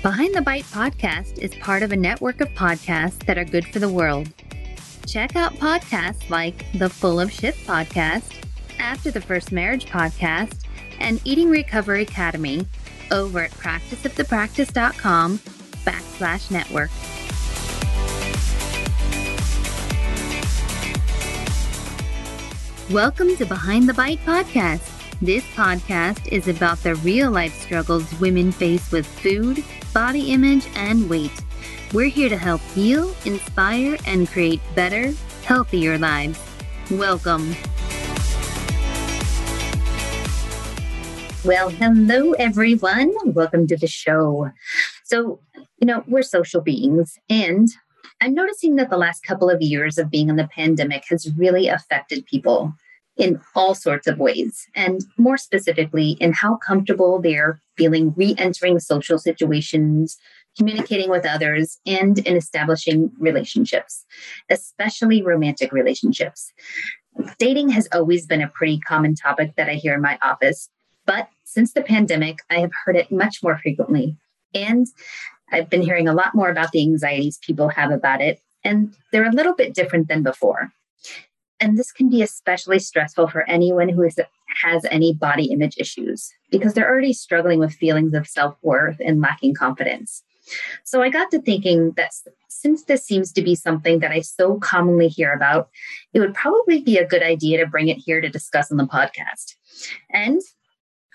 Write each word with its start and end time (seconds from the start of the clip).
Behind 0.00 0.32
the 0.32 0.42
Bite 0.42 0.64
podcast 0.66 1.38
is 1.38 1.52
part 1.56 1.82
of 1.82 1.90
a 1.90 1.96
network 1.96 2.40
of 2.40 2.48
podcasts 2.50 3.18
that 3.26 3.36
are 3.36 3.44
good 3.44 3.66
for 3.66 3.80
the 3.80 3.88
world. 3.88 4.28
Check 5.08 5.34
out 5.34 5.54
podcasts 5.54 6.30
like 6.30 6.64
the 6.74 6.88
Full 6.88 7.18
of 7.18 7.32
Shit 7.32 7.56
podcast, 7.66 8.32
After 8.78 9.10
the 9.10 9.20
First 9.20 9.50
Marriage 9.50 9.86
podcast, 9.86 10.60
and 11.00 11.20
Eating 11.24 11.50
Recovery 11.50 12.02
Academy 12.02 12.64
over 13.10 13.40
at 13.40 13.50
practiceofthepractice.com 13.50 15.38
backslash 15.84 16.50
network. 16.52 16.90
Welcome 22.92 23.36
to 23.36 23.44
Behind 23.44 23.88
the 23.88 23.94
Bite 23.94 24.24
podcast. 24.24 24.94
This 25.20 25.42
podcast 25.54 26.28
is 26.28 26.46
about 26.46 26.80
the 26.84 26.94
real 26.94 27.32
life 27.32 27.60
struggles 27.60 28.08
women 28.20 28.52
face 28.52 28.92
with 28.92 29.04
food, 29.04 29.64
body 29.92 30.32
image, 30.32 30.66
and 30.74 31.08
weight. 31.08 31.32
We're 31.92 32.08
here 32.08 32.28
to 32.28 32.36
help 32.36 32.60
heal, 32.74 33.14
inspire, 33.24 33.96
and 34.06 34.28
create 34.28 34.60
better, 34.74 35.12
healthier 35.44 35.98
lives. 35.98 36.38
Welcome. 36.90 37.54
Well, 41.44 41.70
hello, 41.70 42.32
everyone. 42.32 43.14
Welcome 43.24 43.66
to 43.68 43.76
the 43.76 43.86
show. 43.86 44.50
So, 45.04 45.40
you 45.78 45.86
know, 45.86 46.04
we're 46.06 46.22
social 46.22 46.60
beings, 46.60 47.18
and 47.30 47.68
I'm 48.20 48.34
noticing 48.34 48.76
that 48.76 48.90
the 48.90 48.98
last 48.98 49.22
couple 49.22 49.48
of 49.48 49.62
years 49.62 49.96
of 49.96 50.10
being 50.10 50.28
in 50.28 50.36
the 50.36 50.48
pandemic 50.48 51.04
has 51.08 51.32
really 51.36 51.68
affected 51.68 52.26
people 52.26 52.74
in 53.16 53.40
all 53.54 53.74
sorts 53.74 54.06
of 54.06 54.18
ways, 54.18 54.66
and 54.74 55.02
more 55.16 55.36
specifically, 55.36 56.18
in 56.20 56.32
how 56.32 56.56
comfortable 56.56 57.20
they're 57.20 57.60
feeling 57.78 58.12
re 58.16 58.34
entering 58.36 58.78
social 58.80 59.18
situations, 59.18 60.18
communicating 60.56 61.08
with 61.08 61.24
others, 61.24 61.78
and 61.86 62.18
in 62.18 62.36
establishing 62.36 63.10
relationships, 63.18 64.04
especially 64.50 65.22
romantic 65.22 65.72
relationships. 65.72 66.52
Dating 67.38 67.70
has 67.70 67.88
always 67.92 68.26
been 68.26 68.42
a 68.42 68.48
pretty 68.48 68.78
common 68.80 69.14
topic 69.14 69.54
that 69.56 69.68
I 69.68 69.74
hear 69.74 69.94
in 69.94 70.02
my 70.02 70.18
office, 70.20 70.68
but 71.06 71.28
since 71.44 71.72
the 71.72 71.82
pandemic, 71.82 72.40
I 72.50 72.58
have 72.58 72.70
heard 72.84 72.96
it 72.96 73.10
much 73.10 73.42
more 73.42 73.56
frequently. 73.56 74.16
And 74.54 74.86
I've 75.50 75.70
been 75.70 75.82
hearing 75.82 76.06
a 76.06 76.14
lot 76.14 76.34
more 76.34 76.50
about 76.50 76.72
the 76.72 76.82
anxieties 76.82 77.38
people 77.38 77.68
have 77.70 77.90
about 77.90 78.20
it, 78.20 78.40
and 78.64 78.94
they're 79.12 79.28
a 79.28 79.32
little 79.32 79.54
bit 79.54 79.74
different 79.74 80.08
than 80.08 80.22
before. 80.22 80.70
And 81.60 81.76
this 81.76 81.90
can 81.90 82.08
be 82.08 82.22
especially 82.22 82.78
stressful 82.78 83.28
for 83.28 83.48
anyone 83.48 83.88
who 83.88 84.02
is, 84.02 84.20
has 84.62 84.84
any 84.90 85.12
body 85.12 85.46
image 85.46 85.76
issues 85.78 86.30
because 86.50 86.74
they're 86.74 86.88
already 86.88 87.12
struggling 87.12 87.58
with 87.58 87.72
feelings 87.72 88.14
of 88.14 88.26
self 88.26 88.56
worth 88.62 88.96
and 89.04 89.20
lacking 89.20 89.54
confidence. 89.54 90.22
So 90.84 91.02
I 91.02 91.10
got 91.10 91.30
to 91.30 91.40
thinking 91.40 91.92
that 91.96 92.12
since 92.48 92.84
this 92.84 93.04
seems 93.04 93.32
to 93.32 93.42
be 93.42 93.54
something 93.54 94.00
that 94.00 94.10
I 94.10 94.20
so 94.20 94.58
commonly 94.58 95.08
hear 95.08 95.32
about, 95.32 95.68
it 96.12 96.20
would 96.20 96.34
probably 96.34 96.80
be 96.82 96.96
a 96.96 97.06
good 97.06 97.22
idea 97.22 97.58
to 97.58 97.66
bring 97.70 97.88
it 97.88 97.98
here 97.98 98.20
to 98.20 98.28
discuss 98.28 98.70
on 98.70 98.78
the 98.78 98.86
podcast. 98.86 99.54
And 100.10 100.40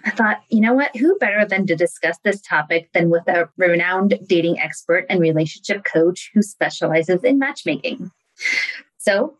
I 0.06 0.12
thought, 0.12 0.42
you 0.50 0.60
know 0.60 0.74
what? 0.74 0.96
Who 0.96 1.18
better 1.18 1.46
than 1.46 1.66
to 1.68 1.76
discuss 1.76 2.18
this 2.24 2.42
topic 2.42 2.90
than 2.94 3.10
with 3.10 3.28
a 3.28 3.50
renowned 3.58 4.20
dating 4.28 4.60
expert 4.60 5.06
and 5.10 5.20
relationship 5.20 5.86
coach 5.86 6.30
who 6.34 6.42
specializes 6.42 7.24
in 7.24 7.40
matchmaking? 7.40 8.12
So 8.98 9.36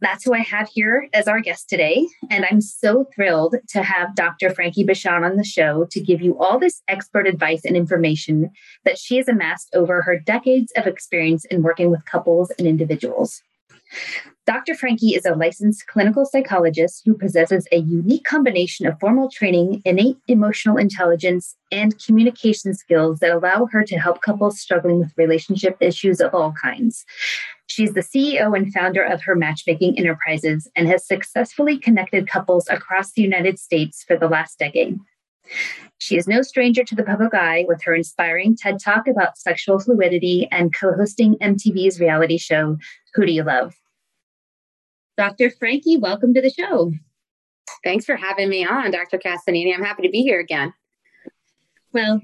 that's 0.00 0.24
who 0.24 0.34
I 0.34 0.40
have 0.40 0.68
here 0.68 1.08
as 1.12 1.28
our 1.28 1.40
guest 1.40 1.68
today. 1.68 2.06
And 2.30 2.44
I'm 2.50 2.60
so 2.60 3.06
thrilled 3.14 3.56
to 3.68 3.82
have 3.82 4.14
Dr. 4.14 4.50
Frankie 4.50 4.84
Bashan 4.84 5.24
on 5.24 5.36
the 5.36 5.44
show 5.44 5.86
to 5.90 6.00
give 6.00 6.20
you 6.20 6.38
all 6.38 6.58
this 6.58 6.82
expert 6.88 7.26
advice 7.26 7.64
and 7.64 7.76
information 7.76 8.50
that 8.84 8.98
she 8.98 9.16
has 9.16 9.28
amassed 9.28 9.68
over 9.74 10.02
her 10.02 10.18
decades 10.18 10.72
of 10.76 10.86
experience 10.86 11.44
in 11.46 11.62
working 11.62 11.90
with 11.90 12.04
couples 12.04 12.50
and 12.58 12.66
individuals. 12.66 13.42
Dr. 14.46 14.76
Frankie 14.76 15.14
is 15.14 15.26
a 15.26 15.34
licensed 15.34 15.88
clinical 15.88 16.24
psychologist 16.24 17.02
who 17.04 17.18
possesses 17.18 17.66
a 17.72 17.78
unique 17.78 18.24
combination 18.24 18.86
of 18.86 18.98
formal 19.00 19.28
training, 19.28 19.82
innate 19.84 20.18
emotional 20.28 20.76
intelligence, 20.76 21.56
and 21.72 22.00
communication 22.04 22.72
skills 22.74 23.18
that 23.18 23.32
allow 23.32 23.66
her 23.72 23.82
to 23.82 23.98
help 23.98 24.22
couples 24.22 24.60
struggling 24.60 25.00
with 25.00 25.12
relationship 25.16 25.76
issues 25.80 26.20
of 26.20 26.32
all 26.32 26.52
kinds. 26.52 27.04
She's 27.66 27.94
the 27.94 28.00
CEO 28.00 28.56
and 28.56 28.72
founder 28.72 29.02
of 29.02 29.22
her 29.22 29.34
matchmaking 29.34 29.98
enterprises 29.98 30.68
and 30.76 30.86
has 30.88 31.06
successfully 31.06 31.78
connected 31.78 32.28
couples 32.28 32.68
across 32.68 33.12
the 33.12 33.22
United 33.22 33.58
States 33.58 34.04
for 34.06 34.16
the 34.16 34.28
last 34.28 34.58
decade. 34.58 34.98
She 35.98 36.16
is 36.16 36.28
no 36.28 36.42
stranger 36.42 36.84
to 36.84 36.94
the 36.94 37.02
public 37.02 37.34
eye 37.34 37.64
with 37.66 37.82
her 37.84 37.94
inspiring 37.94 38.56
TED 38.56 38.78
Talk 38.80 39.08
about 39.08 39.38
sexual 39.38 39.78
fluidity 39.78 40.48
and 40.50 40.74
co 40.74 40.92
hosting 40.92 41.36
MTV's 41.36 42.00
reality 42.00 42.38
show, 42.38 42.76
Who 43.14 43.26
Do 43.26 43.32
You 43.32 43.42
Love? 43.42 43.74
Dr. 45.16 45.50
Frankie, 45.50 45.96
welcome 45.96 46.34
to 46.34 46.42
the 46.42 46.50
show. 46.50 46.92
Thanks 47.82 48.04
for 48.04 48.16
having 48.16 48.48
me 48.48 48.66
on, 48.66 48.90
Dr. 48.90 49.18
Castanini. 49.18 49.74
I'm 49.74 49.82
happy 49.82 50.02
to 50.02 50.10
be 50.10 50.22
here 50.22 50.40
again. 50.40 50.72
Well, 51.92 52.20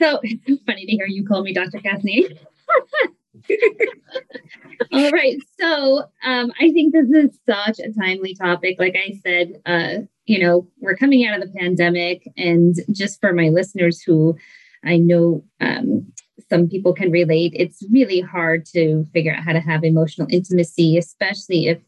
so 0.00 0.20
it's 0.22 0.62
funny 0.66 0.86
to 0.86 0.92
hear 0.92 1.06
you 1.06 1.26
call 1.26 1.42
me 1.42 1.52
Dr. 1.52 1.78
Castanini. 1.78 2.38
All 4.92 5.10
right. 5.10 5.36
So 5.58 6.04
um, 6.24 6.52
I 6.60 6.70
think 6.72 6.92
this 6.92 7.10
is 7.10 7.38
such 7.46 7.78
a 7.78 7.92
timely 7.92 8.34
topic. 8.34 8.76
Like 8.78 8.96
I 8.96 9.18
said, 9.22 9.60
uh, 9.66 10.04
you 10.26 10.38
know, 10.38 10.68
we're 10.80 10.96
coming 10.96 11.26
out 11.26 11.40
of 11.40 11.46
the 11.46 11.58
pandemic, 11.58 12.28
and 12.36 12.74
just 12.92 13.20
for 13.20 13.32
my 13.32 13.48
listeners 13.48 14.02
who 14.02 14.36
I 14.84 14.96
know 14.96 15.44
um, 15.60 16.12
some 16.50 16.68
people 16.68 16.92
can 16.92 17.10
relate, 17.10 17.52
it's 17.56 17.84
really 17.90 18.20
hard 18.20 18.66
to 18.66 19.04
figure 19.12 19.34
out 19.34 19.42
how 19.42 19.52
to 19.52 19.60
have 19.60 19.84
emotional 19.84 20.28
intimacy, 20.30 20.96
especially 20.98 21.66
if 21.66 21.78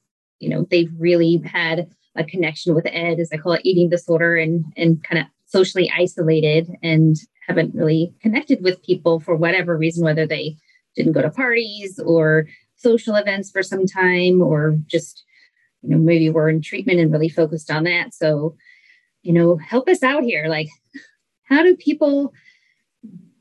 you 0.40 0.48
know 0.48 0.66
they've 0.70 0.92
really 0.98 1.42
had 1.44 1.88
a 2.16 2.24
connection 2.24 2.74
with 2.74 2.86
ed 2.86 3.20
as 3.20 3.30
i 3.32 3.36
call 3.36 3.52
it 3.52 3.60
eating 3.64 3.88
disorder 3.88 4.36
and 4.36 4.64
and 4.76 5.04
kind 5.04 5.20
of 5.20 5.26
socially 5.46 5.92
isolated 5.96 6.68
and 6.82 7.16
haven't 7.46 7.74
really 7.74 8.12
connected 8.20 8.62
with 8.62 8.82
people 8.82 9.20
for 9.20 9.36
whatever 9.36 9.76
reason 9.76 10.04
whether 10.04 10.26
they 10.26 10.56
didn't 10.96 11.12
go 11.12 11.22
to 11.22 11.30
parties 11.30 11.98
or 12.04 12.46
social 12.76 13.14
events 13.14 13.50
for 13.50 13.62
some 13.62 13.86
time 13.86 14.40
or 14.40 14.76
just 14.86 15.24
you 15.82 15.90
know 15.90 15.98
maybe 15.98 16.30
we're 16.30 16.48
in 16.48 16.60
treatment 16.62 16.98
and 16.98 17.12
really 17.12 17.28
focused 17.28 17.70
on 17.70 17.84
that. 17.84 18.14
So 18.14 18.56
you 19.22 19.32
know 19.32 19.56
help 19.56 19.88
us 19.88 20.02
out 20.02 20.22
here. 20.22 20.46
Like 20.48 20.68
how 21.44 21.62
do 21.62 21.76
people 21.76 22.32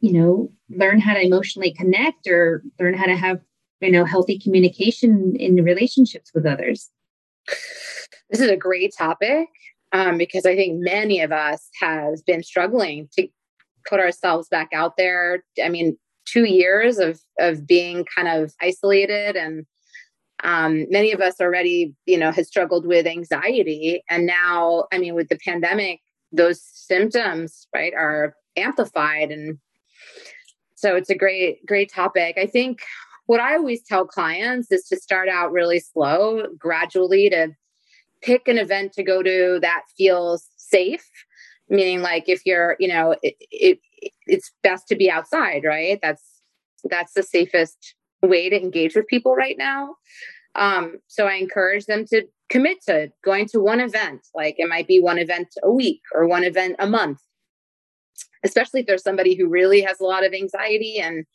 you 0.01 0.13
know 0.13 0.51
learn 0.69 0.99
how 0.99 1.13
to 1.13 1.25
emotionally 1.25 1.73
connect 1.73 2.27
or 2.27 2.63
learn 2.79 2.93
how 2.93 3.05
to 3.05 3.15
have 3.15 3.39
you 3.81 3.91
know 3.91 4.05
healthy 4.05 4.39
communication 4.39 5.35
in 5.35 5.63
relationships 5.63 6.31
with 6.33 6.45
others? 6.45 6.89
This 8.29 8.41
is 8.41 8.49
a 8.49 8.57
great 8.57 8.93
topic 8.95 9.47
um, 9.91 10.17
because 10.17 10.45
i 10.45 10.55
think 10.55 10.79
many 10.79 11.19
of 11.21 11.31
us 11.31 11.69
have 11.79 12.23
been 12.25 12.43
struggling 12.43 13.09
to 13.17 13.27
put 13.87 13.99
ourselves 13.99 14.47
back 14.49 14.69
out 14.73 14.97
there. 14.97 15.43
I 15.63 15.69
mean 15.69 15.97
two 16.31 16.45
years 16.45 16.97
of 16.97 17.19
of 17.39 17.65
being 17.65 18.05
kind 18.15 18.27
of 18.27 18.53
isolated. 18.61 19.35
And 19.35 19.65
um, 20.43 20.85
many 20.89 21.11
of 21.11 21.21
us 21.21 21.41
already 21.41 21.93
you 22.05 22.17
know 22.17 22.31
has 22.31 22.47
struggled 22.47 22.85
with 22.85 23.07
anxiety. 23.07 24.03
And 24.09 24.25
now 24.25 24.85
i 24.91 24.97
mean 24.97 25.15
with 25.15 25.29
the 25.29 25.39
pandemic 25.43 26.01
those 26.31 26.61
symptoms 26.63 27.67
right 27.73 27.93
are 27.93 28.35
amplified. 28.55 29.31
And 29.31 29.57
so 30.75 30.95
it's 30.95 31.09
a 31.09 31.15
great 31.15 31.65
great 31.65 31.91
topic. 31.91 32.37
I 32.37 32.45
think 32.45 32.81
what 33.25 33.39
I 33.39 33.55
always 33.55 33.83
tell 33.83 34.07
clients 34.07 34.71
is 34.71 34.85
to 34.85 34.97
start 34.97 35.29
out 35.29 35.51
really 35.51 35.79
slow, 35.79 36.45
gradually 36.57 37.29
to 37.29 37.49
pick 38.21 38.47
an 38.47 38.57
event 38.57 38.93
to 38.93 39.03
go 39.03 39.21
to 39.21 39.59
that 39.61 39.83
feels 39.97 40.47
safe. 40.57 41.07
Meaning, 41.69 42.01
like 42.01 42.27
if 42.27 42.41
you're, 42.45 42.75
you 42.79 42.87
know, 42.87 43.15
it, 43.21 43.35
it, 43.51 43.79
it's 44.25 44.51
best 44.63 44.87
to 44.87 44.95
be 44.95 45.09
outside, 45.09 45.63
right? 45.63 45.99
That's 46.01 46.23
that's 46.83 47.13
the 47.13 47.23
safest 47.23 47.95
way 48.21 48.49
to 48.49 48.61
engage 48.61 48.95
with 48.95 49.07
people 49.07 49.35
right 49.35 49.57
now. 49.57 49.95
Um, 50.55 50.99
so 51.07 51.27
I 51.27 51.35
encourage 51.35 51.85
them 51.85 52.05
to 52.05 52.23
commit 52.49 52.79
to 52.87 53.11
going 53.23 53.47
to 53.47 53.59
one 53.59 53.79
event. 53.79 54.21
Like 54.33 54.55
it 54.57 54.67
might 54.67 54.87
be 54.87 54.99
one 54.99 55.19
event 55.19 55.47
a 55.63 55.71
week 55.71 56.01
or 56.13 56.27
one 56.27 56.43
event 56.43 56.75
a 56.79 56.87
month. 56.87 57.19
Especially 58.43 58.81
if 58.81 58.87
there's 58.87 59.03
somebody 59.03 59.35
who 59.35 59.47
really 59.47 59.81
has 59.81 59.99
a 59.99 60.05
lot 60.05 60.25
of 60.25 60.33
anxiety 60.33 60.99
and 60.99 61.25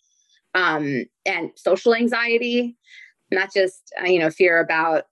um, 0.54 1.04
and 1.26 1.50
social 1.56 1.94
anxiety, 1.94 2.76
not 3.30 3.52
just 3.52 3.92
uh, 4.00 4.06
you 4.06 4.18
know 4.18 4.30
fear 4.30 4.60
about 4.60 5.04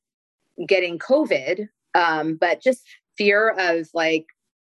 getting 0.66 0.98
COVID, 0.98 1.68
um, 1.94 2.36
but 2.40 2.62
just 2.62 2.82
fear 3.16 3.54
of 3.58 3.88
like 3.94 4.26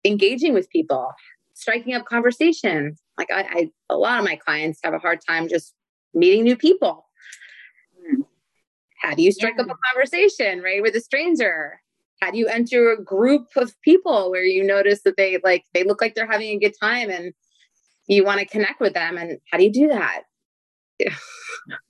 engaging 0.05 0.55
with 0.55 0.71
people, 0.71 1.11
striking 1.57 1.95
up 1.95 2.05
conversation. 2.05 2.97
Like 3.19 3.31
I, 3.33 3.41
I, 3.41 3.71
a 3.91 3.97
lot 3.97 4.19
of 4.19 4.25
my 4.25 4.37
clients 4.37 4.79
have 4.85 4.95
a 4.95 4.99
hard 4.99 5.21
time 5.27 5.49
just 5.49 5.75
meeting 6.15 6.45
new 6.45 6.57
people. 6.57 7.07
How 9.01 9.15
do 9.15 9.23
you 9.23 9.33
strike 9.33 9.55
yeah. 9.57 9.65
up 9.65 9.71
a 9.71 9.95
conversation, 9.95 10.63
right, 10.63 10.83
with 10.83 10.95
a 10.95 11.01
stranger? 11.01 11.81
How 12.21 12.31
do 12.31 12.39
you 12.39 12.47
enter 12.47 12.93
a 12.93 13.03
group 13.03 13.49
of 13.57 13.75
people 13.83 14.31
where 14.31 14.45
you 14.45 14.65
notice 14.65 15.03
that 15.03 15.17
they 15.17 15.39
like 15.45 15.65
they 15.75 15.85
look 15.85 16.01
like 16.01 16.15
they're 16.15 16.31
having 16.31 16.49
a 16.51 16.59
good 16.59 16.75
time 16.81 17.11
and 17.11 17.33
you 18.07 18.25
want 18.25 18.41
to 18.41 18.47
connect 18.47 18.81
with 18.81 18.95
them. 18.95 19.17
And 19.19 19.39
how 19.51 19.59
do 19.59 19.65
you 19.65 19.73
do 19.73 19.89
that? 19.89 20.23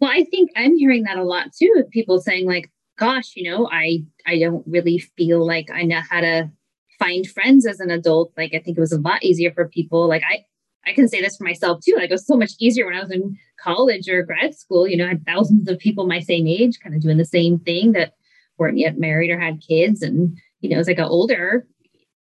well, 0.00 0.10
I 0.10 0.24
think 0.24 0.50
I'm 0.56 0.76
hearing 0.76 1.04
that 1.04 1.18
a 1.18 1.24
lot 1.24 1.48
too 1.56 1.72
with 1.76 1.90
people 1.90 2.20
saying, 2.20 2.46
like, 2.46 2.70
gosh, 2.98 3.32
you 3.36 3.50
know, 3.50 3.68
I 3.70 4.04
I 4.26 4.38
don't 4.38 4.64
really 4.66 4.98
feel 4.98 5.46
like 5.46 5.70
I 5.72 5.82
know 5.82 6.00
how 6.08 6.20
to 6.20 6.50
find 6.98 7.26
friends 7.26 7.66
as 7.66 7.81
an 7.81 7.90
adult. 7.90 8.32
Like 8.37 8.54
I 8.54 8.58
think 8.58 8.76
it 8.76 8.81
was 8.81 8.93
a 8.93 9.00
lot 9.00 9.22
easier 9.22 9.52
for 9.52 9.69
people. 9.69 10.08
Like 10.08 10.22
I 10.28 10.44
I 10.87 10.93
can 10.93 11.08
say 11.08 11.20
this 11.20 11.37
for 11.37 11.44
myself 11.44 11.81
too. 11.84 11.94
Like 11.96 12.10
it 12.10 12.14
was 12.14 12.26
so 12.26 12.37
much 12.37 12.52
easier 12.60 12.87
when 12.87 12.94
I 12.94 13.00
was 13.00 13.10
in 13.10 13.37
college 13.60 14.08
or 14.08 14.22
grad 14.22 14.54
school. 14.54 14.87
You 14.87 14.96
know, 14.96 15.06
I 15.06 15.08
had 15.08 15.26
thousands 15.26 15.69
of 15.69 15.78
people 15.78 16.06
my 16.06 16.20
same 16.20 16.46
age 16.46 16.78
kind 16.81 16.94
of 16.94 17.02
doing 17.02 17.19
the 17.19 17.25
same 17.25 17.58
thing 17.58 17.93
that 17.93 18.14
weren't 18.58 18.78
yet 18.78 18.98
married 18.98 19.31
or 19.31 19.40
had 19.40 19.60
kids. 19.66 20.02
And, 20.02 20.38
you 20.60 20.70
know, 20.70 20.78
as 20.78 20.88
I 20.88 20.94
got 20.94 21.10
older, 21.10 21.66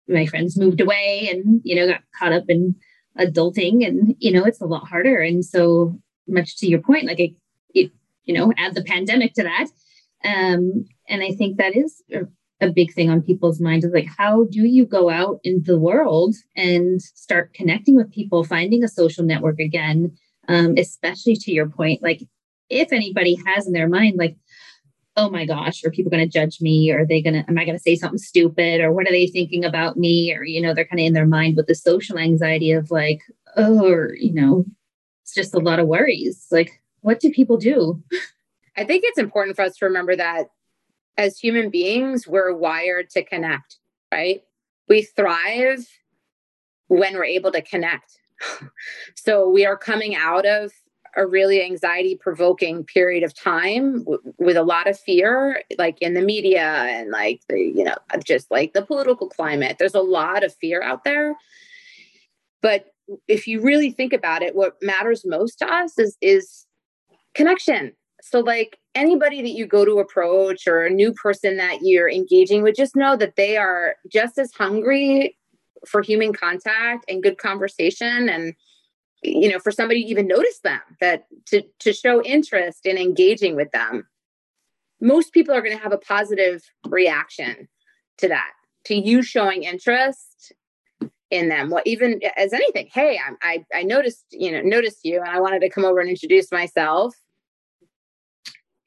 my 0.08 0.26
friends 0.26 0.56
moved 0.56 0.80
away 0.80 1.28
and, 1.30 1.60
you 1.64 1.74
know, 1.74 1.88
got 1.88 2.02
caught 2.18 2.32
up 2.32 2.44
in 2.48 2.76
adulting 3.18 3.86
and, 3.86 4.14
you 4.18 4.32
know, 4.32 4.44
it's 4.44 4.60
a 4.60 4.66
lot 4.66 4.86
harder. 4.86 5.20
And 5.20 5.44
so 5.44 5.98
much 6.28 6.56
to 6.58 6.66
your 6.66 6.80
point, 6.80 7.06
like 7.06 7.20
it, 7.20 7.32
it 7.74 7.90
you 8.24 8.34
know, 8.34 8.52
add 8.56 8.74
the 8.74 8.84
pandemic 8.84 9.34
to 9.34 9.42
that. 9.42 9.66
Um, 10.24 10.84
and 11.08 11.22
I 11.22 11.32
think 11.32 11.56
that 11.56 11.76
is 11.76 12.00
a 12.62 12.70
big 12.70 12.92
thing 12.94 13.10
on 13.10 13.20
people's 13.20 13.60
minds 13.60 13.84
is 13.84 13.92
like 13.92 14.08
how 14.16 14.44
do 14.44 14.64
you 14.64 14.86
go 14.86 15.10
out 15.10 15.40
in 15.44 15.62
the 15.64 15.78
world 15.78 16.34
and 16.56 17.02
start 17.02 17.52
connecting 17.54 17.96
with 17.96 18.10
people 18.10 18.44
finding 18.44 18.82
a 18.82 18.88
social 18.88 19.24
network 19.24 19.58
again? 19.58 20.16
Um, 20.48 20.74
especially 20.76 21.36
to 21.36 21.52
your 21.52 21.68
point 21.68 22.02
like 22.02 22.22
if 22.68 22.92
anybody 22.92 23.38
has 23.46 23.66
in 23.66 23.72
their 23.72 23.88
mind 23.88 24.16
like 24.18 24.36
oh 25.16 25.30
my 25.30 25.44
gosh 25.44 25.84
are 25.84 25.90
people 25.90 26.10
going 26.10 26.24
to 26.24 26.38
judge 26.38 26.60
me? 26.60 26.90
Or 26.90 27.00
are 27.00 27.06
they 27.06 27.20
going 27.20 27.34
to 27.34 27.44
am 27.48 27.58
i 27.58 27.64
going 27.64 27.76
to 27.76 27.82
say 27.82 27.96
something 27.96 28.18
stupid? 28.18 28.80
Or 28.80 28.92
what 28.92 29.06
are 29.06 29.12
they 29.12 29.26
thinking 29.26 29.64
about 29.64 29.96
me? 29.96 30.34
Or 30.34 30.44
you 30.44 30.60
know 30.60 30.74
they're 30.74 30.86
kind 30.86 31.00
of 31.00 31.06
in 31.06 31.12
their 31.12 31.26
mind 31.26 31.56
with 31.56 31.66
the 31.66 31.74
social 31.74 32.18
anxiety 32.18 32.72
of 32.72 32.90
like 32.90 33.20
oh 33.56 33.86
or 33.86 34.14
you 34.14 34.32
know 34.32 34.64
it's 35.22 35.34
just 35.34 35.54
a 35.54 35.60
lot 35.60 35.78
of 35.78 35.86
worries. 35.86 36.46
Like 36.50 36.82
what 37.00 37.20
do 37.20 37.30
people 37.30 37.56
do? 37.56 38.02
I 38.76 38.84
think 38.84 39.04
it's 39.04 39.18
important 39.18 39.56
for 39.56 39.62
us 39.62 39.76
to 39.76 39.84
remember 39.84 40.16
that 40.16 40.46
as 41.16 41.38
human 41.38 41.70
beings, 41.70 42.26
we're 42.26 42.54
wired 42.54 43.10
to 43.10 43.22
connect, 43.22 43.78
right? 44.12 44.42
We 44.88 45.02
thrive 45.02 45.86
when 46.88 47.14
we're 47.14 47.24
able 47.24 47.52
to 47.52 47.62
connect. 47.62 48.18
so 49.14 49.48
we 49.48 49.64
are 49.64 49.76
coming 49.76 50.14
out 50.14 50.46
of 50.46 50.72
a 51.16 51.26
really 51.26 51.62
anxiety 51.62 52.16
provoking 52.16 52.84
period 52.84 53.22
of 53.22 53.34
time 53.34 53.98
w- 54.04 54.34
with 54.38 54.56
a 54.56 54.62
lot 54.62 54.88
of 54.88 54.98
fear 54.98 55.62
like 55.78 56.00
in 56.00 56.14
the 56.14 56.22
media 56.22 56.62
and 56.88 57.10
like 57.10 57.42
the 57.48 57.58
you 57.58 57.84
know 57.84 57.94
just 58.24 58.50
like 58.50 58.72
the 58.72 58.82
political 58.82 59.28
climate 59.28 59.76
there's 59.78 59.94
a 59.94 60.00
lot 60.00 60.42
of 60.42 60.54
fear 60.54 60.82
out 60.82 61.04
there 61.04 61.34
but 62.62 62.86
if 63.28 63.46
you 63.46 63.60
really 63.60 63.90
think 63.90 64.12
about 64.12 64.42
it 64.42 64.54
what 64.54 64.76
matters 64.80 65.22
most 65.26 65.58
to 65.58 65.66
us 65.70 65.98
is 65.98 66.16
is 66.22 66.66
connection 67.34 67.92
so, 68.24 68.38
like 68.38 68.78
anybody 68.94 69.42
that 69.42 69.50
you 69.50 69.66
go 69.66 69.84
to 69.84 69.98
approach 69.98 70.68
or 70.68 70.84
a 70.84 70.90
new 70.90 71.12
person 71.12 71.56
that 71.56 71.78
you're 71.82 72.08
engaging 72.08 72.62
with, 72.62 72.76
just 72.76 72.94
know 72.94 73.16
that 73.16 73.34
they 73.34 73.56
are 73.56 73.96
just 74.10 74.38
as 74.38 74.52
hungry 74.52 75.36
for 75.88 76.02
human 76.02 76.32
contact 76.32 77.04
and 77.08 77.20
good 77.20 77.36
conversation 77.36 78.28
and 78.28 78.54
you 79.24 79.50
know 79.50 79.58
for 79.58 79.72
somebody 79.72 80.04
to 80.04 80.08
even 80.08 80.28
notice 80.28 80.60
them 80.60 80.80
that 81.00 81.24
to 81.46 81.62
to 81.80 81.92
show 81.92 82.22
interest 82.22 82.86
in 82.86 82.96
engaging 82.96 83.56
with 83.56 83.72
them. 83.72 84.06
Most 85.00 85.32
people 85.32 85.52
are 85.52 85.60
going 85.60 85.76
to 85.76 85.82
have 85.82 85.92
a 85.92 85.98
positive 85.98 86.62
reaction 86.86 87.68
to 88.18 88.28
that 88.28 88.52
to 88.84 88.94
you 88.94 89.24
showing 89.24 89.64
interest 89.64 90.52
in 91.28 91.48
them. 91.48 91.70
What 91.70 91.84
even 91.88 92.20
as 92.36 92.52
anything 92.52 92.88
hey 92.94 93.18
I, 93.18 93.34
I 93.42 93.80
i 93.80 93.82
noticed 93.82 94.26
you 94.30 94.52
know 94.52 94.60
noticed 94.60 95.00
you 95.02 95.18
and 95.18 95.28
i 95.28 95.40
wanted 95.40 95.62
to 95.62 95.70
come 95.70 95.84
over 95.84 95.98
and 95.98 96.08
introduce 96.08 96.52
myself 96.52 97.16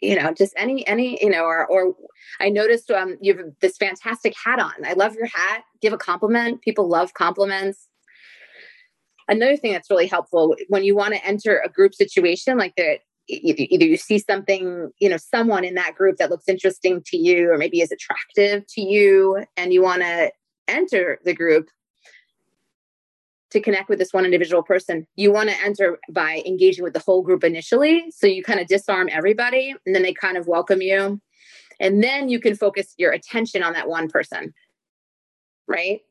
you 0.01 0.15
know 0.19 0.33
just 0.33 0.53
any 0.57 0.85
any 0.87 1.17
you 1.21 1.29
know 1.29 1.43
or 1.43 1.65
or 1.67 1.95
i 2.39 2.49
noticed 2.49 2.91
um 2.91 3.17
you 3.21 3.35
have 3.35 3.45
this 3.61 3.77
fantastic 3.77 4.33
hat 4.43 4.59
on. 4.59 4.73
I 4.85 4.93
love 4.93 5.15
your 5.15 5.27
hat. 5.27 5.63
Give 5.81 5.93
a 5.93 5.97
compliment. 5.97 6.61
People 6.61 6.87
love 6.87 7.13
compliments. 7.13 7.87
Another 9.27 9.57
thing 9.57 9.73
that's 9.73 9.89
really 9.89 10.07
helpful 10.07 10.55
when 10.69 10.83
you 10.83 10.95
want 10.95 11.13
to 11.13 11.25
enter 11.25 11.61
a 11.63 11.69
group 11.69 11.95
situation 11.95 12.57
like 12.57 12.75
that 12.77 12.99
either, 13.27 13.65
either 13.69 13.85
you 13.85 13.97
see 13.97 14.19
something 14.19 14.91
you 14.99 15.09
know 15.09 15.17
someone 15.17 15.63
in 15.63 15.75
that 15.75 15.95
group 15.95 16.17
that 16.17 16.29
looks 16.29 16.47
interesting 16.47 17.01
to 17.07 17.17
you 17.17 17.51
or 17.51 17.57
maybe 17.57 17.81
is 17.81 17.91
attractive 17.91 18.65
to 18.67 18.81
you 18.81 19.43
and 19.57 19.73
you 19.73 19.81
want 19.81 20.01
to 20.01 20.31
enter 20.67 21.19
the 21.25 21.33
group 21.33 21.69
to 23.55 23.61
connect 23.61 23.89
with 23.89 23.99
this 23.99 24.11
one 24.11 24.25
individual 24.25 24.61
person, 24.61 25.07
you 25.15 25.31
want 25.31 25.49
to 25.49 25.55
enter 25.63 25.97
by 26.11 26.43
engaging 26.45 26.83
with 26.83 26.93
the 26.93 26.99
whole 26.99 27.23
group 27.23 27.43
initially. 27.43 28.11
So 28.11 28.27
you 28.27 28.43
kind 28.43 28.59
of 28.59 28.67
disarm 28.67 29.09
everybody 29.09 29.73
and 29.85 29.95
then 29.95 30.03
they 30.03 30.13
kind 30.13 30.35
of 30.37 30.45
welcome 30.45 30.81
you. 30.81 31.21
And 31.79 32.03
then 32.03 32.27
you 32.29 32.39
can 32.39 32.55
focus 32.55 32.93
your 32.97 33.11
attention 33.11 33.63
on 33.63 33.73
that 33.73 33.87
one 33.87 34.09
person. 34.09 34.53
Right? 35.67 36.01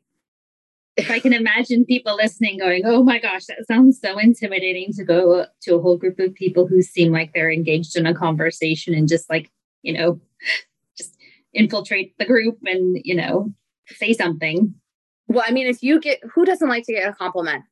If 0.97 1.11
I 1.11 1.21
can 1.21 1.33
imagine 1.33 1.85
people 1.85 2.17
listening 2.17 2.59
going, 2.59 2.83
oh 2.87 3.03
my 3.03 3.19
gosh, 3.19 3.45
that 3.47 3.67
sounds 3.67 4.01
so 4.01 4.17
intimidating 4.19 4.93
to 4.95 5.05
go 5.05 5.47
to 5.63 5.75
a 5.75 5.81
whole 5.81 5.99
group 5.99 6.19
of 6.19 6.35
people 6.35 6.67
who 6.67 6.83
seem 6.83 7.13
like 7.13 7.35
they're 7.35 7.51
engaged 7.51 7.97
in 7.97 8.07
a 8.07 8.15
conversation 8.15 8.95
and 8.95 9.09
just 9.09 9.29
like, 9.29 9.51
you 9.83 9.93
know, 9.93 10.21
just 10.97 11.19
infiltrate 11.53 12.17
the 12.19 12.25
group 12.25 12.59
and, 12.65 13.01
you 13.05 13.15
know, 13.15 13.53
say 13.89 14.13
something. 14.15 14.75
Well, 15.29 15.45
I 15.47 15.53
mean, 15.53 15.67
if 15.67 15.83
you 15.83 16.01
get 16.01 16.21
who 16.35 16.45
doesn't 16.45 16.69
like 16.69 16.85
to 16.87 16.93
get 16.93 17.09
a 17.09 17.13
compliment? 17.13 17.65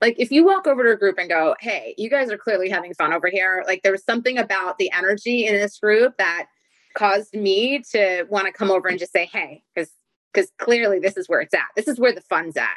Like 0.00 0.16
if 0.18 0.30
you 0.30 0.44
walk 0.44 0.66
over 0.66 0.84
to 0.84 0.92
a 0.92 0.96
group 0.96 1.18
and 1.18 1.28
go, 1.28 1.56
"Hey, 1.60 1.94
you 1.98 2.08
guys 2.10 2.30
are 2.30 2.38
clearly 2.38 2.68
having 2.70 2.94
fun 2.94 3.12
over 3.12 3.28
here." 3.28 3.64
Like 3.66 3.82
there 3.82 3.92
was 3.92 4.04
something 4.04 4.38
about 4.38 4.78
the 4.78 4.90
energy 4.92 5.46
in 5.46 5.54
this 5.54 5.78
group 5.78 6.16
that 6.18 6.46
caused 6.94 7.34
me 7.34 7.82
to 7.92 8.24
want 8.30 8.46
to 8.46 8.52
come 8.52 8.70
over 8.70 8.88
and 8.88 8.98
just 8.98 9.12
say, 9.12 9.26
"Hey," 9.26 9.62
because 9.74 9.90
because 10.32 10.50
clearly 10.58 10.98
this 11.00 11.16
is 11.16 11.28
where 11.28 11.40
it's 11.40 11.54
at. 11.54 11.66
This 11.76 11.88
is 11.88 11.98
where 11.98 12.12
the 12.12 12.20
fun's 12.22 12.56
at. 12.56 12.76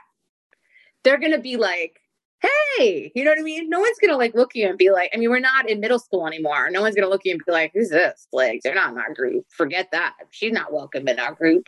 They're 1.04 1.20
gonna 1.20 1.40
be 1.40 1.58
like, 1.58 2.00
"Hey," 2.42 3.12
you 3.16 3.24
know 3.24 3.32
what 3.32 3.40
I 3.40 3.44
mean? 3.44 3.70
No 3.70 3.80
one's 3.82 3.98
gonna 4.00 4.18
like 4.18 4.34
look 4.34 4.56
you 4.56 4.68
and 4.68 4.78
be 4.78 4.92
like, 4.92 5.12
I 5.14 5.18
mean, 5.18 5.30
we're 5.30 5.40
not 5.40 5.70
in 5.70 5.80
middle 5.80 6.00
school 6.00 6.26
anymore. 6.28 6.70
No 6.72 6.82
one's 6.82 6.96
gonna 6.96 7.10
look 7.10 7.22
you 7.26 7.34
and 7.34 7.42
be 7.46 7.52
like, 7.52 7.72
"Who's 7.74 7.90
this?" 7.90 8.28
Like 8.34 8.62
they're 8.64 8.76
not 8.76 8.94
in 8.94 8.98
our 9.00 9.14
group. 9.14 9.46
Forget 9.50 9.90
that. 9.92 10.16
She's 10.32 10.54
not 10.54 10.74
welcome 10.74 11.08
in 11.08 11.20
our 11.20 11.34
group. 11.34 11.68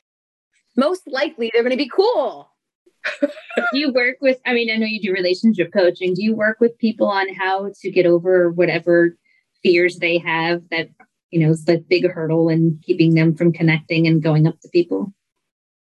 Most 0.77 1.07
likely, 1.07 1.51
they're 1.53 1.63
gonna 1.63 1.77
be 1.77 1.89
cool 1.89 2.52
do 3.21 3.79
you 3.79 3.91
work 3.91 4.17
with 4.21 4.39
i 4.45 4.53
mean 4.53 4.69
i 4.71 4.75
know 4.75 4.85
you 4.85 5.01
do 5.01 5.11
relationship 5.11 5.71
coaching. 5.73 6.13
Do 6.13 6.23
you 6.23 6.35
work 6.35 6.59
with 6.59 6.77
people 6.77 7.07
on 7.07 7.33
how 7.33 7.71
to 7.81 7.91
get 7.91 8.05
over 8.05 8.51
whatever 8.51 9.17
fears 9.61 9.97
they 9.97 10.17
have 10.17 10.61
that 10.69 10.89
you 11.31 11.39
know 11.39 11.51
is 11.51 11.65
the 11.65 11.77
big 11.77 12.09
hurdle 12.09 12.49
in 12.49 12.79
keeping 12.83 13.15
them 13.15 13.35
from 13.35 13.51
connecting 13.51 14.07
and 14.07 14.23
going 14.23 14.47
up 14.47 14.59
to 14.61 14.69
people? 14.69 15.13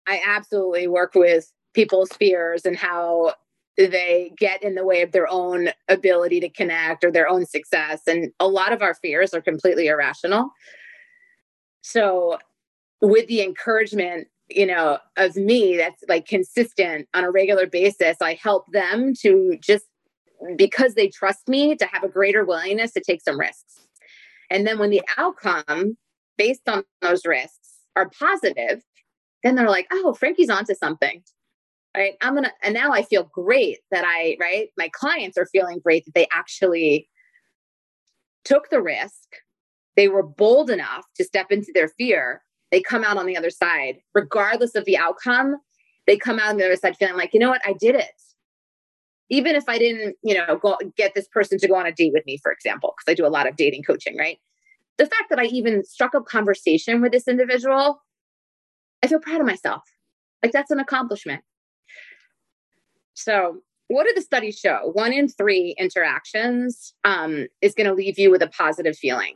I 0.08 0.22
absolutely 0.26 0.88
work 0.88 1.16
with 1.16 1.52
people's 1.74 2.12
fears 2.14 2.66
and 2.66 2.78
how 2.78 3.34
they 3.78 4.32
get 4.38 4.64
in 4.64 4.76
the 4.76 4.86
way 4.86 5.02
of 5.02 5.12
their 5.12 5.28
own 5.30 5.70
ability 5.90 6.40
to 6.40 6.50
connect 6.50 7.04
or 7.04 7.12
their 7.12 7.28
own 7.28 7.46
success. 7.46 8.02
And 8.08 8.32
a 8.40 8.48
lot 8.48 8.72
of 8.72 8.82
our 8.82 8.94
fears 8.94 9.34
are 9.34 9.42
completely 9.42 9.88
irrational. 9.88 10.50
So 11.82 12.40
with 13.02 13.28
the 13.28 13.42
encouragement 13.42 14.28
you 14.50 14.66
know, 14.66 15.00
of 15.18 15.36
me 15.36 15.78
that's 15.78 16.04
like 16.08 16.28
consistent 16.28 17.08
on 17.14 17.24
a 17.24 17.32
regular 17.32 17.68
basis. 17.68 18.18
I 18.22 18.36
help 18.42 18.66
them 18.72 19.14
to 19.22 19.58
just 19.62 19.86
because 20.56 20.94
they 20.94 21.08
trust 21.08 21.48
me 21.48 21.76
to 21.76 21.86
have 21.86 22.04
a 22.04 22.10
greater 22.10 22.46
willingness 22.46 22.92
to 22.94 23.02
take 23.02 23.22
some 23.22 23.40
risks. 23.40 23.88
And 24.50 24.68
then 24.68 24.78
when 24.78 24.92
the 24.92 25.02
outcome 25.18 25.98
based 26.38 26.68
on 26.68 26.84
those 27.02 27.26
risks 27.26 27.78
are 27.96 28.10
positive, 28.20 28.84
then 29.44 29.56
they're 29.56 29.70
like, 29.70 29.88
oh, 29.92 30.14
Frankie's 30.14 30.50
onto 30.50 30.76
something. 30.76 31.24
Right. 31.96 32.16
I'm 32.22 32.36
gonna 32.36 32.52
and 32.62 32.74
now 32.74 32.92
I 32.92 33.04
feel 33.04 33.30
great 33.34 33.80
that 33.90 34.04
I, 34.06 34.36
right, 34.38 34.68
my 34.78 34.90
clients 34.92 35.38
are 35.38 35.46
feeling 35.46 35.80
great 35.80 36.04
that 36.04 36.14
they 36.14 36.28
actually 36.32 37.08
took 38.44 38.70
the 38.70 38.82
risk. 38.82 39.38
They 39.96 40.10
were 40.10 40.22
bold 40.22 40.70
enough 40.70 41.06
to 41.16 41.24
step 41.24 41.52
into 41.52 41.72
their 41.74 41.88
fear 41.88 42.44
they 42.76 42.82
come 42.82 43.06
out 43.06 43.16
on 43.16 43.26
the 43.26 43.38
other 43.38 43.50
side, 43.50 44.00
regardless 44.14 44.76
of 44.76 44.84
the 44.84 44.98
outcome. 44.98 45.56
They 46.08 46.18
come 46.18 46.40
out 46.40 46.50
on 46.50 46.58
the 46.58 46.66
other 46.66 46.76
side 46.76 46.98
feeling 46.98 47.16
like, 47.16 47.34
you 47.34 47.40
know 47.40 47.50
what, 47.50 47.62
I 47.66 47.72
did 47.72 47.96
it. 47.96 48.12
Even 49.30 49.56
if 49.56 49.64
I 49.70 49.78
didn't, 49.78 50.18
you 50.22 50.36
know, 50.36 50.60
go 50.62 50.78
get 50.98 51.14
this 51.16 51.26
person 51.30 51.58
to 51.60 51.70
go 51.70 51.76
on 51.76 51.86
a 51.86 51.94
date 51.94 52.12
with 52.14 52.26
me, 52.26 52.38
for 52.44 52.52
example, 52.52 52.94
because 52.98 53.10
I 53.10 53.16
do 53.16 53.26
a 53.26 53.32
lot 53.32 53.48
of 53.48 53.56
dating 53.56 53.84
coaching, 53.84 54.18
right? 54.18 54.40
The 54.98 55.06
fact 55.06 55.30
that 55.30 55.40
I 55.40 55.46
even 55.46 55.86
struck 55.86 56.16
up 56.16 56.26
conversation 56.26 57.02
with 57.02 57.14
this 57.14 57.30
individual, 57.30 58.02
I 59.02 59.08
feel 59.08 59.22
proud 59.22 59.40
of 59.40 59.48
myself. 59.48 59.84
Like 60.44 60.52
that's 60.52 60.70
an 60.70 60.80
accomplishment. 60.80 61.44
So, 63.14 63.62
what 63.88 64.06
do 64.06 64.12
the 64.14 64.22
studies 64.22 64.60
show? 64.60 64.92
One 64.92 65.14
in 65.14 65.30
three 65.30 65.76
interactions 65.80 66.94
um, 67.06 67.48
is 67.62 67.74
going 67.74 67.88
to 67.88 67.94
leave 67.94 68.20
you 68.20 68.32
with 68.32 68.42
a 68.42 68.48
positive 68.48 68.98
feeling. 68.98 69.36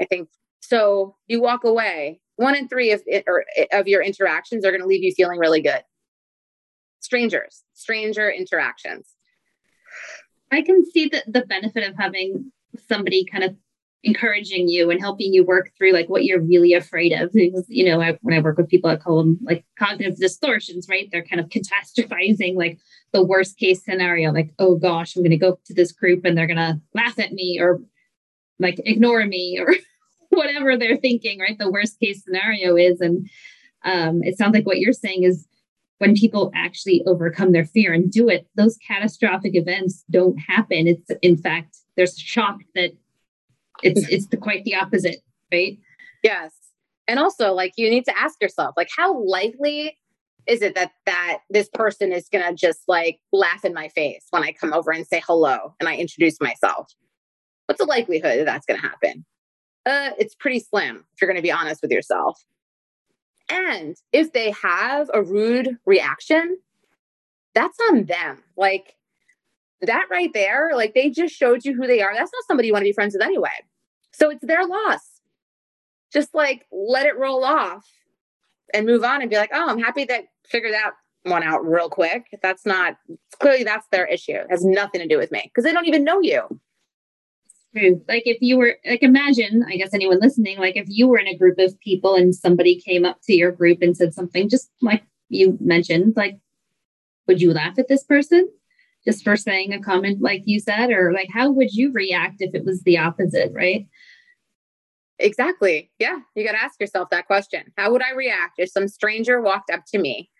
I 0.00 0.06
think 0.06 0.30
so. 0.60 1.14
You 1.26 1.42
walk 1.42 1.64
away 1.64 2.22
one 2.38 2.54
in 2.54 2.68
three 2.68 2.92
of 2.92 3.02
or 3.26 3.44
eh, 3.56 3.66
of 3.72 3.88
your 3.88 4.00
interactions 4.00 4.64
are 4.64 4.70
going 4.70 4.80
to 4.80 4.86
leave 4.86 5.02
you 5.02 5.12
feeling 5.12 5.38
really 5.38 5.60
good. 5.60 5.82
Strangers, 7.00 7.64
stranger 7.74 8.30
interactions. 8.30 9.08
I 10.50 10.62
can 10.62 10.88
see 10.88 11.08
that 11.08 11.24
the 11.26 11.44
benefit 11.44 11.86
of 11.88 11.96
having 11.98 12.52
somebody 12.88 13.26
kind 13.30 13.44
of 13.44 13.56
encouraging 14.04 14.68
you 14.68 14.90
and 14.90 15.00
helping 15.00 15.34
you 15.34 15.44
work 15.44 15.72
through 15.76 15.92
like 15.92 16.08
what 16.08 16.24
you're 16.24 16.40
really 16.40 16.72
afraid 16.72 17.12
of 17.12 17.32
because 17.32 17.66
you 17.68 17.84
know 17.84 18.00
I, 18.00 18.16
when 18.22 18.32
i 18.32 18.40
work 18.40 18.56
with 18.56 18.68
people 18.68 18.88
i 18.88 18.94
call 18.94 19.18
them 19.18 19.40
like 19.42 19.64
cognitive 19.76 20.16
distortions 20.16 20.86
right 20.88 21.08
they're 21.10 21.24
kind 21.24 21.40
of 21.40 21.48
catastrophizing 21.48 22.54
like 22.54 22.78
the 23.12 23.24
worst 23.24 23.58
case 23.58 23.84
scenario 23.84 24.30
like 24.32 24.52
oh 24.60 24.76
gosh 24.76 25.16
i'm 25.16 25.22
going 25.22 25.32
to 25.32 25.36
go 25.36 25.58
to 25.64 25.74
this 25.74 25.90
group 25.90 26.24
and 26.24 26.38
they're 26.38 26.46
going 26.46 26.56
to 26.56 26.80
laugh 26.94 27.18
at 27.18 27.32
me 27.32 27.58
or 27.60 27.80
like 28.60 28.80
ignore 28.84 29.26
me 29.26 29.58
or 29.58 29.74
whatever 30.30 30.76
they're 30.76 30.96
thinking 30.96 31.38
right 31.38 31.58
the 31.58 31.70
worst 31.70 31.98
case 32.00 32.22
scenario 32.24 32.76
is 32.76 33.00
and 33.00 33.28
um, 33.84 34.22
it 34.22 34.36
sounds 34.36 34.54
like 34.54 34.66
what 34.66 34.80
you're 34.80 34.92
saying 34.92 35.22
is 35.22 35.46
when 35.98 36.14
people 36.14 36.50
actually 36.54 37.02
overcome 37.06 37.52
their 37.52 37.64
fear 37.64 37.92
and 37.92 38.10
do 38.10 38.28
it 38.28 38.46
those 38.56 38.76
catastrophic 38.86 39.54
events 39.54 40.04
don't 40.10 40.38
happen 40.38 40.86
it's 40.86 41.10
in 41.22 41.36
fact 41.36 41.78
there's 41.96 42.18
shock 42.18 42.58
that 42.74 42.92
it's 43.82 44.08
it's 44.08 44.26
the, 44.26 44.36
quite 44.36 44.64
the 44.64 44.74
opposite, 44.74 45.18
right? 45.52 45.78
Yes. 46.22 46.54
And 47.06 47.18
also 47.18 47.52
like 47.52 47.72
you 47.76 47.90
need 47.90 48.04
to 48.04 48.18
ask 48.18 48.40
yourself 48.40 48.74
like 48.76 48.88
how 48.94 49.22
likely 49.24 49.96
is 50.46 50.62
it 50.62 50.74
that 50.74 50.92
that 51.06 51.40
this 51.50 51.68
person 51.68 52.12
is 52.12 52.28
going 52.28 52.44
to 52.44 52.54
just 52.54 52.80
like 52.88 53.18
laugh 53.32 53.64
in 53.64 53.74
my 53.74 53.88
face 53.88 54.26
when 54.30 54.42
I 54.42 54.52
come 54.52 54.72
over 54.72 54.90
and 54.90 55.06
say 55.06 55.22
hello 55.26 55.74
and 55.80 55.88
I 55.88 55.96
introduce 55.96 56.40
myself? 56.40 56.92
What's 57.66 57.80
the 57.80 57.86
likelihood 57.86 58.38
that 58.38 58.46
that's 58.46 58.66
going 58.66 58.80
to 58.80 58.86
happen? 58.86 59.24
Uh, 59.88 60.10
it's 60.18 60.34
pretty 60.34 60.60
slim 60.60 61.04
if 61.14 61.20
you're 61.20 61.28
going 61.28 61.36
to 61.36 61.42
be 61.42 61.50
honest 61.50 61.80
with 61.80 61.90
yourself. 61.90 62.38
And 63.48 63.96
if 64.12 64.34
they 64.34 64.50
have 64.62 65.10
a 65.14 65.22
rude 65.22 65.78
reaction, 65.86 66.58
that's 67.54 67.78
on 67.88 68.04
them. 68.04 68.42
Like 68.56 68.96
that 69.80 70.06
right 70.10 70.30
there, 70.34 70.72
like 70.74 70.92
they 70.94 71.08
just 71.08 71.34
showed 71.34 71.64
you 71.64 71.74
who 71.74 71.86
they 71.86 72.02
are. 72.02 72.12
That's 72.12 72.30
not 72.32 72.44
somebody 72.46 72.68
you 72.68 72.74
want 72.74 72.82
to 72.82 72.88
be 72.88 72.92
friends 72.92 73.14
with 73.14 73.22
anyway. 73.22 73.48
So 74.12 74.30
it's 74.30 74.44
their 74.44 74.66
loss. 74.66 75.20
Just 76.12 76.34
like 76.34 76.66
let 76.70 77.06
it 77.06 77.16
roll 77.18 77.42
off 77.42 77.86
and 78.74 78.84
move 78.84 79.04
on 79.04 79.22
and 79.22 79.30
be 79.30 79.36
like, 79.36 79.50
oh, 79.54 79.68
I'm 79.68 79.78
happy 79.78 80.04
that 80.04 80.24
figure 80.46 80.70
that 80.70 80.90
one 81.22 81.42
out 81.42 81.64
real 81.64 81.88
quick. 81.88 82.26
That's 82.42 82.66
not 82.66 82.96
clearly 83.40 83.64
that's 83.64 83.86
their 83.90 84.06
issue. 84.06 84.32
It 84.32 84.50
has 84.50 84.64
nothing 84.64 85.00
to 85.00 85.08
do 85.08 85.16
with 85.16 85.32
me 85.32 85.42
because 85.44 85.64
they 85.64 85.72
don't 85.72 85.86
even 85.88 86.04
know 86.04 86.20
you. 86.20 86.60
Like 87.74 88.22
if 88.26 88.38
you 88.40 88.58
were 88.58 88.76
like 88.86 89.02
imagine, 89.02 89.64
I 89.68 89.76
guess 89.76 89.94
anyone 89.94 90.20
listening, 90.20 90.58
like 90.58 90.76
if 90.76 90.86
you 90.88 91.06
were 91.06 91.18
in 91.18 91.28
a 91.28 91.36
group 91.36 91.58
of 91.58 91.78
people 91.80 92.14
and 92.14 92.34
somebody 92.34 92.80
came 92.80 93.04
up 93.04 93.18
to 93.24 93.34
your 93.34 93.52
group 93.52 93.82
and 93.82 93.96
said 93.96 94.14
something 94.14 94.48
just 94.48 94.70
like 94.80 95.04
you 95.28 95.56
mentioned, 95.60 96.14
like 96.16 96.38
would 97.26 97.40
you 97.40 97.52
laugh 97.52 97.78
at 97.78 97.88
this 97.88 98.04
person? 98.04 98.48
just 99.04 99.24
for 99.24 99.36
saying 99.36 99.72
a 99.72 99.80
comment 99.80 100.20
like 100.20 100.42
you 100.44 100.60
said 100.60 100.90
or 100.90 101.12
like 101.12 101.28
how 101.32 101.50
would 101.50 101.72
you 101.72 101.92
react 101.92 102.36
if 102.40 102.54
it 102.54 102.64
was 102.64 102.82
the 102.82 102.98
opposite 102.98 103.50
right? 103.54 103.86
Exactly. 105.18 105.90
Yeah 105.98 106.18
you 106.34 106.44
got 106.44 106.52
to 106.52 106.62
ask 106.62 106.80
yourself 106.80 107.10
that 107.10 107.26
question. 107.26 107.72
How 107.76 107.90
would 107.92 108.02
i 108.02 108.12
react 108.12 108.54
if 108.58 108.70
some 108.70 108.88
stranger 108.88 109.40
walked 109.40 109.70
up 109.70 109.84
to 109.92 109.98
me 109.98 110.30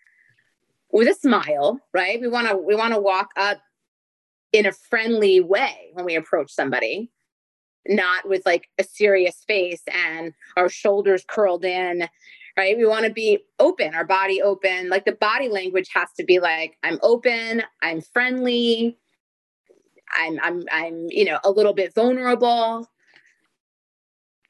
with 0.91 1.07
a 1.07 1.15
smile 1.15 1.79
right? 1.93 2.19
We 2.19 2.27
want 2.27 2.47
to 2.47 2.57
we 2.57 2.75
want 2.75 2.93
to 2.93 2.99
walk 2.99 3.29
up 3.35 3.59
in 4.51 4.65
a 4.65 4.71
friendly 4.71 5.41
way 5.41 5.89
when 5.93 6.05
we 6.05 6.15
approach 6.15 6.51
somebody 6.51 7.11
not 7.89 8.29
with 8.29 8.45
like 8.45 8.69
a 8.77 8.83
serious 8.83 9.43
face 9.47 9.81
and 9.91 10.33
our 10.55 10.69
shoulders 10.69 11.25
curled 11.27 11.65
in 11.65 12.07
right? 12.57 12.77
We 12.77 12.85
want 12.85 13.05
to 13.05 13.11
be 13.11 13.39
open, 13.59 13.95
our 13.95 14.03
body 14.03 14.41
open. 14.41 14.89
Like 14.89 15.05
the 15.05 15.13
body 15.13 15.47
language 15.47 15.87
has 15.93 16.09
to 16.17 16.25
be 16.25 16.39
like, 16.39 16.77
I'm 16.83 16.99
open, 17.01 17.63
I'm 17.81 18.01
friendly, 18.01 18.97
I'm 20.17 20.39
I'm 20.41 20.63
I'm, 20.71 21.07
you 21.09 21.25
know, 21.25 21.39
a 21.43 21.51
little 21.51 21.73
bit 21.73 21.93
vulnerable. 21.93 22.87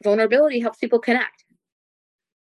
Vulnerability 0.04 0.60
helps 0.60 0.80
people 0.80 1.00
connect. 1.00 1.44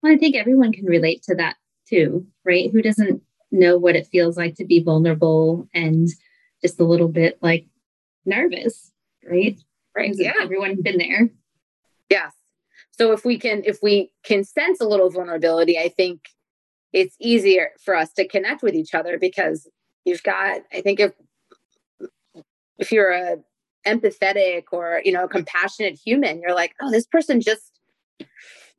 Well, 0.03 0.13
I 0.13 0.17
think 0.17 0.35
everyone 0.35 0.71
can 0.71 0.85
relate 0.85 1.23
to 1.23 1.35
that 1.35 1.55
too, 1.89 2.27
right? 2.43 2.69
Who 2.71 2.81
doesn't 2.81 3.21
know 3.51 3.77
what 3.77 3.95
it 3.95 4.07
feels 4.07 4.37
like 4.37 4.55
to 4.55 4.65
be 4.65 4.83
vulnerable 4.83 5.67
and 5.73 6.07
just 6.61 6.79
a 6.79 6.83
little 6.83 7.07
bit 7.07 7.39
like 7.41 7.65
nervous, 8.25 8.91
right? 9.27 9.57
Right. 9.95 10.13
Yeah. 10.15 10.33
Everyone's 10.41 10.81
been 10.81 10.97
there. 10.97 11.29
Yes. 12.09 12.33
So 12.91 13.11
if 13.11 13.25
we 13.25 13.37
can 13.37 13.63
if 13.65 13.79
we 13.81 14.11
can 14.23 14.43
sense 14.43 14.79
a 14.81 14.87
little 14.87 15.09
vulnerability, 15.09 15.77
I 15.77 15.89
think 15.89 16.21
it's 16.93 17.15
easier 17.19 17.71
for 17.83 17.95
us 17.95 18.13
to 18.13 18.27
connect 18.27 18.63
with 18.63 18.73
each 18.73 18.93
other 18.93 19.17
because 19.17 19.69
you've 20.05 20.23
got 20.23 20.61
I 20.73 20.81
think 20.81 20.99
if 20.99 21.13
if 22.77 22.91
you're 22.91 23.11
a 23.11 23.37
empathetic 23.85 24.63
or 24.71 25.01
you 25.03 25.11
know 25.11 25.25
a 25.25 25.29
compassionate 25.29 25.99
human, 26.03 26.41
you're 26.41 26.55
like, 26.55 26.73
oh, 26.81 26.91
this 26.91 27.05
person 27.05 27.41
just 27.41 27.79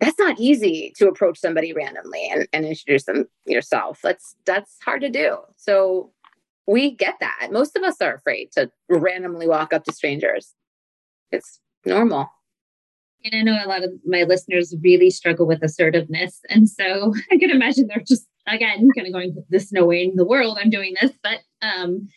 that's 0.00 0.18
not 0.18 0.38
easy 0.38 0.92
to 0.96 1.08
approach 1.08 1.38
somebody 1.38 1.72
randomly 1.72 2.28
and, 2.30 2.46
and 2.52 2.66
introduce 2.66 3.04
them 3.04 3.26
yourself. 3.46 4.00
That's 4.02 4.36
that's 4.44 4.76
hard 4.84 5.00
to 5.02 5.10
do. 5.10 5.38
So 5.56 6.12
we 6.66 6.90
get 6.90 7.16
that. 7.20 7.48
Most 7.50 7.76
of 7.76 7.82
us 7.82 8.00
are 8.00 8.14
afraid 8.14 8.50
to 8.52 8.70
randomly 8.88 9.46
walk 9.46 9.72
up 9.72 9.84
to 9.84 9.92
strangers. 9.92 10.54
It's 11.30 11.60
normal. 11.84 12.28
And 13.24 13.34
I 13.34 13.42
know 13.42 13.58
a 13.64 13.68
lot 13.68 13.82
of 13.82 13.90
my 14.04 14.22
listeners 14.22 14.74
really 14.82 15.10
struggle 15.10 15.46
with 15.46 15.62
assertiveness. 15.62 16.40
And 16.48 16.68
so 16.68 17.14
I 17.32 17.38
can 17.38 17.50
imagine 17.50 17.88
they're 17.88 18.04
just, 18.06 18.26
again, 18.46 18.88
kind 18.96 19.06
of 19.06 19.12
going, 19.12 19.36
this 19.48 19.72
no 19.72 19.84
way 19.86 20.04
in 20.04 20.16
the 20.16 20.26
world 20.26 20.58
I'm 20.60 20.70
doing 20.70 20.94
this. 21.00 21.12
But, 21.22 21.40
um, 21.62 22.08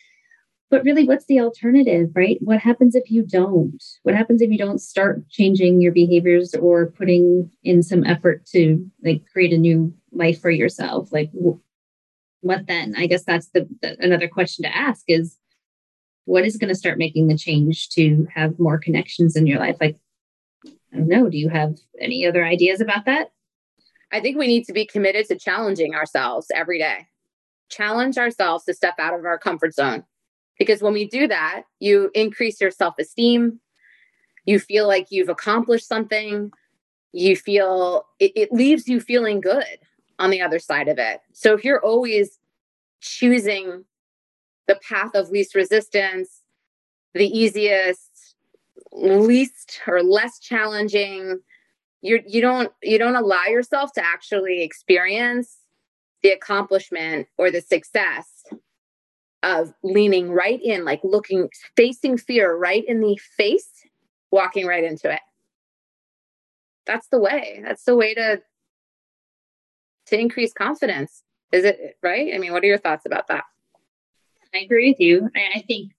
but 0.70 0.84
really, 0.84 1.04
what's 1.04 1.26
the 1.26 1.40
alternative, 1.40 2.10
right? 2.14 2.38
What 2.40 2.60
happens 2.60 2.94
if 2.94 3.10
you 3.10 3.26
don't? 3.26 3.82
What 4.04 4.14
happens 4.14 4.40
if 4.40 4.50
you 4.50 4.58
don't 4.58 4.80
start 4.80 5.28
changing 5.28 5.80
your 5.80 5.90
behaviors 5.90 6.54
or 6.54 6.92
putting 6.92 7.50
in 7.64 7.82
some 7.82 8.04
effort 8.04 8.46
to 8.52 8.88
like 9.02 9.22
create 9.32 9.52
a 9.52 9.58
new 9.58 9.92
life 10.12 10.40
for 10.40 10.50
yourself? 10.50 11.12
Like, 11.12 11.30
what 12.42 12.68
then? 12.68 12.94
I 12.96 13.06
guess 13.06 13.24
that's 13.24 13.48
the, 13.48 13.68
the 13.82 13.96
another 13.98 14.28
question 14.28 14.62
to 14.62 14.76
ask 14.76 15.02
is 15.08 15.36
what 16.30 16.44
is 16.44 16.56
going 16.56 16.68
to 16.68 16.76
start 16.76 16.96
making 16.96 17.26
the 17.26 17.36
change 17.36 17.88
to 17.88 18.24
have 18.32 18.56
more 18.60 18.78
connections 18.78 19.34
in 19.34 19.48
your 19.48 19.58
life? 19.58 19.76
Like, 19.80 19.96
I 20.64 20.98
don't 20.98 21.08
know. 21.08 21.28
Do 21.28 21.36
you 21.36 21.48
have 21.48 21.76
any 22.00 22.24
other 22.24 22.44
ideas 22.44 22.80
about 22.80 23.04
that? 23.06 23.32
I 24.12 24.20
think 24.20 24.38
we 24.38 24.46
need 24.46 24.64
to 24.66 24.72
be 24.72 24.86
committed 24.86 25.26
to 25.26 25.36
challenging 25.36 25.96
ourselves 25.96 26.46
every 26.54 26.78
day. 26.78 27.08
Challenge 27.68 28.16
ourselves 28.16 28.64
to 28.66 28.74
step 28.74 28.94
out 29.00 29.18
of 29.18 29.24
our 29.24 29.38
comfort 29.38 29.74
zone. 29.74 30.04
Because 30.56 30.82
when 30.82 30.92
we 30.92 31.08
do 31.08 31.26
that, 31.26 31.62
you 31.80 32.12
increase 32.14 32.60
your 32.60 32.70
self 32.70 32.94
esteem. 33.00 33.58
You 34.44 34.60
feel 34.60 34.86
like 34.86 35.08
you've 35.10 35.28
accomplished 35.28 35.88
something. 35.88 36.52
You 37.12 37.34
feel 37.34 38.04
it, 38.20 38.30
it 38.36 38.52
leaves 38.52 38.86
you 38.86 39.00
feeling 39.00 39.40
good 39.40 39.80
on 40.20 40.30
the 40.30 40.42
other 40.42 40.60
side 40.60 40.86
of 40.86 40.96
it. 40.98 41.18
So 41.32 41.54
if 41.54 41.64
you're 41.64 41.84
always 41.84 42.38
choosing 43.00 43.84
the 44.70 44.78
path 44.88 45.16
of 45.16 45.30
least 45.30 45.56
resistance, 45.56 46.42
the 47.12 47.26
easiest, 47.26 48.36
least 48.92 49.80
or 49.88 50.00
less 50.00 50.38
challenging. 50.38 51.40
You 52.02 52.20
you 52.24 52.40
don't 52.40 52.72
you 52.82 52.96
don't 52.98 53.16
allow 53.16 53.46
yourself 53.46 53.92
to 53.94 54.04
actually 54.04 54.62
experience 54.62 55.58
the 56.22 56.30
accomplishment 56.30 57.26
or 57.36 57.50
the 57.50 57.60
success 57.60 58.44
of 59.42 59.74
leaning 59.82 60.30
right 60.30 60.60
in 60.62 60.84
like 60.84 61.00
looking 61.02 61.48
facing 61.76 62.16
fear 62.16 62.54
right 62.56 62.84
in 62.86 63.00
the 63.00 63.18
face 63.36 63.70
walking 64.30 64.66
right 64.66 64.84
into 64.84 65.12
it. 65.12 65.20
That's 66.86 67.08
the 67.08 67.18
way. 67.18 67.60
That's 67.64 67.82
the 67.82 67.96
way 67.96 68.14
to 68.14 68.40
to 70.06 70.18
increase 70.18 70.52
confidence. 70.52 71.24
Is 71.50 71.64
it 71.64 71.98
right? 72.04 72.32
I 72.32 72.38
mean 72.38 72.52
what 72.52 72.62
are 72.62 72.68
your 72.68 72.78
thoughts 72.78 73.04
about 73.04 73.26
that 73.26 73.44
i 74.54 74.58
agree 74.58 74.90
with 74.90 75.00
you 75.00 75.28
i, 75.36 75.58
I 75.58 75.60
think 75.62 75.92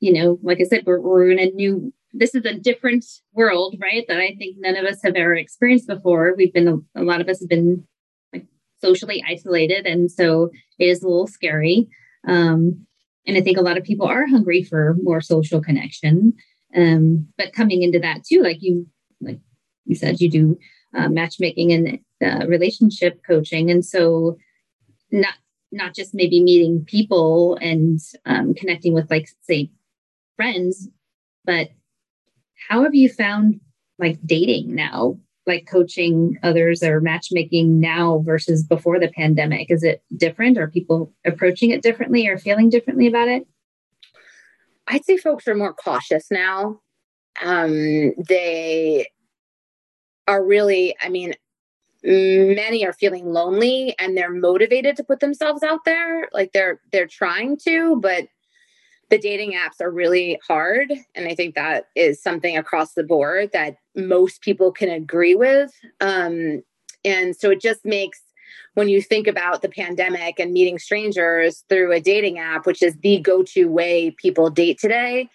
you 0.00 0.12
know 0.12 0.38
like 0.42 0.58
i 0.60 0.64
said 0.64 0.84
we're, 0.86 1.00
we're 1.00 1.30
in 1.30 1.38
a 1.38 1.50
new 1.50 1.92
this 2.18 2.34
is 2.34 2.44
a 2.44 2.54
different 2.54 3.04
world, 3.32 3.76
right? 3.80 4.04
That 4.08 4.18
I 4.18 4.34
think 4.38 4.56
none 4.58 4.76
of 4.76 4.84
us 4.84 5.00
have 5.04 5.16
ever 5.16 5.34
experienced 5.34 5.86
before. 5.86 6.34
We've 6.36 6.52
been, 6.52 6.84
a 6.94 7.02
lot 7.02 7.20
of 7.20 7.28
us 7.28 7.40
have 7.40 7.48
been 7.48 7.84
like 8.32 8.46
socially 8.80 9.22
isolated. 9.26 9.86
And 9.86 10.10
so 10.10 10.50
it 10.78 10.86
is 10.86 11.02
a 11.02 11.08
little 11.08 11.26
scary. 11.26 11.88
Um, 12.26 12.86
and 13.26 13.36
I 13.36 13.40
think 13.40 13.58
a 13.58 13.62
lot 13.62 13.76
of 13.76 13.84
people 13.84 14.06
are 14.06 14.26
hungry 14.26 14.62
for 14.62 14.96
more 15.02 15.20
social 15.20 15.60
connection. 15.60 16.32
Um, 16.74 17.28
but 17.36 17.52
coming 17.52 17.82
into 17.82 17.98
that 18.00 18.24
too, 18.24 18.42
like 18.42 18.58
you, 18.60 18.86
like 19.20 19.40
you 19.84 19.94
said, 19.94 20.20
you 20.20 20.30
do 20.30 20.58
uh, 20.96 21.08
matchmaking 21.08 21.72
and 21.72 21.98
uh, 22.24 22.46
relationship 22.46 23.20
coaching. 23.26 23.70
And 23.70 23.84
so 23.84 24.36
not, 25.10 25.34
not 25.72 25.94
just 25.94 26.14
maybe 26.14 26.42
meeting 26.42 26.84
people 26.84 27.56
and 27.60 28.00
um, 28.24 28.54
connecting 28.54 28.94
with 28.94 29.10
like 29.10 29.28
say 29.42 29.70
friends, 30.36 30.88
but 31.44 31.68
how 32.68 32.82
have 32.82 32.94
you 32.94 33.08
found 33.08 33.60
like 33.98 34.18
dating 34.24 34.74
now? 34.74 35.18
Like 35.46 35.68
coaching 35.70 36.38
others 36.42 36.82
or 36.82 37.00
matchmaking 37.00 37.78
now 37.78 38.22
versus 38.26 38.64
before 38.64 38.98
the 38.98 39.08
pandemic? 39.08 39.70
Is 39.70 39.84
it 39.84 40.02
different? 40.16 40.58
Are 40.58 40.68
people 40.68 41.12
approaching 41.24 41.70
it 41.70 41.82
differently 41.82 42.26
or 42.26 42.36
feeling 42.36 42.68
differently 42.68 43.06
about 43.06 43.28
it? 43.28 43.46
I'd 44.88 45.04
say 45.04 45.16
folks 45.16 45.46
are 45.46 45.54
more 45.54 45.72
cautious 45.72 46.30
now. 46.30 46.80
Um, 47.42 48.12
they 48.28 49.06
are 50.26 50.44
really, 50.44 50.96
I 51.00 51.08
mean, 51.08 51.34
many 52.04 52.86
are 52.86 52.92
feeling 52.92 53.32
lonely 53.32 53.94
and 53.98 54.16
they're 54.16 54.32
motivated 54.32 54.96
to 54.96 55.04
put 55.04 55.20
themselves 55.20 55.62
out 55.62 55.84
there 55.84 56.28
like 56.32 56.52
they're 56.52 56.80
they're 56.92 57.06
trying 57.06 57.56
to 57.56 57.98
but 58.00 58.28
the 59.08 59.18
dating 59.18 59.52
apps 59.52 59.80
are 59.80 59.90
really 59.90 60.40
hard. 60.46 60.92
And 61.14 61.28
i 61.28 61.34
think 61.34 61.54
that 61.54 61.88
is 61.94 62.22
something 62.22 62.56
across 62.56 62.94
the 62.94 63.04
board 63.04 63.50
that 63.52 63.76
most 63.94 64.40
people 64.40 64.72
can 64.72 64.90
agree 64.90 65.34
with. 65.34 65.72
Um, 66.00 66.62
and 67.04 67.36
so 67.36 67.50
it 67.50 67.60
just 67.60 67.84
makes 67.84 68.20
when 68.74 68.88
you 68.88 69.00
think 69.00 69.26
about 69.26 69.62
the 69.62 69.68
pandemic 69.68 70.38
and 70.38 70.52
meeting 70.52 70.78
strangers 70.78 71.64
through 71.68 71.92
a 71.92 72.00
dating 72.00 72.38
app 72.38 72.66
which 72.66 72.82
is 72.82 72.96
the 72.98 73.18
go-to 73.20 73.68
way 73.68 74.10
people 74.10 74.50
date 74.50 74.78
today 74.78 75.28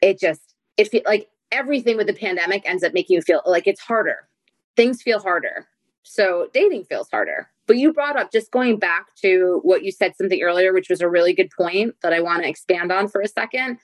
it 0.00 0.18
just 0.18 0.54
it 0.76 0.88
feel 0.88 1.02
like 1.06 1.28
everything 1.52 1.96
with 1.96 2.06
the 2.06 2.14
pandemic 2.14 2.68
ends 2.68 2.82
up 2.82 2.92
making 2.92 3.14
you 3.14 3.22
feel 3.22 3.40
like 3.46 3.66
it's 3.66 3.80
harder 3.80 4.28
things 4.76 5.02
feel 5.02 5.20
harder. 5.20 5.66
So 6.02 6.48
dating 6.52 6.84
feels 6.84 7.08
harder. 7.10 7.48
But 7.66 7.78
you 7.78 7.92
brought 7.92 8.18
up 8.18 8.30
just 8.30 8.50
going 8.50 8.78
back 8.78 9.14
to 9.22 9.60
what 9.62 9.84
you 9.84 9.90
said 9.90 10.14
something 10.16 10.42
earlier, 10.42 10.72
which 10.72 10.90
was 10.90 11.00
a 11.00 11.08
really 11.08 11.32
good 11.32 11.50
point 11.50 11.94
that 12.02 12.12
I 12.12 12.20
want 12.20 12.42
to 12.42 12.48
expand 12.48 12.92
on 12.92 13.08
for 13.08 13.20
a 13.20 13.28
second. 13.28 13.78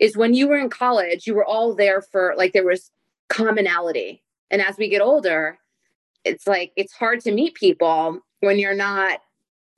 Is 0.00 0.16
when 0.16 0.34
you 0.34 0.48
were 0.48 0.58
in 0.58 0.68
college, 0.68 1.26
you 1.26 1.34
were 1.34 1.44
all 1.44 1.74
there 1.74 2.02
for 2.02 2.34
like 2.36 2.52
there 2.52 2.66
was 2.66 2.90
commonality. 3.28 4.22
And 4.50 4.60
as 4.60 4.76
we 4.76 4.88
get 4.88 5.00
older, 5.00 5.58
it's 6.26 6.46
like 6.46 6.72
it's 6.76 6.92
hard 6.92 7.20
to 7.20 7.32
meet 7.32 7.54
people 7.54 8.20
when 8.40 8.58
you're 8.58 8.74
not 8.74 9.20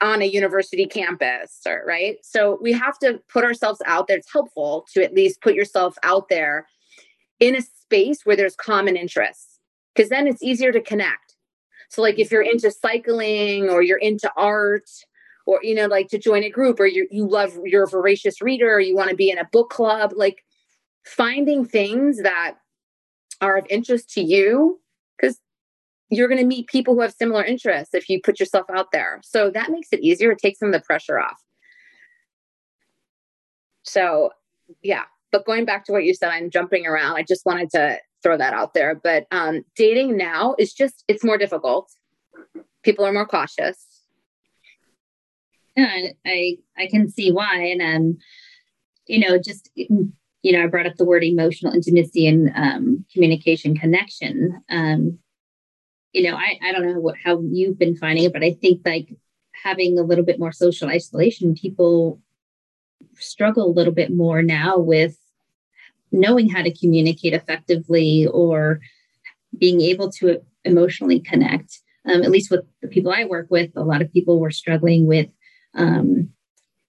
on 0.01 0.23
a 0.23 0.25
university 0.25 0.87
campus 0.87 1.61
or 1.67 1.83
right 1.87 2.19
so 2.23 2.57
we 2.63 2.73
have 2.73 2.99
to 2.99 3.21
put 3.29 3.45
ourselves 3.45 3.83
out 3.85 4.07
there 4.07 4.17
it's 4.17 4.33
helpful 4.33 4.87
to 4.93 5.03
at 5.03 5.13
least 5.13 5.41
put 5.41 5.55
yourself 5.55 5.97
out 6.05 6.29
there 6.29 6.69
in 7.41 7.57
a 7.57 7.61
space 7.61 8.25
where 8.25 8.37
there's 8.37 8.55
common 8.55 8.97
interests 8.97 9.58
because 9.99 10.11
then 10.11 10.29
it's 10.29 10.43
easier 10.45 10.71
to 10.71 10.81
connect. 10.81 11.35
So, 11.89 12.03
like 12.03 12.21
if 12.21 12.31
you're 12.31 12.43
into 12.43 12.71
cycling 12.71 13.69
or 13.69 13.83
you're 13.83 13.99
into 13.99 14.31
art, 14.37 14.89
or 15.45 15.59
you 15.63 15.75
know, 15.75 15.87
like 15.87 16.09
to 16.09 16.19
join 16.19 16.45
a 16.45 16.51
group, 16.51 16.79
or 16.79 16.87
you 16.87 17.09
you 17.11 17.29
love 17.29 17.59
you're 17.65 17.85
a 17.85 17.89
voracious 17.89 18.41
reader, 18.41 18.73
or 18.73 18.81
you 18.81 18.95
want 18.95 19.11
to 19.11 19.17
be 19.17 19.29
in 19.29 19.39
a 19.39 19.49
book 19.51 19.71
club, 19.71 20.13
like 20.15 20.45
finding 21.05 21.65
things 21.65 22.23
that 22.23 22.55
are 23.41 23.57
of 23.57 23.67
interest 23.69 24.11
to 24.11 24.21
you, 24.21 24.81
because 25.19 25.41
you're 26.11 26.29
going 26.29 26.41
to 26.41 26.47
meet 26.47 26.69
people 26.69 26.95
who 26.95 27.01
have 27.01 27.13
similar 27.13 27.45
interests 27.45 27.93
if 27.93 28.09
you 28.09 28.21
put 28.23 28.39
yourself 28.39 28.67
out 28.71 28.93
there. 28.93 29.21
So 29.25 29.51
that 29.51 29.71
makes 29.71 29.89
it 29.93 30.01
easier. 30.01 30.31
It 30.31 30.39
takes 30.39 30.61
some 30.61 30.69
of 30.69 30.73
the 30.75 30.81
pressure 30.81 31.19
off. 31.19 31.43
So, 33.83 34.31
yeah. 34.83 35.05
But 35.33 35.45
going 35.45 35.67
back 35.67 35.85
to 35.87 35.93
what 35.93 36.05
you 36.05 36.15
said, 36.15 36.31
I'm 36.31 36.51
jumping 36.51 36.87
around. 36.87 37.17
I 37.17 37.23
just 37.23 37.45
wanted 37.45 37.71
to 37.71 37.99
throw 38.29 38.37
that 38.37 38.53
out 38.53 38.75
there. 38.75 38.95
But 38.95 39.27
um, 39.31 39.65
dating 39.75 40.19
now 40.19 40.55
is 40.59 40.75
just, 40.75 41.03
it's 41.09 41.25
more 41.25 41.39
difficult. 41.39 41.91
People 42.83 43.07
are 43.07 43.13
more 43.13 43.27
cautious. 43.27 43.87
Yeah, 45.75 46.09
I, 46.27 46.59
I 46.77 46.89
can 46.89 47.09
see 47.09 47.33
why. 47.33 47.75
And, 47.79 47.81
um, 47.81 48.19
you 49.07 49.21
know, 49.21 49.39
just, 49.39 49.71
you 49.75 50.13
know, 50.45 50.63
I 50.63 50.67
brought 50.67 50.87
up 50.87 50.97
the 50.97 51.07
word 51.07 51.25
emotional 51.25 51.73
intimacy 51.73 52.27
and 52.27 52.53
um, 52.55 53.07
communication 53.13 53.75
connection. 53.77 54.63
Um, 54.69 55.19
you 56.13 56.25
know, 56.25 56.37
I, 56.37 56.59
I 56.63 56.73
don't 56.73 56.87
know 56.87 57.01
what, 57.01 57.17
how 57.25 57.41
you've 57.41 57.79
been 57.79 57.97
finding 57.97 58.25
it, 58.25 58.33
but 58.35 58.45
I 58.45 58.53
think 58.61 58.83
like 58.85 59.17
having 59.65 59.99
a 59.99 60.03
little 60.03 60.25
bit 60.25 60.39
more 60.39 60.53
social 60.53 60.89
isolation, 60.89 61.55
people 61.55 62.21
struggle 63.15 63.67
a 63.67 63.73
little 63.73 63.95
bit 63.95 64.13
more 64.13 64.43
now 64.43 64.79
with 64.79 65.17
knowing 66.13 66.49
how 66.49 66.63
to 66.63 66.75
communicate 66.75 67.35
effectively 67.35 68.27
or 68.27 68.81
being 69.57 69.81
able 69.81 70.11
to 70.13 70.41
emotionally 70.65 71.21
connect. 71.21 71.81
Um, 72.07 72.23
at 72.23 72.31
least 72.31 72.51
with 72.51 72.65
the 72.81 72.89
people 72.89 73.13
I 73.13 73.25
work 73.25 73.49
with, 73.51 73.71
a 73.77 73.83
lot 73.83 74.03
of 74.03 74.13
people 74.13 74.41
were 74.41 74.51
struggling 74.51 75.07
with 75.07 75.29
um, 75.75 76.31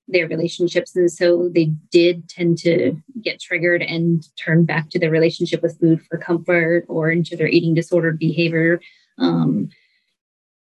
their 0.08 0.28
relationships. 0.28 0.96
And 0.96 1.12
so 1.12 1.50
they 1.54 1.74
did 1.92 2.30
tend 2.30 2.58
to 2.60 2.96
get 3.22 3.40
triggered 3.40 3.82
and 3.82 4.26
turn 4.38 4.66
back 4.66 4.90
to 4.90 5.00
their 5.00 5.12
relationship 5.12 5.62
with 5.62 5.80
food 5.80 6.02
for 6.10 6.18
comfort 6.18 6.86
or 6.88 7.12
into 7.12 7.36
their 7.36 7.48
eating 7.48 7.74
disordered 7.74 8.18
behavior, 8.18 8.82
um, 9.18 9.70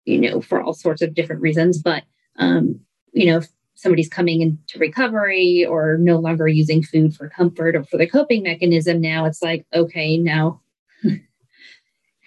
you 0.05 0.19
know, 0.19 0.41
for 0.41 0.61
all 0.61 0.73
sorts 0.73 1.01
of 1.01 1.13
different 1.13 1.41
reasons. 1.41 1.81
But, 1.81 2.03
um, 2.37 2.79
you 3.13 3.27
know, 3.27 3.41
somebody's 3.75 4.09
coming 4.09 4.41
into 4.41 4.79
recovery 4.79 5.65
or 5.65 5.97
no 5.99 6.17
longer 6.17 6.47
using 6.47 6.81
food 6.81 7.15
for 7.15 7.29
comfort 7.29 7.75
or 7.75 7.83
for 7.83 7.97
the 7.97 8.07
coping 8.07 8.43
mechanism 8.43 9.01
now 9.01 9.25
it's 9.25 9.41
like 9.41 9.65
okay 9.73 10.17
now 10.17 10.61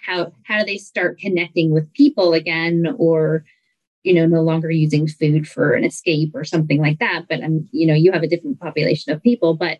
how 0.09 0.31
how 0.43 0.59
do 0.59 0.65
they 0.65 0.77
start 0.77 1.19
connecting 1.19 1.71
with 1.71 1.93
people 1.93 2.33
again? 2.33 2.95
Or 2.97 3.45
you 4.03 4.13
know 4.13 4.25
no 4.25 4.41
longer 4.41 4.71
using 4.71 5.07
food 5.07 5.47
for 5.47 5.73
an 5.73 5.83
escape 5.83 6.31
or 6.33 6.43
something 6.43 6.81
like 6.81 6.99
that. 6.99 7.25
But 7.29 7.43
i'm 7.43 7.69
you 7.71 7.85
know 7.85 7.93
you 7.93 8.11
have 8.11 8.23
a 8.23 8.27
different 8.27 8.59
population 8.59 9.13
of 9.13 9.23
people. 9.23 9.55
But 9.55 9.79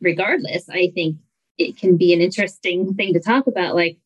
regardless 0.00 0.68
i 0.68 0.90
think 0.92 1.16
it 1.56 1.76
can 1.78 1.96
be 1.96 2.12
an 2.12 2.20
interesting 2.20 2.92
thing 2.94 3.14
to 3.14 3.20
talk 3.20 3.46
about 3.46 3.76
like 3.76 3.96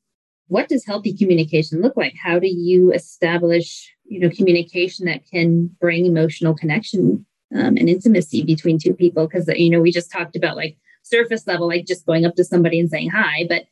what 0.49 0.69
does 0.69 0.87
healthy 0.87 1.15
communication 1.15 1.83
look 1.83 1.95
like? 1.97 2.15
How 2.23 2.39
do 2.39 2.47
you 2.49 2.93
establish 2.93 3.95
you 4.09 4.21
know 4.21 4.31
communication 4.31 5.07
that 5.07 5.27
can 5.31 5.67
bring 5.81 6.07
emotional 6.07 6.55
connection 6.55 7.25
um, 7.55 7.77
and 7.77 7.89
intimacy 7.89 8.43
between 8.43 8.79
two 8.79 8.95
people. 8.95 9.27
Because 9.27 9.49
you 9.49 9.71
know 9.71 9.81
we 9.81 9.93
just 9.93 10.11
talked 10.11 10.37
about 10.37 10.57
like 10.57 10.77
surface 11.03 11.47
level 11.47 11.69
like 11.69 11.87
just 11.87 12.05
going 12.05 12.27
up 12.27 12.35
to 12.35 12.45
somebody 12.45 12.79
and 12.79 12.91
saying 12.91 13.09
hi 13.09 13.47
but 13.49 13.65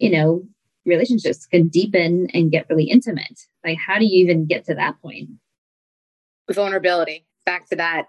you 0.00 0.10
know 0.10 0.42
relationships 0.88 1.46
can 1.46 1.68
deepen 1.68 2.28
and 2.34 2.50
get 2.50 2.68
really 2.68 2.84
intimate. 2.84 3.40
Like 3.64 3.78
how 3.78 3.98
do 3.98 4.06
you 4.06 4.24
even 4.24 4.46
get 4.46 4.64
to 4.66 4.74
that 4.74 5.00
point? 5.00 5.28
Vulnerability. 6.50 7.26
Back 7.46 7.68
to 7.68 7.76
that. 7.76 8.06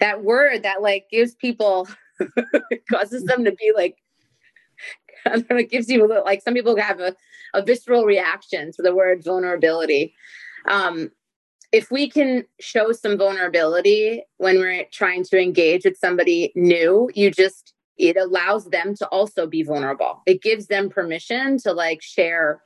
That 0.00 0.24
word 0.24 0.64
that 0.64 0.82
like 0.82 1.06
gives 1.10 1.34
people 1.34 1.88
causes 2.90 3.24
them 3.24 3.44
to 3.44 3.52
be 3.52 3.72
like 3.74 3.96
I 5.26 5.30
don't 5.30 5.50
know, 5.50 5.56
it 5.56 5.70
gives 5.70 5.88
you 5.88 6.04
a 6.04 6.06
little, 6.06 6.24
like 6.24 6.42
some 6.42 6.54
people 6.54 6.76
have 6.76 7.00
a, 7.00 7.14
a 7.54 7.62
visceral 7.62 8.04
reaction 8.04 8.72
to 8.72 8.82
the 8.82 8.94
word 8.94 9.24
vulnerability 9.24 10.14
um, 10.68 11.10
if 11.72 11.90
we 11.90 12.08
can 12.08 12.44
show 12.60 12.92
some 12.92 13.18
vulnerability 13.18 14.22
when 14.36 14.58
we're 14.58 14.84
trying 14.92 15.24
to 15.24 15.40
engage 15.40 15.84
with 15.84 15.98
somebody 15.98 16.52
new, 16.54 17.10
you 17.14 17.30
just, 17.30 17.74
it 17.96 18.16
allows 18.16 18.66
them 18.66 18.94
to 18.96 19.08
also 19.08 19.46
be 19.46 19.62
vulnerable. 19.62 20.22
It 20.26 20.40
gives 20.40 20.68
them 20.68 20.88
permission 20.88 21.58
to 21.58 21.72
like 21.72 22.00
share 22.00 22.62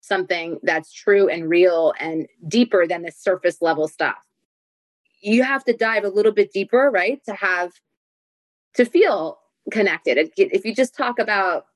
something 0.00 0.58
that's 0.62 0.92
true 0.92 1.28
and 1.28 1.48
real 1.48 1.92
and 2.00 2.26
deeper 2.46 2.86
than 2.86 3.02
the 3.02 3.12
surface 3.12 3.58
level 3.60 3.86
stuff. 3.86 4.18
You 5.20 5.42
have 5.44 5.64
to 5.64 5.72
dive 5.72 6.04
a 6.04 6.08
little 6.08 6.32
bit 6.32 6.52
deeper, 6.52 6.90
right? 6.92 7.20
To 7.26 7.34
have, 7.34 7.72
to 8.74 8.84
feel 8.84 9.38
connected. 9.70 10.30
If 10.36 10.64
you 10.64 10.74
just 10.74 10.96
talk 10.96 11.18
about 11.18 11.66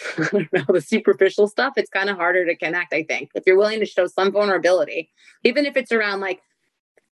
the 0.16 0.84
superficial 0.84 1.48
stuff, 1.48 1.74
it's 1.76 1.90
kind 1.90 2.10
of 2.10 2.16
harder 2.16 2.44
to 2.46 2.56
connect, 2.56 2.92
I 2.92 3.02
think. 3.02 3.30
If 3.34 3.44
you're 3.46 3.58
willing 3.58 3.80
to 3.80 3.86
show 3.86 4.06
some 4.06 4.32
vulnerability, 4.32 5.10
even 5.44 5.66
if 5.66 5.76
it's 5.76 5.92
around 5.92 6.20
like 6.20 6.40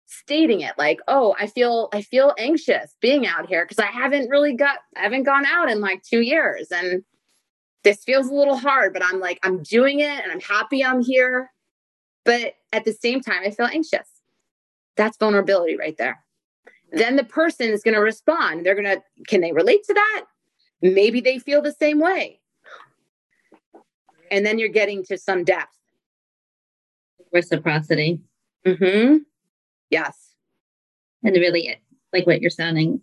stating 0.06 0.60
it 0.60 0.74
like, 0.76 1.00
oh, 1.08 1.34
I 1.38 1.46
feel 1.46 1.88
I 1.92 2.02
feel 2.02 2.34
anxious 2.38 2.96
being 3.00 3.26
out 3.26 3.46
here 3.46 3.64
because 3.64 3.78
I 3.78 3.86
haven't 3.86 4.28
really 4.28 4.54
got 4.54 4.78
I 4.96 5.00
haven't 5.00 5.24
gone 5.24 5.46
out 5.46 5.70
in 5.70 5.80
like 5.80 6.02
two 6.02 6.20
years. 6.20 6.68
And 6.70 7.02
this 7.82 8.04
feels 8.04 8.28
a 8.28 8.34
little 8.34 8.56
hard, 8.56 8.92
but 8.92 9.04
I'm 9.04 9.20
like, 9.20 9.38
I'm 9.42 9.62
doing 9.62 10.00
it 10.00 10.22
and 10.22 10.30
I'm 10.30 10.40
happy 10.40 10.84
I'm 10.84 11.02
here. 11.02 11.50
But 12.24 12.54
at 12.72 12.84
the 12.84 12.92
same 12.92 13.20
time, 13.20 13.42
I 13.44 13.50
feel 13.50 13.66
anxious. 13.66 14.08
That's 14.96 15.16
vulnerability 15.16 15.76
right 15.76 15.96
there. 15.96 16.24
Then 16.92 17.16
the 17.16 17.24
person 17.24 17.70
is 17.70 17.82
going 17.82 17.94
to 17.94 18.00
respond. 18.00 18.64
They're 18.64 18.74
going 18.74 18.84
to, 18.84 19.02
can 19.26 19.40
they 19.40 19.52
relate 19.52 19.82
to 19.84 19.94
that? 19.94 20.24
Maybe 20.82 21.20
they 21.20 21.38
feel 21.38 21.62
the 21.62 21.72
same 21.72 21.98
way 21.98 22.41
and 24.32 24.46
then 24.46 24.58
you're 24.58 24.68
getting 24.68 25.04
to 25.04 25.18
some 25.18 25.44
depth. 25.44 25.76
Reciprocity. 27.32 28.20
Mm-hmm. 28.66 29.18
Yes. 29.90 30.34
And 31.22 31.36
really, 31.36 31.78
like 32.12 32.26
what 32.26 32.40
you're 32.40 32.50
sounding 32.50 33.00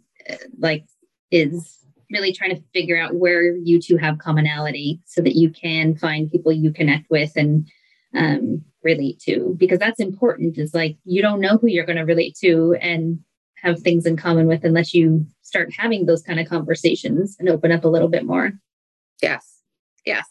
like 0.57 0.85
is 1.31 1.77
really 2.11 2.33
trying 2.33 2.55
to 2.55 2.61
figure 2.73 2.99
out 2.99 3.15
where 3.15 3.55
you 3.55 3.79
two 3.79 3.95
have 3.97 4.17
commonality 4.17 4.99
so 5.05 5.21
that 5.21 5.35
you 5.35 5.51
can 5.51 5.95
find 5.95 6.31
people 6.31 6.51
you 6.51 6.73
connect 6.73 7.09
with 7.11 7.31
and 7.35 7.69
um, 8.15 8.63
relate 8.83 9.19
to 9.19 9.55
because 9.59 9.77
that's 9.77 9.99
important 9.99 10.57
is 10.57 10.73
like 10.73 10.97
you 11.05 11.21
don't 11.21 11.39
know 11.39 11.57
who 11.57 11.67
you're 11.67 11.85
going 11.85 11.97
to 11.97 12.03
relate 12.03 12.35
to 12.41 12.75
and 12.81 13.19
have 13.55 13.79
things 13.81 14.07
in 14.07 14.17
common 14.17 14.47
with 14.47 14.63
unless 14.63 14.93
you 14.93 15.25
start 15.43 15.69
having 15.77 16.07
those 16.07 16.23
kind 16.23 16.39
of 16.39 16.47
conversations 16.47 17.35
and 17.39 17.49
open 17.49 17.71
up 17.71 17.83
a 17.83 17.89
little 17.89 18.07
bit 18.07 18.25
more 18.25 18.51
yes 19.21 19.59
yes 20.05 20.25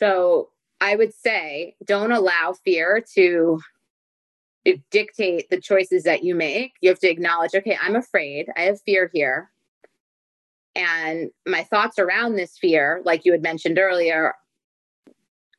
so 0.00 0.48
I 0.80 0.96
would 0.96 1.12
say 1.12 1.76
don't 1.84 2.10
allow 2.10 2.54
fear 2.64 3.04
to 3.14 3.60
dictate 4.90 5.50
the 5.50 5.60
choices 5.60 6.04
that 6.04 6.24
you 6.24 6.34
make. 6.34 6.72
You 6.80 6.88
have 6.88 6.98
to 7.00 7.10
acknowledge, 7.10 7.54
okay, 7.54 7.78
I'm 7.80 7.96
afraid. 7.96 8.48
I 8.56 8.62
have 8.62 8.80
fear 8.80 9.10
here. 9.12 9.50
And 10.74 11.30
my 11.46 11.64
thoughts 11.64 11.98
around 11.98 12.36
this 12.36 12.56
fear, 12.58 13.02
like 13.04 13.24
you 13.24 13.32
had 13.32 13.42
mentioned 13.42 13.78
earlier, 13.78 14.34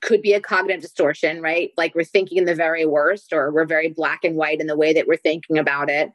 could 0.02 0.22
be 0.22 0.34
a 0.34 0.42
cognitive 0.42 0.82
distortion, 0.82 1.42
right? 1.42 1.72
Like 1.78 1.94
we're 1.94 2.04
thinking 2.04 2.40
in 2.40 2.46
the 2.46 2.56
very 2.56 2.86
worst, 2.86 3.34
or 3.34 3.52
we're 3.52 3.66
very 3.66 3.90
black 3.90 4.24
and 4.24 4.36
white 4.36 4.60
in 4.60 4.68
the 4.68 4.78
way 4.78 4.94
that 4.94 5.08
we're 5.08 5.18
thinking 5.18 5.60
about 5.60 5.90
it. 5.90 6.12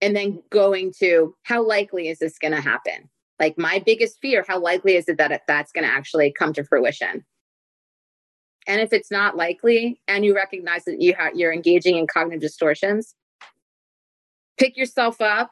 And 0.00 0.14
then 0.14 0.42
going 0.50 0.92
to 1.00 1.34
how 1.42 1.66
likely 1.66 2.08
is 2.08 2.18
this 2.18 2.38
going 2.38 2.54
to 2.54 2.60
happen? 2.60 3.08
Like 3.40 3.58
my 3.58 3.82
biggest 3.84 4.20
fear, 4.20 4.44
how 4.46 4.60
likely 4.60 4.96
is 4.96 5.08
it 5.08 5.18
that 5.18 5.42
that's 5.46 5.72
going 5.72 5.84
to 5.84 5.92
actually 5.92 6.32
come 6.32 6.52
to 6.52 6.64
fruition? 6.64 7.24
And 8.66 8.80
if 8.80 8.92
it's 8.92 9.10
not 9.10 9.36
likely, 9.36 10.00
and 10.08 10.24
you 10.24 10.34
recognize 10.34 10.84
that 10.84 11.00
you 11.00 11.14
ha- 11.18 11.30
you're 11.34 11.52
engaging 11.52 11.96
in 11.96 12.06
cognitive 12.06 12.40
distortions, 12.40 13.14
pick 14.56 14.76
yourself 14.76 15.20
up 15.20 15.50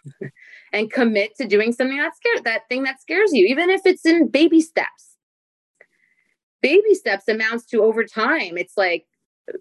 and 0.72 0.92
commit 0.92 1.36
to 1.36 1.46
doing 1.46 1.72
something 1.72 1.96
that 1.96 2.16
scares 2.16 2.42
that 2.42 2.68
thing 2.68 2.84
that 2.84 3.00
scares 3.00 3.32
you, 3.32 3.46
even 3.46 3.70
if 3.70 3.82
it's 3.84 4.06
in 4.06 4.28
baby 4.28 4.60
steps. 4.60 5.16
Baby 6.60 6.94
steps 6.94 7.28
amounts 7.28 7.64
to 7.66 7.82
over 7.82 8.04
time. 8.04 8.58
It's 8.58 8.76
like 8.76 9.06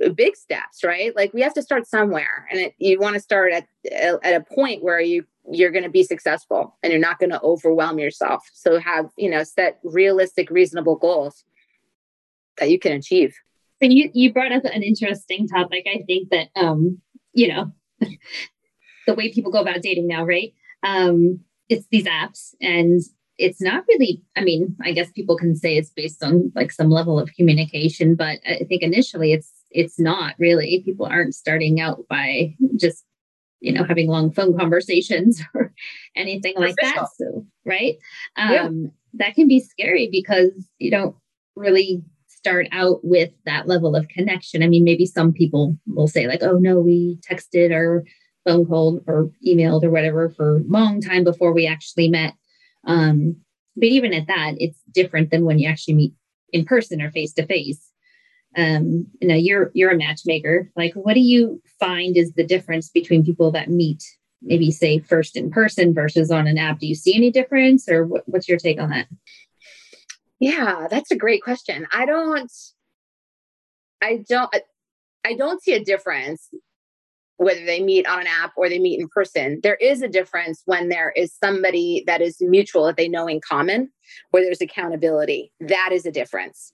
uh, 0.04 0.10
big 0.10 0.36
steps, 0.36 0.84
right? 0.84 1.16
Like 1.16 1.34
we 1.34 1.42
have 1.42 1.54
to 1.54 1.62
start 1.62 1.88
somewhere, 1.88 2.48
and 2.52 2.60
it, 2.60 2.74
you 2.78 3.00
want 3.00 3.16
to 3.16 3.20
start 3.22 3.54
at 3.54 3.68
at 3.92 4.34
a 4.34 4.44
point 4.54 4.84
where 4.84 5.00
you 5.00 5.26
you're 5.52 5.72
going 5.72 5.84
to 5.84 5.90
be 5.90 6.04
successful 6.04 6.78
and 6.84 6.92
you're 6.92 7.00
not 7.00 7.20
going 7.20 7.30
to 7.30 7.42
overwhelm 7.42 8.00
yourself. 8.00 8.44
So 8.54 8.80
have 8.80 9.06
you 9.18 9.30
know 9.30 9.44
set 9.44 9.80
realistic, 9.84 10.50
reasonable 10.50 10.96
goals 10.96 11.44
that 12.58 12.70
you 12.70 12.80
can 12.80 12.94
achieve. 12.94 13.36
So 13.82 13.90
you 13.90 14.10
you 14.14 14.34
brought 14.34 14.52
up 14.52 14.66
an 14.66 14.84
interesting 14.84 15.48
topic. 15.48 15.86
I 15.88 16.04
think 16.06 16.30
that 16.30 16.48
um 16.56 17.00
you 17.34 17.48
know 17.48 17.72
the 19.08 19.14
way 19.14 19.32
people 19.32 19.52
go 19.52 19.62
about 19.62 19.82
dating 19.82 20.08
now, 20.08 20.26
right? 20.26 20.54
Um, 20.84 21.42
it's 21.70 21.88
these 21.92 22.06
apps 22.06 22.56
and 22.62 23.02
it's 23.38 23.62
not 23.62 23.84
really 23.88 24.22
i 24.36 24.42
mean 24.42 24.76
i 24.84 24.92
guess 24.92 25.12
people 25.12 25.38
can 25.38 25.56
say 25.56 25.78
it's 25.78 25.92
based 25.92 26.24
on 26.24 26.52
like 26.56 26.72
some 26.72 26.90
level 26.90 27.20
of 27.20 27.34
communication 27.34 28.16
but 28.16 28.40
i 28.48 28.64
think 28.68 28.82
initially 28.82 29.34
it's 29.34 29.52
it's 29.72 30.00
not 30.00 30.34
really 30.40 30.82
people 30.86 31.06
aren't 31.06 31.36
starting 31.36 31.80
out 31.80 32.00
by 32.10 32.56
just 32.76 33.04
you 33.60 33.72
know 33.72 33.84
having 33.84 34.08
long 34.08 34.32
phone 34.32 34.58
conversations 34.58 35.42
or 35.54 35.74
anything 36.16 36.54
like 36.58 36.76
that 36.82 37.08
so 37.16 37.46
right 37.66 37.98
um 38.36 38.52
yeah. 38.52 38.90
that 39.14 39.36
can 39.36 39.48
be 39.48 39.60
scary 39.60 40.10
because 40.12 40.52
you 40.80 40.92
don't 40.92 41.16
really 41.56 42.02
start 42.28 42.68
out 42.72 43.00
with 43.04 43.32
that 43.46 43.68
level 43.68 43.96
of 43.96 44.08
connection 44.10 44.64
i 44.64 44.68
mean 44.68 44.84
maybe 44.84 45.06
some 45.06 45.34
people 45.34 45.76
will 45.88 46.08
say 46.08 46.28
like 46.28 46.44
oh 46.44 46.58
no 46.60 46.80
we 46.80 47.20
texted 47.30 47.72
or 47.72 48.04
phone 48.48 48.66
called 48.66 49.04
or 49.08 49.30
emailed 49.46 49.84
or 49.84 49.92
whatever 49.92 50.30
for 50.30 50.58
a 50.58 50.64
long 50.68 51.02
time 51.02 51.24
before 51.24 51.54
we 51.54 51.68
actually 51.68 52.08
met. 52.08 52.34
Um, 52.86 53.36
but 53.76 53.90
even 53.90 54.14
at 54.14 54.28
that, 54.28 54.54
it's 54.58 54.82
different 54.92 55.30
than 55.30 55.46
when 55.46 55.60
you 55.60 55.68
actually 55.68 55.96
meet 55.96 56.14
in 56.54 56.66
person 56.66 57.02
or 57.02 57.12
face 57.12 57.34
to 57.34 57.46
face. 57.46 57.92
Um, 58.58 59.06
you 59.22 59.28
know, 59.28 59.36
you're 59.36 59.72
you're 59.76 59.92
a 59.92 59.98
matchmaker. 59.98 60.72
Like, 60.76 60.94
what 60.96 61.14
do 61.14 61.20
you 61.20 61.62
find 61.80 62.18
is 62.18 62.34
the 62.34 62.44
difference 62.44 62.90
between 62.90 63.24
people 63.24 63.52
that 63.52 63.70
meet, 63.70 64.04
maybe 64.42 64.72
say 64.72 64.98
first 65.00 65.38
in 65.38 65.52
person 65.52 65.94
versus 65.94 66.32
on 66.32 66.48
an 66.48 66.58
app? 66.58 66.80
Do 66.80 66.88
you 66.88 66.96
see 66.96 67.16
any 67.16 67.32
difference, 67.32 67.88
or 67.88 68.06
what, 68.06 68.24
what's 68.26 68.50
your 68.50 68.58
take 68.58 68.82
on 68.82 68.90
that? 68.90 69.08
Yeah, 70.40 70.88
that's 70.90 71.12
a 71.12 71.16
great 71.16 71.44
question. 71.44 71.88
I 71.92 72.06
don't, 72.06 72.52
I 74.02 74.24
don't, 74.28 74.56
I 75.24 75.34
don't 75.34 75.62
see 75.62 75.74
a 75.74 75.84
difference 75.84 76.50
whether 77.38 77.64
they 77.64 77.82
meet 77.82 78.08
on 78.08 78.20
an 78.20 78.28
app 78.28 78.54
or 78.58 78.68
they 78.68 78.80
meet 78.80 79.00
in 79.00 79.08
person. 79.10 79.60
There 79.62 79.76
is 79.76 80.02
a 80.02 80.08
difference 80.08 80.64
when 80.66 80.90
there 80.90 81.12
is 81.16 81.32
somebody 81.32 82.04
that 82.08 82.22
is 82.22 82.38
mutual 82.40 82.86
that 82.86 82.98
they 82.98 83.08
know 83.08 83.28
in 83.28 83.40
common, 83.48 83.92
where 84.32 84.44
there's 84.44 84.62
accountability. 84.62 85.52
That 85.60 85.92
is 85.92 86.08
a 86.08 86.12
difference. 86.12 86.74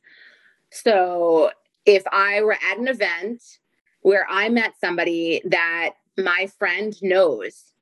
So 0.71 1.51
if 1.85 2.03
I 2.11 2.41
were 2.41 2.53
at 2.53 2.77
an 2.77 2.87
event 2.87 3.41
where 4.01 4.25
I 4.29 4.49
met 4.49 4.73
somebody 4.79 5.41
that 5.45 5.91
my 6.17 6.47
friend 6.57 6.95
knows, 7.01 7.73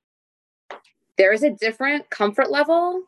there 1.18 1.34
is 1.34 1.44
a 1.44 1.50
different 1.50 2.10
comfort 2.10 2.50
level 2.50 3.04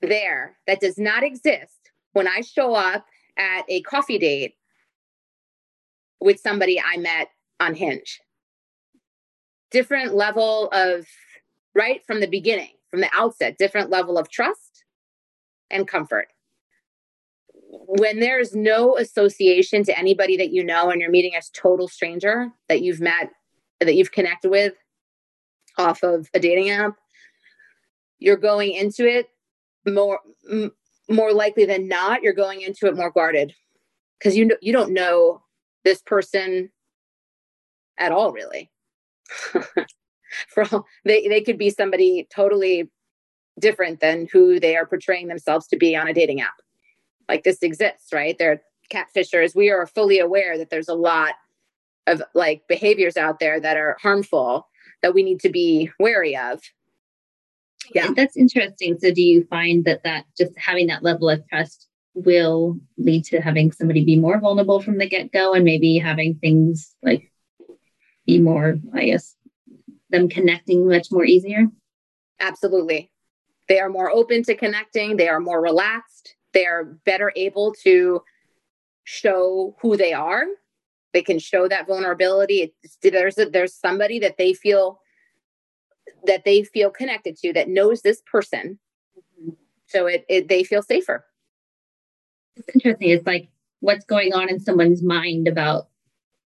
there 0.00 0.56
that 0.66 0.80
does 0.80 0.98
not 0.98 1.22
exist 1.22 1.90
when 2.12 2.26
I 2.26 2.40
show 2.40 2.74
up 2.74 3.06
at 3.36 3.64
a 3.68 3.82
coffee 3.82 4.18
date 4.18 4.54
with 6.20 6.40
somebody 6.40 6.80
I 6.80 6.98
met 6.98 7.28
on 7.60 7.74
Hinge. 7.74 8.20
Different 9.70 10.14
level 10.14 10.68
of 10.70 11.06
right 11.74 12.04
from 12.06 12.20
the 12.20 12.26
beginning 12.26 12.72
from 12.90 13.00
the 13.00 13.10
outset 13.12 13.56
different 13.58 13.90
level 13.90 14.18
of 14.18 14.28
trust 14.28 14.84
and 15.70 15.88
comfort 15.88 16.28
when 17.86 18.20
there's 18.20 18.54
no 18.54 18.96
association 18.96 19.84
to 19.84 19.98
anybody 19.98 20.36
that 20.36 20.52
you 20.52 20.64
know 20.64 20.90
and 20.90 21.00
you're 21.00 21.10
meeting 21.10 21.34
a 21.34 21.42
total 21.52 21.88
stranger 21.88 22.50
that 22.68 22.82
you've 22.82 23.00
met 23.00 23.30
that 23.80 23.94
you've 23.94 24.12
connected 24.12 24.50
with 24.50 24.74
off 25.78 26.02
of 26.02 26.28
a 26.34 26.40
dating 26.40 26.70
app 26.70 26.94
you're 28.18 28.36
going 28.36 28.72
into 28.72 29.06
it 29.06 29.28
more 29.86 30.20
m- 30.50 30.72
more 31.08 31.32
likely 31.32 31.64
than 31.64 31.88
not 31.88 32.22
you're 32.22 32.32
going 32.32 32.60
into 32.60 32.86
it 32.86 32.96
more 32.96 33.10
guarded 33.10 33.54
because 34.18 34.36
you 34.36 34.44
know 34.44 34.56
you 34.60 34.72
don't 34.72 34.92
know 34.92 35.42
this 35.84 36.02
person 36.02 36.70
at 37.98 38.12
all 38.12 38.32
really 38.32 38.70
for 40.48 40.64
all, 40.70 40.86
they 41.04 41.26
they 41.28 41.40
could 41.40 41.58
be 41.58 41.70
somebody 41.70 42.26
totally 42.34 42.90
different 43.58 44.00
than 44.00 44.28
who 44.32 44.58
they 44.58 44.76
are 44.76 44.86
portraying 44.86 45.28
themselves 45.28 45.66
to 45.68 45.76
be 45.76 45.94
on 45.96 46.08
a 46.08 46.14
dating 46.14 46.40
app. 46.40 46.54
Like 47.28 47.44
this 47.44 47.62
exists, 47.62 48.12
right? 48.12 48.36
They're 48.38 48.62
catfishers. 48.90 49.54
We 49.54 49.70
are 49.70 49.86
fully 49.86 50.18
aware 50.18 50.58
that 50.58 50.70
there's 50.70 50.88
a 50.88 50.94
lot 50.94 51.34
of 52.06 52.22
like 52.34 52.62
behaviors 52.68 53.16
out 53.16 53.38
there 53.38 53.60
that 53.60 53.76
are 53.76 53.96
harmful 54.00 54.68
that 55.02 55.14
we 55.14 55.22
need 55.22 55.40
to 55.40 55.48
be 55.48 55.90
wary 55.98 56.36
of. 56.36 56.60
Yeah, 57.94 58.10
that's 58.14 58.36
interesting. 58.36 58.98
So, 58.98 59.12
do 59.12 59.22
you 59.22 59.44
find 59.44 59.84
that 59.84 60.04
that 60.04 60.24
just 60.36 60.52
having 60.56 60.86
that 60.88 61.02
level 61.02 61.28
of 61.28 61.46
trust 61.48 61.88
will 62.14 62.78
lead 62.98 63.24
to 63.24 63.40
having 63.40 63.72
somebody 63.72 64.04
be 64.04 64.18
more 64.18 64.38
vulnerable 64.38 64.80
from 64.80 64.98
the 64.98 65.08
get 65.08 65.32
go, 65.32 65.54
and 65.54 65.64
maybe 65.64 65.98
having 65.98 66.36
things 66.36 66.94
like 67.02 67.32
be 68.26 68.38
more, 68.38 68.78
I 68.94 69.06
guess, 69.06 69.34
them 70.10 70.28
connecting 70.28 70.88
much 70.88 71.08
more 71.10 71.24
easier? 71.24 71.66
Absolutely. 72.40 73.10
They 73.68 73.80
are 73.80 73.88
more 73.88 74.10
open 74.10 74.42
to 74.44 74.54
connecting, 74.54 75.16
they 75.16 75.28
are 75.28 75.40
more 75.40 75.60
relaxed, 75.60 76.36
they 76.52 76.66
are 76.66 76.84
better 76.84 77.32
able 77.36 77.74
to 77.82 78.22
show 79.04 79.76
who 79.80 79.96
they 79.96 80.12
are. 80.12 80.44
They 81.12 81.22
can 81.22 81.38
show 81.38 81.68
that 81.68 81.86
vulnerability. 81.86 82.74
It's, 82.82 82.96
there's 83.02 83.38
a, 83.38 83.46
there's 83.46 83.74
somebody 83.74 84.18
that 84.20 84.36
they 84.38 84.54
feel 84.54 85.00
that 86.24 86.44
they 86.44 86.62
feel 86.64 86.90
connected 86.90 87.36
to 87.38 87.52
that 87.52 87.68
knows 87.68 88.02
this 88.02 88.22
person. 88.30 88.78
So 89.86 90.06
it, 90.06 90.24
it 90.28 90.48
they 90.48 90.64
feel 90.64 90.82
safer. 90.82 91.24
It's 92.56 92.68
interesting. 92.74 93.10
It's 93.10 93.26
like 93.26 93.48
what's 93.80 94.04
going 94.04 94.32
on 94.32 94.48
in 94.48 94.60
someone's 94.60 95.02
mind 95.02 95.48
about 95.48 95.88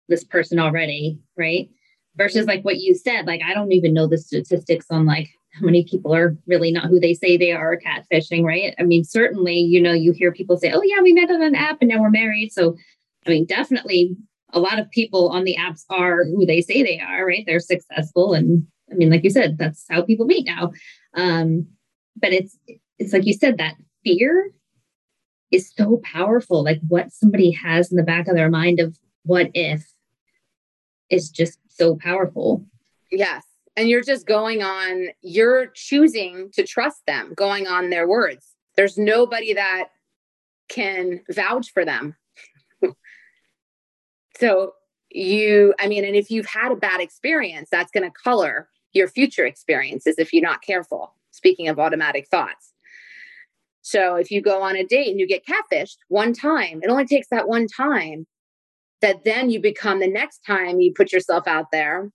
this 0.07 0.23
person 0.23 0.59
already, 0.59 1.19
right? 1.37 1.69
Versus 2.15 2.47
like 2.47 2.63
what 2.63 2.77
you 2.77 2.95
said, 2.95 3.27
like 3.27 3.41
I 3.45 3.53
don't 3.53 3.71
even 3.73 3.93
know 3.93 4.07
the 4.07 4.17
statistics 4.17 4.87
on 4.89 5.05
like 5.05 5.29
how 5.59 5.65
many 5.65 5.83
people 5.83 6.13
are 6.13 6.35
really 6.45 6.71
not 6.71 6.85
who 6.85 6.99
they 6.99 7.13
say 7.13 7.37
they 7.37 7.51
are 7.51 7.79
catfishing, 7.79 8.43
right? 8.43 8.75
I 8.79 8.83
mean, 8.83 9.03
certainly, 9.03 9.57
you 9.57 9.81
know, 9.81 9.93
you 9.93 10.11
hear 10.11 10.31
people 10.31 10.57
say, 10.57 10.71
"Oh 10.71 10.81
yeah, 10.83 11.01
we 11.01 11.13
met 11.13 11.31
on 11.31 11.41
an 11.41 11.55
app 11.55 11.77
and 11.81 11.89
now 11.89 12.01
we're 12.01 12.09
married." 12.09 12.51
So, 12.51 12.75
I 13.25 13.29
mean, 13.29 13.45
definitely 13.45 14.15
a 14.53 14.59
lot 14.59 14.79
of 14.79 14.89
people 14.91 15.29
on 15.29 15.43
the 15.43 15.57
apps 15.59 15.83
are 15.89 16.23
who 16.25 16.45
they 16.45 16.61
say 16.61 16.83
they 16.83 16.99
are, 16.99 17.25
right? 17.25 17.43
They're 17.45 17.59
successful 17.59 18.33
and 18.33 18.65
I 18.91 18.95
mean, 18.95 19.09
like 19.09 19.23
you 19.23 19.29
said, 19.29 19.57
that's 19.57 19.85
how 19.89 20.01
people 20.01 20.25
meet 20.25 20.45
now. 20.45 20.71
Um, 21.13 21.67
but 22.15 22.33
it's 22.33 22.57
it's 22.97 23.13
like 23.13 23.25
you 23.25 23.33
said 23.33 23.57
that 23.57 23.75
fear 24.03 24.51
is 25.51 25.71
so 25.75 26.01
powerful. 26.03 26.63
Like 26.63 26.79
what 26.87 27.11
somebody 27.11 27.51
has 27.51 27.91
in 27.91 27.97
the 27.97 28.03
back 28.03 28.27
of 28.27 28.35
their 28.35 28.49
mind 28.49 28.79
of 28.79 28.97
what 29.23 29.49
if 29.53 29.85
is 31.09 31.29
just 31.29 31.59
so 31.69 31.95
powerful. 31.95 32.65
Yes. 33.11 33.43
And 33.77 33.87
you're 33.87 34.01
just 34.01 34.25
going 34.25 34.63
on, 34.63 35.09
you're 35.21 35.67
choosing 35.67 36.49
to 36.53 36.63
trust 36.63 37.05
them, 37.05 37.33
going 37.35 37.67
on 37.67 37.91
their 37.91 38.07
words. 38.07 38.55
There's 38.75 38.97
nobody 38.97 39.53
that 39.53 39.89
can 40.67 41.21
vouch 41.29 41.71
for 41.71 41.85
them. 41.85 42.15
so 44.39 44.73
you, 45.11 45.75
I 45.79 45.87
mean, 45.87 46.03
and 46.03 46.15
if 46.15 46.31
you've 46.31 46.47
had 46.47 46.71
a 46.71 46.75
bad 46.75 47.01
experience, 47.01 47.69
that's 47.71 47.91
going 47.91 48.03
to 48.03 48.11
color 48.11 48.67
your 48.93 49.07
future 49.07 49.45
experiences 49.45 50.15
if 50.17 50.33
you're 50.33 50.43
not 50.43 50.63
careful. 50.63 51.13
Speaking 51.31 51.67
of 51.67 51.79
automatic 51.79 52.27
thoughts. 52.27 52.73
So 53.83 54.15
if 54.15 54.31
you 54.31 54.41
go 54.41 54.63
on 54.63 54.75
a 54.75 54.83
date 54.83 55.09
and 55.09 55.19
you 55.19 55.27
get 55.27 55.45
catfished 55.45 55.97
one 56.09 56.33
time, 56.33 56.81
it 56.83 56.89
only 56.89 57.05
takes 57.05 57.27
that 57.29 57.47
one 57.47 57.67
time 57.67 58.25
that 59.01 59.23
then 59.23 59.49
you 59.49 59.61
become 59.61 59.99
the 59.99 60.09
next 60.09 60.39
time 60.39 60.79
you 60.79 60.91
put 60.93 61.13
yourself 61.13 61.47
out 61.47 61.71
there, 61.71 62.11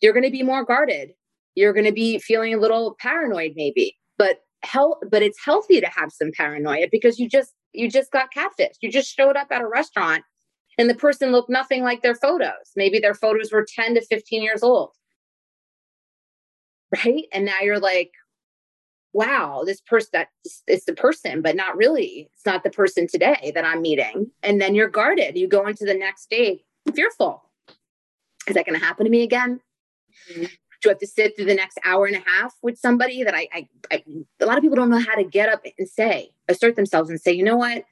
you're 0.00 0.12
going 0.12 0.24
to 0.24 0.30
be 0.30 0.42
more 0.42 0.64
guarded. 0.64 1.10
You're 1.54 1.72
going 1.72 1.86
to 1.86 1.92
be 1.92 2.18
feeling 2.18 2.54
a 2.54 2.58
little 2.58 2.96
paranoid, 3.00 3.52
maybe. 3.56 3.96
But 4.16 4.40
health, 4.62 4.98
but 5.10 5.22
it's 5.22 5.44
healthy 5.44 5.80
to 5.80 5.88
have 5.88 6.12
some 6.12 6.30
paranoia 6.36 6.86
because 6.90 7.18
you 7.18 7.28
just 7.28 7.52
you 7.72 7.90
just 7.90 8.10
got 8.10 8.32
catfished. 8.32 8.76
You 8.80 8.90
just 8.90 9.14
showed 9.14 9.36
up 9.36 9.48
at 9.50 9.62
a 9.62 9.66
restaurant 9.66 10.24
and 10.78 10.88
the 10.88 10.94
person 10.94 11.32
looked 11.32 11.50
nothing 11.50 11.82
like 11.82 12.02
their 12.02 12.14
photos. 12.14 12.72
Maybe 12.76 12.98
their 12.98 13.14
photos 13.14 13.52
were 13.52 13.66
10 13.66 13.94
to 13.94 14.04
15 14.06 14.42
years 14.42 14.62
old. 14.62 14.92
Right. 17.04 17.24
And 17.32 17.44
now 17.44 17.58
you're 17.60 17.80
like, 17.80 18.12
wow, 19.12 19.62
this 19.66 19.80
person 19.80 20.10
that 20.12 20.28
it's 20.66 20.84
the 20.84 20.94
person, 20.94 21.42
but 21.42 21.56
not 21.56 21.76
really. 21.76 22.30
It's 22.32 22.46
not 22.46 22.62
the 22.62 22.70
person 22.70 23.06
today 23.06 23.52
that 23.54 23.64
I'm 23.64 23.82
meeting. 23.82 24.30
And 24.42 24.60
then 24.60 24.74
you're 24.74 24.88
guarded. 24.88 25.36
You 25.36 25.48
go 25.48 25.66
into 25.66 25.84
the 25.84 25.94
next 25.94 26.30
day 26.30 26.64
fearful. 26.94 27.42
Is 28.46 28.54
that 28.54 28.64
going 28.64 28.78
to 28.78 28.84
happen 28.84 29.04
to 29.04 29.10
me 29.10 29.22
again? 29.22 29.60
Mm-hmm. 30.32 30.44
Do 30.80 30.88
I 30.88 30.92
have 30.92 30.98
to 30.98 31.06
sit 31.06 31.36
through 31.36 31.46
the 31.46 31.54
next 31.54 31.78
hour 31.84 32.06
and 32.06 32.16
a 32.16 32.20
half 32.20 32.54
with 32.62 32.78
somebody 32.78 33.24
that 33.24 33.34
I, 33.34 33.48
I, 33.52 33.68
I, 33.90 34.04
a 34.40 34.46
lot 34.46 34.58
of 34.58 34.62
people 34.62 34.76
don't 34.76 34.90
know 34.90 35.00
how 35.00 35.16
to 35.16 35.24
get 35.24 35.48
up 35.48 35.64
and 35.76 35.88
say, 35.88 36.30
assert 36.48 36.76
themselves 36.76 37.10
and 37.10 37.20
say, 37.20 37.32
you 37.32 37.42
know 37.42 37.56
what? 37.56 37.84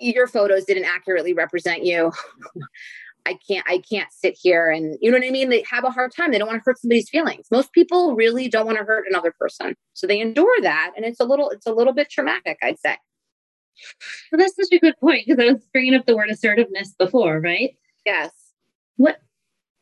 Your 0.00 0.26
photos 0.26 0.64
didn't 0.64 0.86
accurately 0.86 1.32
represent 1.32 1.84
you. 1.84 2.10
I 3.26 3.38
can't 3.48 3.64
I 3.66 3.78
can't 3.78 4.12
sit 4.12 4.36
here 4.40 4.70
and 4.70 4.98
you 5.00 5.10
know 5.10 5.18
what 5.18 5.26
I 5.26 5.30
mean? 5.30 5.48
They 5.48 5.64
have 5.70 5.84
a 5.84 5.90
hard 5.90 6.12
time. 6.14 6.30
They 6.30 6.38
don't 6.38 6.48
want 6.48 6.62
to 6.62 6.64
hurt 6.64 6.78
somebody's 6.78 7.08
feelings. 7.08 7.46
Most 7.50 7.72
people 7.72 8.14
really 8.14 8.48
don't 8.48 8.66
want 8.66 8.78
to 8.78 8.84
hurt 8.84 9.06
another 9.08 9.32
person. 9.38 9.74
So 9.94 10.06
they 10.06 10.20
endure 10.20 10.60
that 10.60 10.92
and 10.96 11.04
it's 11.04 11.20
a 11.20 11.24
little 11.24 11.48
it's 11.50 11.66
a 11.66 11.72
little 11.72 11.94
bit 11.94 12.10
traumatic, 12.10 12.58
I'd 12.62 12.78
say. 12.78 12.96
Well, 14.30 14.38
that's 14.38 14.56
such 14.56 14.72
a 14.72 14.78
good 14.78 14.96
point 14.98 15.24
because 15.26 15.42
I 15.42 15.52
was 15.52 15.66
bringing 15.72 15.94
up 15.94 16.06
the 16.06 16.16
word 16.16 16.30
assertiveness 16.30 16.94
before, 16.98 17.40
right? 17.40 17.76
Yes. 18.04 18.30
What 18.96 19.20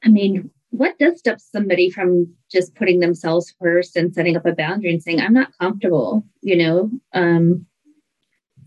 I 0.04 0.08
mean, 0.08 0.50
what 0.72 0.98
does 0.98 1.18
stop 1.18 1.38
somebody 1.38 1.90
from 1.90 2.34
just 2.50 2.74
putting 2.74 3.00
themselves 3.00 3.54
first 3.60 3.94
and 3.94 4.14
setting 4.14 4.36
up 4.36 4.46
a 4.46 4.54
boundary 4.54 4.90
and 4.90 5.02
saying, 5.02 5.20
I'm 5.20 5.34
not 5.34 5.56
comfortable, 5.60 6.24
you 6.40 6.56
know, 6.56 6.90
um, 7.12 7.66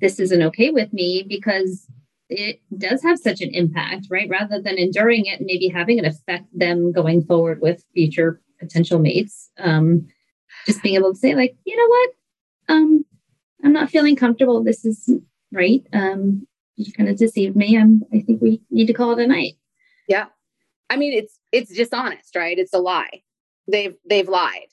this 0.02 0.20
isn't 0.20 0.44
okay 0.44 0.70
with 0.70 0.94
me 0.94 1.26
because 1.28 1.88
it 2.30 2.62
does 2.78 3.02
have 3.02 3.18
such 3.18 3.42
an 3.42 3.50
impact, 3.54 4.06
right? 4.12 4.30
Rather 4.30 4.62
than 4.62 4.78
enduring 4.78 5.26
it, 5.26 5.40
and 5.40 5.48
maybe 5.48 5.68
having 5.68 5.98
it 5.98 6.06
affect 6.06 6.46
them 6.54 6.92
going 6.92 7.24
forward 7.24 7.60
with 7.60 7.84
future 7.94 8.40
potential 8.60 9.00
mates. 9.00 9.50
Um, 9.58 10.08
just 10.68 10.84
being 10.84 10.96
able 10.96 11.14
to 11.14 11.20
say, 11.20 11.34
like, 11.36 11.56
you 11.66 11.76
know 11.76 11.88
what? 11.88 12.10
Um, 12.76 13.06
I'm 13.64 13.74
not 13.74 13.90
feeling 13.90 14.16
comfortable. 14.16 14.64
This 14.64 14.86
is 14.86 15.10
right. 15.52 15.82
Um, 15.92 16.46
you 16.76 16.92
kind 16.94 17.10
of 17.10 17.18
deceived 17.18 17.56
me. 17.56 17.78
I'm 17.78 18.04
I 18.14 18.22
think 18.22 18.42
we 18.42 18.62
need 18.70 18.88
to 18.88 18.94
call 18.94 19.12
it 19.12 19.24
a 19.24 19.28
night. 19.28 19.54
Yeah. 20.08 20.26
I 20.90 20.98
mean, 20.98 21.14
it's 21.14 21.40
it's 21.52 21.74
dishonest, 21.74 22.36
right? 22.36 22.58
It's 22.58 22.74
a 22.74 22.80
lie. 22.80 23.22
They've 23.72 23.96
they've 24.08 24.30
lied. 24.30 24.68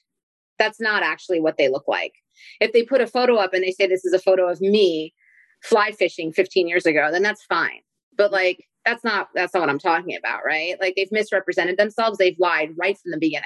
That's 0.59 0.81
not 0.81 1.03
actually 1.03 1.41
what 1.41 1.57
they 1.57 1.69
look 1.69 1.89
like. 1.89 2.15
If 2.61 2.73
they 2.73 2.83
put 2.83 3.01
a 3.01 3.07
photo 3.07 3.37
up 3.37 3.55
and 3.55 3.63
they 3.63 3.73
say 3.73 3.87
this 3.87 4.05
is 4.05 4.13
a 4.13 4.19
photo 4.19 4.49
of 4.49 4.61
me 4.61 5.15
fly 5.63 5.93
fishing 5.93 6.33
15 6.33 6.69
years 6.69 6.87
ago, 6.87 7.11
then 7.11 7.23
that's 7.23 7.45
fine. 7.45 7.81
But 8.17 8.33
like 8.33 8.67
that's 8.85 9.05
not 9.05 9.29
that's 9.35 9.55
not 9.55 9.61
what 9.61 9.71
I'm 9.71 9.79
talking 9.79 10.17
about, 10.17 10.41
right? 10.45 10.77
Like 10.81 10.95
they've 10.97 11.13
misrepresented 11.13 11.79
themselves, 11.79 12.19
they've 12.19 12.39
lied 12.39 12.71
right 12.77 12.99
from 12.99 13.11
the 13.11 13.19
beginning. 13.19 13.45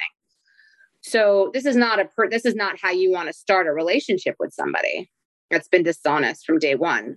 So 1.03 1.51
this 1.55 1.67
is 1.67 1.77
not 1.77 2.01
a 2.01 2.07
per- 2.07 2.29
this 2.29 2.45
is 2.45 2.55
not 2.55 2.81
how 2.81 2.91
you 2.91 3.13
want 3.13 3.29
to 3.29 3.33
start 3.33 3.67
a 3.67 3.73
relationship 3.73 4.37
with 4.41 4.53
somebody 4.53 5.11
that's 5.51 5.69
been 5.69 5.85
dishonest 5.85 6.45
from 6.45 6.59
day 6.59 6.75
1. 6.75 7.17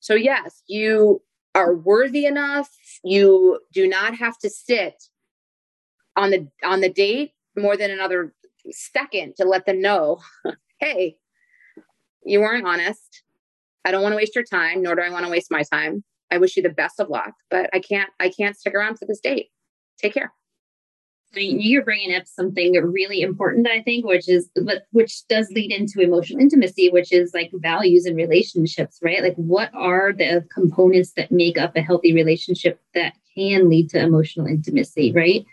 So 0.00 0.14
yes, 0.14 0.62
you 0.66 1.22
are 1.54 1.74
worthy 1.74 2.26
enough. 2.26 2.70
You 3.02 3.60
do 3.72 3.88
not 3.88 4.16
have 4.16 4.38
to 4.38 4.50
sit 4.50 5.04
on 6.16 6.30
the 6.30 6.48
on 6.64 6.80
the 6.80 6.90
date 6.90 7.32
more 7.56 7.76
than 7.76 7.90
another 7.90 8.34
second 8.70 9.34
to 9.36 9.44
let 9.44 9.66
them 9.66 9.80
know, 9.80 10.20
hey, 10.78 11.16
you 12.24 12.40
weren't 12.40 12.66
honest. 12.66 13.22
I 13.84 13.90
don't 13.90 14.02
want 14.02 14.12
to 14.12 14.16
waste 14.16 14.34
your 14.34 14.44
time, 14.44 14.82
nor 14.82 14.94
do 14.94 15.02
I 15.02 15.10
want 15.10 15.24
to 15.24 15.30
waste 15.30 15.50
my 15.50 15.62
time. 15.62 16.04
I 16.30 16.38
wish 16.38 16.56
you 16.56 16.62
the 16.62 16.68
best 16.68 17.00
of 17.00 17.08
luck, 17.08 17.32
but 17.50 17.70
I 17.72 17.80
can't 17.80 18.10
I 18.20 18.28
can't 18.28 18.56
stick 18.56 18.74
around 18.74 18.98
for 18.98 19.06
this 19.06 19.20
date. 19.20 19.48
Take 19.98 20.14
care. 20.14 20.32
You're 21.32 21.84
bringing 21.84 22.14
up 22.14 22.26
something 22.26 22.72
really 22.72 23.20
important, 23.22 23.68
I 23.68 23.82
think, 23.82 24.04
which 24.04 24.28
is 24.28 24.50
but 24.64 24.86
which 24.90 25.26
does 25.28 25.50
lead 25.52 25.70
into 25.72 26.00
emotional 26.00 26.40
intimacy, 26.40 26.90
which 26.90 27.12
is 27.12 27.32
like 27.32 27.50
values 27.54 28.04
and 28.04 28.16
relationships, 28.16 28.98
right? 29.02 29.22
Like, 29.22 29.36
what 29.36 29.70
are 29.72 30.12
the 30.12 30.44
components 30.52 31.12
that 31.12 31.30
make 31.30 31.56
up 31.56 31.76
a 31.76 31.82
healthy 31.82 32.12
relationship 32.12 32.80
that 32.94 33.14
can 33.34 33.68
lead 33.68 33.90
to 33.90 34.00
emotional 34.00 34.46
intimacy, 34.46 35.12
right? 35.12 35.46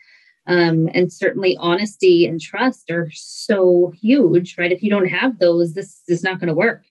Um, 0.48 0.90
and 0.94 1.12
certainly 1.12 1.58
honesty 1.60 2.26
and 2.26 2.40
trust 2.40 2.90
are 2.90 3.10
so 3.12 3.94
huge, 4.00 4.58
right? 4.58 4.72
If 4.72 4.82
you 4.82 4.90
don't 4.90 5.10
have 5.10 5.40
those, 5.40 5.74
this 5.74 6.02
is 6.08 6.24
not 6.24 6.40
going 6.40 6.48
to 6.48 6.54
work. 6.54 6.86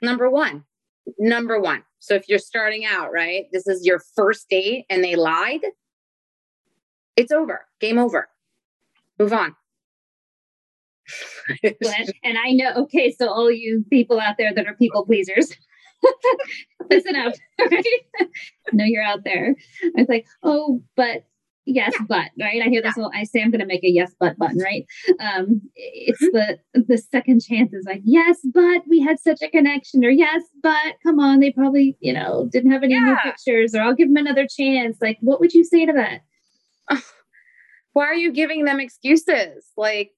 Number 0.00 0.30
one, 0.30 0.64
number 1.18 1.60
one. 1.60 1.84
So 2.00 2.14
if 2.14 2.28
you're 2.28 2.38
starting 2.38 2.84
out, 2.84 3.12
right, 3.12 3.46
this 3.52 3.68
is 3.68 3.86
your 3.86 4.00
first 4.16 4.48
date 4.48 4.86
and 4.90 5.04
they 5.04 5.14
lied, 5.14 5.60
it's 7.16 7.32
over. 7.32 7.66
Game 7.80 7.98
over. 7.98 8.28
Move 9.18 9.32
on. 9.32 9.54
and 11.62 12.38
I 12.38 12.52
know, 12.52 12.72
okay, 12.84 13.12
so 13.12 13.28
all 13.28 13.50
you 13.50 13.84
people 13.90 14.20
out 14.20 14.36
there 14.38 14.54
that 14.54 14.66
are 14.66 14.74
people 14.74 15.04
pleasers, 15.04 15.52
listen 16.90 17.16
up. 17.16 17.34
Right? 17.70 17.84
I 18.20 18.26
know 18.72 18.84
you're 18.84 19.04
out 19.04 19.24
there. 19.24 19.54
It's 19.82 20.08
like, 20.08 20.26
oh, 20.42 20.82
but 20.96 21.24
yes 21.64 21.92
yeah. 21.96 22.06
but 22.08 22.30
right 22.40 22.60
i 22.62 22.68
hear 22.68 22.82
this 22.82 22.94
yeah. 22.96 23.06
i 23.14 23.22
say 23.22 23.40
i'm 23.40 23.50
going 23.50 23.60
to 23.60 23.66
make 23.66 23.84
a 23.84 23.88
yes 23.88 24.12
but 24.18 24.36
button 24.36 24.58
right 24.58 24.84
um 25.20 25.60
it's 25.76 26.22
mm-hmm. 26.22 26.36
the 26.74 26.84
the 26.86 26.98
second 26.98 27.40
chance 27.40 27.72
is 27.72 27.84
like 27.86 28.02
yes 28.04 28.38
but 28.52 28.82
we 28.88 29.00
had 29.00 29.20
such 29.20 29.40
a 29.42 29.48
connection 29.48 30.04
or 30.04 30.10
yes 30.10 30.42
but 30.62 30.94
come 31.02 31.20
on 31.20 31.38
they 31.38 31.52
probably 31.52 31.96
you 32.00 32.12
know 32.12 32.48
didn't 32.50 32.72
have 32.72 32.82
any 32.82 32.94
yeah. 32.94 33.00
new 33.00 33.16
pictures 33.22 33.74
or 33.74 33.82
i'll 33.82 33.94
give 33.94 34.08
them 34.08 34.16
another 34.16 34.46
chance 34.46 34.96
like 35.00 35.18
what 35.20 35.38
would 35.38 35.54
you 35.54 35.64
say 35.64 35.86
to 35.86 35.92
that 35.92 36.22
why 37.92 38.04
are 38.04 38.14
you 38.14 38.32
giving 38.32 38.64
them 38.64 38.80
excuses 38.80 39.66
like 39.76 40.12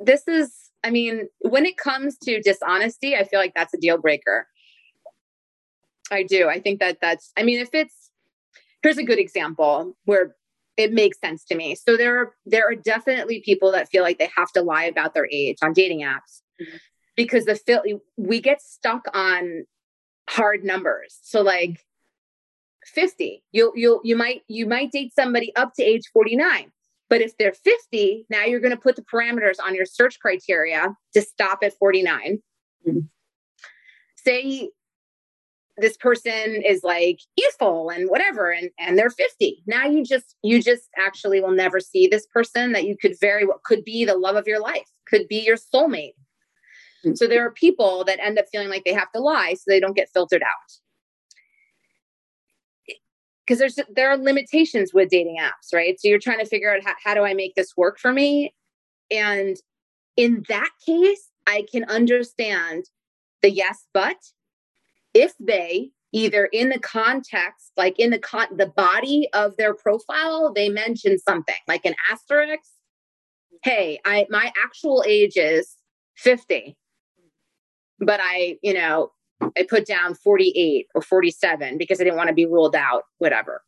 this 0.00 0.26
is 0.28 0.70
i 0.84 0.90
mean 0.90 1.28
when 1.40 1.66
it 1.66 1.76
comes 1.76 2.16
to 2.18 2.40
dishonesty 2.40 3.16
i 3.16 3.24
feel 3.24 3.40
like 3.40 3.54
that's 3.54 3.74
a 3.74 3.78
deal 3.78 3.98
breaker 3.98 4.46
i 6.10 6.22
do 6.22 6.48
i 6.48 6.60
think 6.60 6.80
that 6.80 6.98
that's 7.00 7.32
i 7.36 7.42
mean 7.42 7.60
if 7.60 7.70
it's 7.74 8.10
here's 8.82 8.98
a 8.98 9.04
good 9.04 9.18
example 9.18 9.96
where 10.04 10.34
it 10.76 10.92
makes 10.92 11.20
sense 11.20 11.44
to 11.44 11.54
me. 11.54 11.74
So 11.74 11.96
there 11.96 12.18
are 12.18 12.34
there 12.46 12.68
are 12.68 12.74
definitely 12.74 13.42
people 13.44 13.72
that 13.72 13.88
feel 13.88 14.02
like 14.02 14.18
they 14.18 14.30
have 14.36 14.50
to 14.52 14.62
lie 14.62 14.84
about 14.84 15.14
their 15.14 15.28
age 15.30 15.58
on 15.62 15.72
dating 15.72 16.00
apps 16.00 16.42
mm-hmm. 16.60 16.76
because 17.16 17.44
the 17.44 18.00
we 18.16 18.40
get 18.40 18.62
stuck 18.62 19.04
on 19.14 19.64
hard 20.28 20.64
numbers. 20.64 21.18
So 21.22 21.42
like 21.42 21.84
50, 22.86 23.42
you'll 23.52 23.72
you'll 23.74 24.00
you 24.04 24.16
might 24.16 24.42
you 24.48 24.66
might 24.66 24.92
date 24.92 25.14
somebody 25.14 25.54
up 25.56 25.74
to 25.74 25.82
age 25.82 26.02
49. 26.12 26.72
But 27.08 27.20
if 27.20 27.36
they're 27.36 27.52
50, 27.52 28.26
now 28.30 28.44
you're 28.44 28.60
going 28.60 28.74
to 28.74 28.80
put 28.80 28.96
the 28.96 29.02
parameters 29.02 29.56
on 29.62 29.74
your 29.74 29.84
search 29.84 30.18
criteria 30.18 30.96
to 31.12 31.20
stop 31.20 31.58
at 31.62 31.74
49. 31.74 32.38
Mm-hmm. 32.88 33.00
Say 34.16 34.70
this 35.76 35.96
person 35.96 36.62
is 36.66 36.82
like 36.82 37.20
youthful 37.36 37.90
and 37.90 38.08
whatever 38.08 38.50
and 38.50 38.70
and 38.78 38.98
they're 38.98 39.10
50 39.10 39.62
now 39.66 39.86
you 39.86 40.04
just 40.04 40.36
you 40.42 40.62
just 40.62 40.88
actually 40.98 41.40
will 41.40 41.52
never 41.52 41.80
see 41.80 42.06
this 42.06 42.26
person 42.26 42.72
that 42.72 42.84
you 42.84 42.96
could 42.96 43.18
very 43.20 43.46
what 43.46 43.62
could 43.64 43.84
be 43.84 44.04
the 44.04 44.16
love 44.16 44.36
of 44.36 44.46
your 44.46 44.60
life 44.60 44.88
could 45.06 45.26
be 45.28 45.38
your 45.38 45.56
soulmate 45.56 46.14
mm-hmm. 47.04 47.14
so 47.14 47.26
there 47.26 47.44
are 47.46 47.50
people 47.50 48.04
that 48.04 48.20
end 48.20 48.38
up 48.38 48.44
feeling 48.52 48.68
like 48.68 48.84
they 48.84 48.92
have 48.92 49.10
to 49.12 49.20
lie 49.20 49.54
so 49.54 49.62
they 49.66 49.80
don't 49.80 49.96
get 49.96 50.10
filtered 50.12 50.42
out 50.42 50.81
because 53.46 53.58
there's 53.58 53.78
there 53.94 54.10
are 54.10 54.16
limitations 54.16 54.92
with 54.94 55.10
dating 55.10 55.36
apps 55.40 55.74
right? 55.74 56.00
So 56.00 56.08
you're 56.08 56.18
trying 56.18 56.38
to 56.38 56.46
figure 56.46 56.72
out 56.74 56.84
how, 56.84 56.94
how 57.04 57.14
do 57.14 57.22
i 57.22 57.34
make 57.34 57.54
this 57.54 57.76
work 57.76 57.98
for 57.98 58.12
me? 58.12 58.54
And 59.10 59.56
in 60.16 60.44
that 60.48 60.70
case 60.84 61.30
i 61.46 61.64
can 61.70 61.84
understand 61.84 62.84
the 63.40 63.50
yes 63.50 63.86
but 63.92 64.16
if 65.14 65.32
they 65.40 65.90
either 66.12 66.46
in 66.52 66.68
the 66.68 66.78
context 66.78 67.72
like 67.76 67.98
in 67.98 68.10
the 68.10 68.18
con 68.18 68.46
the 68.56 68.66
body 68.66 69.28
of 69.32 69.56
their 69.56 69.74
profile 69.74 70.52
they 70.52 70.68
mention 70.68 71.18
something 71.18 71.54
like 71.66 71.84
an 71.84 71.94
asterisk. 72.10 72.70
Hey 73.62 73.98
i 74.04 74.26
my 74.30 74.52
actual 74.62 75.04
age 75.06 75.36
is 75.36 75.76
50 76.16 76.76
but 78.00 78.20
i 78.22 78.58
you 78.62 78.74
know 78.74 79.10
i 79.56 79.66
put 79.68 79.86
down 79.86 80.14
48 80.14 80.86
or 80.94 81.02
47 81.02 81.78
because 81.78 82.00
i 82.00 82.04
didn't 82.04 82.16
want 82.16 82.28
to 82.28 82.34
be 82.34 82.46
ruled 82.46 82.76
out 82.76 83.04
whatever. 83.18 83.62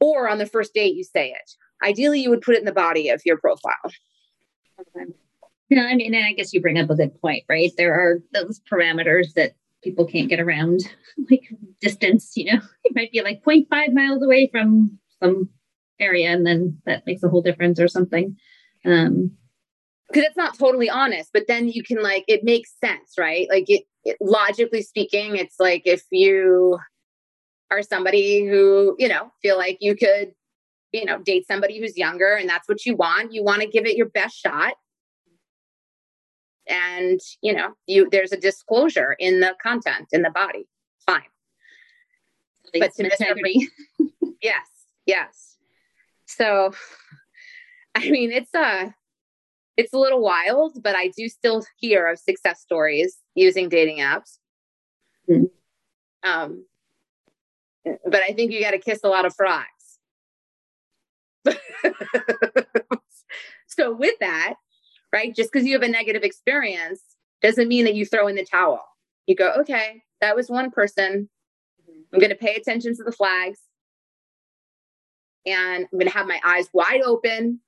Or 0.00 0.28
on 0.28 0.38
the 0.38 0.46
first 0.46 0.74
date 0.74 0.94
you 0.94 1.04
say 1.04 1.30
it. 1.30 1.52
Ideally 1.84 2.20
you 2.20 2.30
would 2.30 2.42
put 2.42 2.54
it 2.54 2.60
in 2.60 2.64
the 2.64 2.72
body 2.72 3.08
of 3.08 3.22
your 3.24 3.38
profile. 3.38 3.92
Yeah 5.68 5.84
i 5.84 5.94
mean 5.94 6.14
and 6.14 6.24
i 6.24 6.32
guess 6.32 6.52
you 6.52 6.60
bring 6.60 6.78
up 6.78 6.90
a 6.90 6.94
good 6.94 7.20
point 7.20 7.44
right? 7.48 7.72
There 7.76 7.94
are 7.94 8.18
those 8.32 8.60
parameters 8.70 9.32
that 9.34 9.54
people 9.82 10.06
can't 10.06 10.28
get 10.28 10.40
around 10.40 10.80
like 11.30 11.44
distance, 11.80 12.32
you 12.36 12.52
know, 12.52 12.60
it 12.84 12.94
might 12.94 13.12
be 13.12 13.22
like 13.22 13.42
0.5 13.44 13.92
miles 13.92 14.22
away 14.22 14.48
from 14.50 14.98
some 15.22 15.48
area 15.98 16.30
and 16.30 16.46
then 16.46 16.78
that 16.86 17.06
makes 17.06 17.22
a 17.22 17.28
whole 17.28 17.42
difference 17.42 17.80
or 17.80 17.88
something. 17.88 18.36
Um, 18.84 19.32
because 20.08 20.24
it's 20.24 20.36
not 20.36 20.56
totally 20.58 20.88
honest, 20.88 21.30
but 21.32 21.46
then 21.48 21.68
you 21.68 21.82
can 21.82 22.02
like 22.02 22.24
it 22.28 22.44
makes 22.44 22.72
sense, 22.80 23.14
right? 23.18 23.48
Like 23.50 23.64
it, 23.68 23.82
it 23.82 23.86
logically 24.20 24.82
speaking, 24.82 25.36
it's 25.36 25.56
like 25.58 25.82
if 25.84 26.02
you 26.10 26.78
are 27.70 27.82
somebody 27.82 28.46
who, 28.46 28.94
you 28.98 29.08
know, 29.08 29.32
feel 29.42 29.56
like 29.56 29.78
you 29.80 29.96
could, 29.96 30.32
you 30.92 31.04
know, 31.04 31.18
date 31.18 31.46
somebody 31.46 31.80
who's 31.80 31.96
younger 31.96 32.34
and 32.34 32.48
that's 32.48 32.68
what 32.68 32.84
you 32.86 32.96
want, 32.96 33.32
you 33.32 33.42
want 33.42 33.62
to 33.62 33.68
give 33.68 33.86
it 33.86 33.96
your 33.96 34.08
best 34.08 34.36
shot. 34.36 34.74
And, 36.68 37.20
you 37.42 37.52
know, 37.52 37.74
you 37.86 38.08
there's 38.10 38.32
a 38.32 38.36
disclosure 38.36 39.14
in 39.18 39.40
the 39.40 39.54
content 39.62 40.08
in 40.12 40.22
the 40.22 40.30
body. 40.30 40.66
Fine. 41.06 41.22
But 42.72 42.92
to 42.94 43.04
integrity. 43.04 43.68
yes, 44.42 44.66
yes. 45.06 45.56
So 46.26 46.72
I 47.94 48.10
mean, 48.10 48.30
it's 48.30 48.52
a 48.54 48.94
it's 49.76 49.92
a 49.92 49.98
little 49.98 50.20
wild, 50.20 50.82
but 50.82 50.96
I 50.96 51.08
do 51.08 51.28
still 51.28 51.64
hear 51.78 52.06
of 52.06 52.18
success 52.18 52.60
stories 52.60 53.18
using 53.34 53.68
dating 53.68 53.98
apps. 53.98 54.38
Mm-hmm. 55.30 56.28
Um, 56.28 56.64
but 57.84 58.22
I 58.22 58.32
think 58.32 58.52
you 58.52 58.60
got 58.60 58.70
to 58.72 58.78
kiss 58.78 59.00
a 59.04 59.08
lot 59.08 59.26
of 59.26 59.34
frogs. 59.34 59.66
so, 63.66 63.94
with 63.94 64.18
that, 64.20 64.54
right, 65.12 65.34
just 65.34 65.52
because 65.52 65.66
you 65.66 65.74
have 65.74 65.82
a 65.82 65.88
negative 65.88 66.22
experience 66.22 67.02
doesn't 67.42 67.68
mean 67.68 67.84
that 67.84 67.94
you 67.94 68.06
throw 68.06 68.26
in 68.26 68.34
the 68.34 68.44
towel. 68.44 68.84
You 69.26 69.36
go, 69.36 69.52
okay, 69.60 70.02
that 70.20 70.34
was 70.34 70.48
one 70.48 70.70
person. 70.70 71.28
I'm 72.12 72.18
going 72.18 72.30
to 72.30 72.36
pay 72.36 72.54
attention 72.54 72.96
to 72.96 73.04
the 73.04 73.12
flags 73.12 73.58
and 75.44 75.84
I'm 75.84 75.98
going 75.98 76.10
to 76.10 76.16
have 76.16 76.26
my 76.26 76.40
eyes 76.44 76.68
wide 76.72 77.02
open 77.02 77.60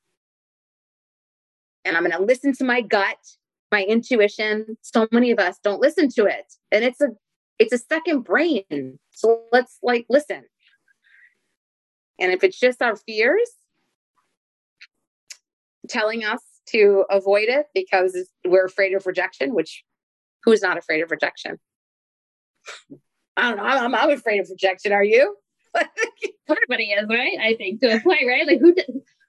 and 1.85 1.97
I'm 1.97 2.03
going 2.03 2.17
to 2.17 2.23
listen 2.23 2.53
to 2.55 2.65
my 2.65 2.81
gut, 2.81 3.19
my 3.71 3.85
intuition. 3.85 4.77
So 4.83 5.09
many 5.13 5.31
of 5.31 5.39
us 5.39 5.59
don't 5.63 5.81
listen 5.81 6.09
to 6.11 6.27
it. 6.27 6.53
And 6.71 6.85
it's 6.85 7.01
a 7.01 7.09
it's 7.59 7.73
a 7.73 7.79
second 7.79 8.23
brain. 8.23 8.99
So 9.11 9.43
let's 9.53 9.79
like 9.83 10.07
listen. 10.09 10.45
And 12.21 12.33
if 12.33 12.43
it's 12.43 12.59
just 12.59 12.83
our 12.83 12.97
fears 12.97 13.51
telling 15.89 16.25
us 16.25 16.43
to 16.71 17.05
avoid 17.11 17.49
it 17.49 17.67
because 17.75 18.17
we're 18.45 18.67
afraid 18.67 18.95
of 18.95 19.07
rejection, 19.07 19.55
which 19.55 19.85
who's 20.45 20.63
not 20.63 20.77
afraid 20.79 21.03
of 21.03 21.11
rejection? 21.11 21.59
I 23.37 23.49
don't 23.49 23.57
know. 23.57 23.63
I'm, 23.63 23.95
I'm 23.95 24.11
afraid 24.11 24.41
of 24.41 24.49
rejection. 24.51 24.93
Are 24.93 25.05
you? 25.05 25.37
Everybody 26.49 26.91
is, 26.91 27.07
right? 27.09 27.39
I 27.41 27.55
think 27.55 27.81
to 27.81 27.97
a 27.97 28.01
point, 28.01 28.23
right? 28.27 28.47
Like 28.47 28.61
who, 28.61 28.75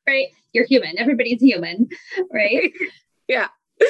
right? 0.09 0.27
You're 0.53 0.65
human. 0.65 0.97
Everybody's 0.97 1.41
human, 1.41 1.87
right? 2.33 2.71
yeah. 3.27 3.47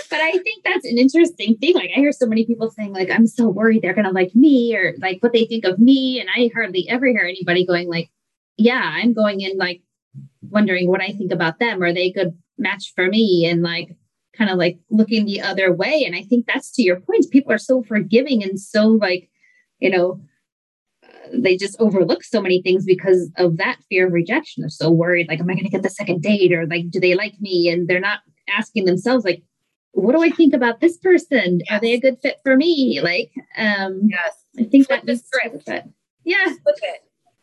But 0.09 0.19
I 0.21 0.31
think 0.31 0.63
that's 0.63 0.85
an 0.85 0.99
interesting 0.99 1.57
thing. 1.57 1.73
Like 1.73 1.89
I 1.95 1.99
hear 1.99 2.11
so 2.11 2.27
many 2.27 2.45
people 2.45 2.69
saying, 2.69 2.93
like, 2.93 3.09
I'm 3.09 3.25
so 3.25 3.49
worried 3.49 3.81
they're 3.81 3.95
gonna 3.95 4.11
like 4.11 4.35
me 4.35 4.75
or 4.75 4.93
like 4.99 5.23
what 5.23 5.33
they 5.33 5.45
think 5.45 5.65
of 5.65 5.79
me. 5.79 6.19
And 6.19 6.29
I 6.35 6.51
hardly 6.53 6.87
ever 6.87 7.07
hear 7.07 7.21
anybody 7.21 7.65
going 7.65 7.89
like, 7.89 8.11
Yeah, 8.57 8.81
I'm 8.83 9.13
going 9.13 9.41
in 9.41 9.57
like 9.57 9.81
wondering 10.41 10.89
what 10.89 11.01
I 11.01 11.07
think 11.07 11.31
about 11.31 11.57
them. 11.59 11.81
Are 11.81 11.93
they 11.93 12.07
a 12.07 12.13
good 12.13 12.37
match 12.57 12.93
for 12.95 13.07
me? 13.07 13.47
And 13.49 13.63
like 13.63 13.95
kind 14.37 14.51
of 14.51 14.57
like 14.57 14.79
looking 14.91 15.25
the 15.25 15.41
other 15.41 15.73
way. 15.73 16.03
And 16.05 16.15
I 16.15 16.21
think 16.23 16.45
that's 16.45 16.71
to 16.73 16.83
your 16.83 16.99
point. 16.99 17.31
People 17.31 17.51
are 17.51 17.57
so 17.57 17.81
forgiving 17.81 18.43
and 18.43 18.59
so 18.59 18.87
like, 18.87 19.29
you 19.79 19.89
know, 19.89 20.21
they 21.33 21.57
just 21.57 21.79
overlook 21.79 22.23
so 22.23 22.41
many 22.41 22.61
things 22.61 22.85
because 22.85 23.31
of 23.37 23.57
that 23.57 23.77
fear 23.89 24.07
of 24.07 24.13
rejection. 24.13 24.61
They're 24.61 24.69
so 24.69 24.89
worried, 24.91 25.27
like, 25.27 25.39
am 25.39 25.49
I 25.49 25.53
going 25.53 25.65
to 25.65 25.69
get 25.69 25.83
the 25.83 25.89
second 25.89 26.21
date? 26.21 26.53
Or 26.53 26.65
like, 26.67 26.89
do 26.89 26.99
they 26.99 27.15
like 27.15 27.39
me? 27.39 27.69
And 27.69 27.87
they're 27.87 27.99
not 27.99 28.19
asking 28.57 28.85
themselves, 28.85 29.25
like, 29.25 29.43
what 29.91 30.15
do 30.15 30.21
I 30.21 30.29
think 30.29 30.53
about 30.53 30.79
this 30.79 30.97
person? 30.97 31.59
Yes. 31.59 31.77
Are 31.77 31.81
they 31.81 31.93
a 31.93 31.99
good 31.99 32.17
fit 32.21 32.37
for 32.43 32.55
me? 32.55 33.01
Like, 33.01 33.31
um, 33.57 34.01
yes, 34.03 34.45
I 34.57 34.63
think 34.63 34.87
Flip 34.87 35.03
that 35.05 35.17
script. 35.17 35.67
Yeah, 36.23 36.45
Flip 36.45 36.77
it. 36.81 37.01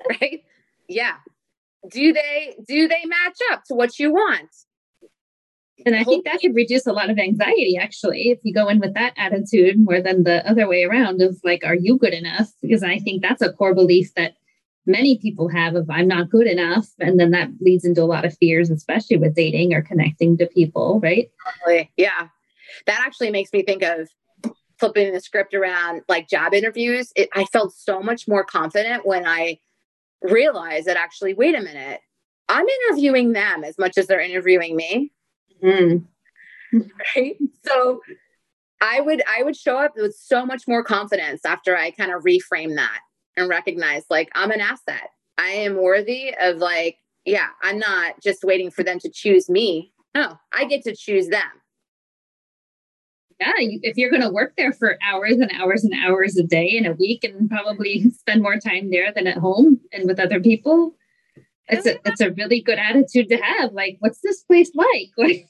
Right? 0.20 0.44
Yeah. 0.88 1.14
Do 1.90 2.12
they 2.12 2.54
do 2.68 2.86
they 2.86 3.04
match 3.06 3.38
up 3.50 3.62
to 3.68 3.74
what 3.74 3.98
you 3.98 4.12
want? 4.12 4.50
And 5.84 5.94
I 5.94 6.04
think 6.04 6.24
that 6.24 6.40
could 6.40 6.54
reduce 6.54 6.86
a 6.86 6.92
lot 6.92 7.10
of 7.10 7.18
anxiety, 7.18 7.76
actually, 7.78 8.30
if 8.30 8.38
you 8.42 8.54
go 8.54 8.68
in 8.68 8.80
with 8.80 8.94
that 8.94 9.12
attitude 9.16 9.78
more 9.78 10.00
than 10.00 10.24
the 10.24 10.48
other 10.48 10.66
way 10.66 10.84
around 10.84 11.20
of 11.20 11.38
like, 11.44 11.64
are 11.64 11.74
you 11.74 11.98
good 11.98 12.14
enough? 12.14 12.50
Because 12.62 12.82
I 12.82 12.98
think 12.98 13.22
that's 13.22 13.42
a 13.42 13.52
core 13.52 13.74
belief 13.74 14.14
that 14.14 14.36
many 14.86 15.18
people 15.18 15.48
have 15.48 15.74
of 15.74 15.90
I'm 15.90 16.08
not 16.08 16.30
good 16.30 16.46
enough. 16.46 16.88
And 16.98 17.20
then 17.20 17.30
that 17.32 17.50
leads 17.60 17.84
into 17.84 18.02
a 18.02 18.04
lot 18.04 18.24
of 18.24 18.36
fears, 18.38 18.70
especially 18.70 19.18
with 19.18 19.34
dating 19.34 19.74
or 19.74 19.82
connecting 19.82 20.38
to 20.38 20.46
people, 20.46 20.98
right? 21.02 21.30
Yeah. 21.96 22.28
That 22.86 23.02
actually 23.04 23.30
makes 23.30 23.52
me 23.52 23.62
think 23.62 23.82
of 23.82 24.08
flipping 24.78 25.12
the 25.12 25.20
script 25.20 25.54
around 25.54 26.02
like 26.08 26.28
job 26.28 26.54
interviews. 26.54 27.12
It, 27.16 27.28
I 27.34 27.44
felt 27.44 27.74
so 27.74 28.00
much 28.00 28.26
more 28.28 28.44
confident 28.44 29.06
when 29.06 29.26
I 29.26 29.58
realized 30.22 30.86
that 30.86 30.96
actually, 30.96 31.34
wait 31.34 31.54
a 31.54 31.60
minute, 31.60 32.00
I'm 32.48 32.66
interviewing 32.66 33.32
them 33.32 33.64
as 33.64 33.76
much 33.78 33.98
as 33.98 34.06
they're 34.06 34.20
interviewing 34.20 34.76
me. 34.76 35.12
Mm. 35.62 36.04
Right. 37.16 37.36
So 37.64 38.00
I 38.80 39.00
would 39.00 39.22
I 39.26 39.42
would 39.42 39.56
show 39.56 39.78
up 39.78 39.92
with 39.96 40.14
so 40.14 40.44
much 40.44 40.64
more 40.68 40.82
confidence 40.84 41.44
after 41.44 41.76
I 41.76 41.90
kind 41.90 42.12
of 42.12 42.24
reframe 42.24 42.74
that 42.74 42.98
and 43.36 43.48
recognize 43.48 44.04
like 44.10 44.30
I'm 44.34 44.50
an 44.50 44.60
asset. 44.60 45.10
I 45.38 45.48
am 45.48 45.76
worthy 45.76 46.34
of 46.40 46.58
like, 46.58 46.98
yeah, 47.24 47.48
I'm 47.62 47.78
not 47.78 48.20
just 48.22 48.44
waiting 48.44 48.70
for 48.70 48.82
them 48.82 48.98
to 49.00 49.10
choose 49.10 49.48
me. 49.48 49.92
No, 50.14 50.38
I 50.52 50.64
get 50.64 50.82
to 50.84 50.94
choose 50.94 51.28
them. 51.28 51.42
Yeah, 53.38 53.52
if 53.58 53.98
you're 53.98 54.10
going 54.10 54.22
to 54.22 54.30
work 54.30 54.54
there 54.56 54.72
for 54.72 54.96
hours 55.02 55.34
and 55.34 55.50
hours 55.60 55.84
and 55.84 55.92
hours 56.02 56.38
a 56.38 56.42
day 56.42 56.68
in 56.68 56.86
a 56.86 56.92
week 56.92 57.22
and 57.22 57.50
probably 57.50 58.08
spend 58.18 58.42
more 58.42 58.58
time 58.58 58.90
there 58.90 59.12
than 59.12 59.26
at 59.26 59.36
home 59.36 59.78
and 59.92 60.06
with 60.06 60.18
other 60.18 60.40
people, 60.40 60.94
it's 61.68 61.86
a 61.86 61.98
it's 62.04 62.20
a 62.20 62.30
really 62.30 62.60
good 62.60 62.78
attitude 62.78 63.28
to 63.28 63.36
have. 63.36 63.72
Like, 63.72 63.96
what's 64.00 64.20
this 64.20 64.42
place 64.42 64.70
like? 64.74 65.10
Like, 65.16 65.48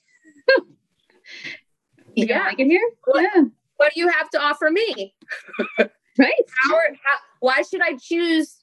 you 2.15 2.27
yeah, 2.29 2.45
like 2.45 2.61
it 2.61 2.67
here. 2.67 2.89
What, 3.05 3.23
yeah. 3.23 3.43
What 3.77 3.93
do 3.93 4.01
you 4.01 4.09
have 4.09 4.31
to 4.31 4.41
offer 4.41 4.71
me? 4.71 5.15
right. 5.79 5.91
How, 6.19 6.77
how, 6.77 7.19
why 7.41 7.63
should 7.63 7.83
I 7.83 7.97
choose 8.01 8.57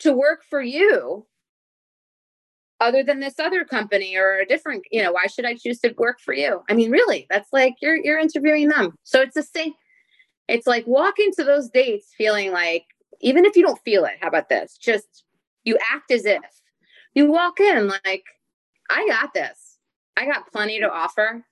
to 0.00 0.12
work 0.12 0.44
for 0.48 0.62
you 0.62 1.26
other 2.80 3.02
than 3.02 3.18
this 3.18 3.40
other 3.40 3.64
company 3.64 4.16
or 4.16 4.38
a 4.38 4.46
different? 4.46 4.84
You 4.92 5.02
know, 5.02 5.12
why 5.12 5.26
should 5.26 5.44
I 5.44 5.54
choose 5.54 5.80
to 5.80 5.94
work 5.98 6.20
for 6.20 6.32
you? 6.32 6.62
I 6.68 6.74
mean, 6.74 6.90
really, 6.90 7.26
that's 7.28 7.52
like 7.52 7.74
you're 7.82 7.96
you're 7.96 8.18
interviewing 8.18 8.68
them. 8.68 8.94
So 9.02 9.20
it's 9.20 9.34
the 9.34 9.42
same. 9.42 9.72
It's 10.46 10.66
like 10.66 10.86
walk 10.86 11.18
into 11.18 11.42
those 11.42 11.70
dates 11.70 12.12
feeling 12.16 12.52
like, 12.52 12.84
even 13.20 13.44
if 13.44 13.56
you 13.56 13.62
don't 13.62 13.80
feel 13.84 14.04
it, 14.04 14.18
how 14.20 14.28
about 14.28 14.48
this? 14.48 14.76
Just 14.76 15.23
you 15.64 15.78
act 15.92 16.10
as 16.10 16.24
if 16.24 16.42
you 17.14 17.30
walk 17.30 17.60
in 17.60 17.88
like, 17.88 18.24
I 18.90 19.06
got 19.08 19.34
this. 19.34 19.78
I 20.16 20.26
got 20.26 20.50
plenty 20.52 20.80
to 20.80 20.90
offer. 20.90 21.44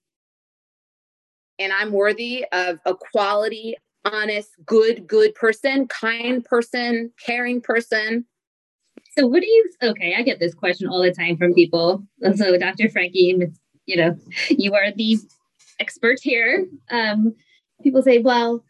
And 1.58 1.72
I'm 1.72 1.92
worthy 1.92 2.44
of 2.52 2.78
a 2.84 2.94
quality, 2.94 3.76
honest, 4.04 4.50
good, 4.66 5.06
good 5.06 5.34
person, 5.34 5.86
kind 5.86 6.44
person, 6.44 7.12
caring 7.24 7.60
person. 7.60 8.26
So, 9.16 9.26
what 9.26 9.40
do 9.40 9.46
you? 9.46 9.70
Okay, 9.82 10.14
I 10.16 10.22
get 10.22 10.40
this 10.40 10.54
question 10.54 10.88
all 10.88 11.02
the 11.02 11.12
time 11.12 11.36
from 11.36 11.54
people. 11.54 12.02
And 12.22 12.36
So, 12.36 12.56
Dr. 12.56 12.88
Frankie, 12.88 13.36
you 13.86 13.96
know, 13.96 14.16
you 14.48 14.74
are 14.74 14.90
the 14.92 15.18
expert 15.78 16.18
here. 16.22 16.66
Um, 16.90 17.34
people 17.82 18.02
say, 18.02 18.18
well, 18.18 18.64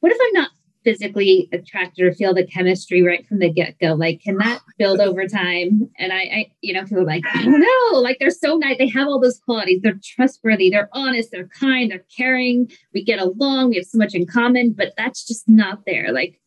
what 0.00 0.12
if 0.12 0.18
I'm 0.20 0.32
not 0.32 0.50
physically 0.84 1.48
attracted 1.52 2.04
or 2.04 2.12
feel 2.12 2.34
the 2.34 2.46
chemistry 2.46 3.02
right 3.02 3.26
from 3.26 3.38
the 3.38 3.50
get 3.50 3.78
go? 3.80 3.94
Like, 3.94 4.20
can 4.20 4.36
that 4.36 4.60
build 4.78 5.00
over 5.00 5.26
time? 5.26 5.90
And 5.98 6.12
I, 6.12 6.18
I, 6.18 6.52
you 6.60 6.74
know, 6.74 6.84
feel 6.86 7.04
like, 7.04 7.24
I 7.34 7.42
don't 7.42 7.60
know, 7.60 7.98
like 7.98 8.18
they're 8.20 8.30
so 8.30 8.56
nice. 8.56 8.78
They 8.78 8.88
have 8.88 9.08
all 9.08 9.20
those 9.20 9.40
qualities. 9.40 9.80
They're 9.82 9.98
trustworthy. 10.02 10.70
They're 10.70 10.90
honest. 10.92 11.30
They're 11.32 11.48
kind. 11.48 11.90
They're 11.90 12.04
caring. 12.14 12.70
We 12.92 13.02
get 13.02 13.18
along. 13.18 13.70
We 13.70 13.76
have 13.76 13.86
so 13.86 13.98
much 13.98 14.14
in 14.14 14.26
common, 14.26 14.72
but 14.72 14.92
that's 14.96 15.26
just 15.26 15.48
not 15.48 15.80
there. 15.86 16.12
Like, 16.12 16.40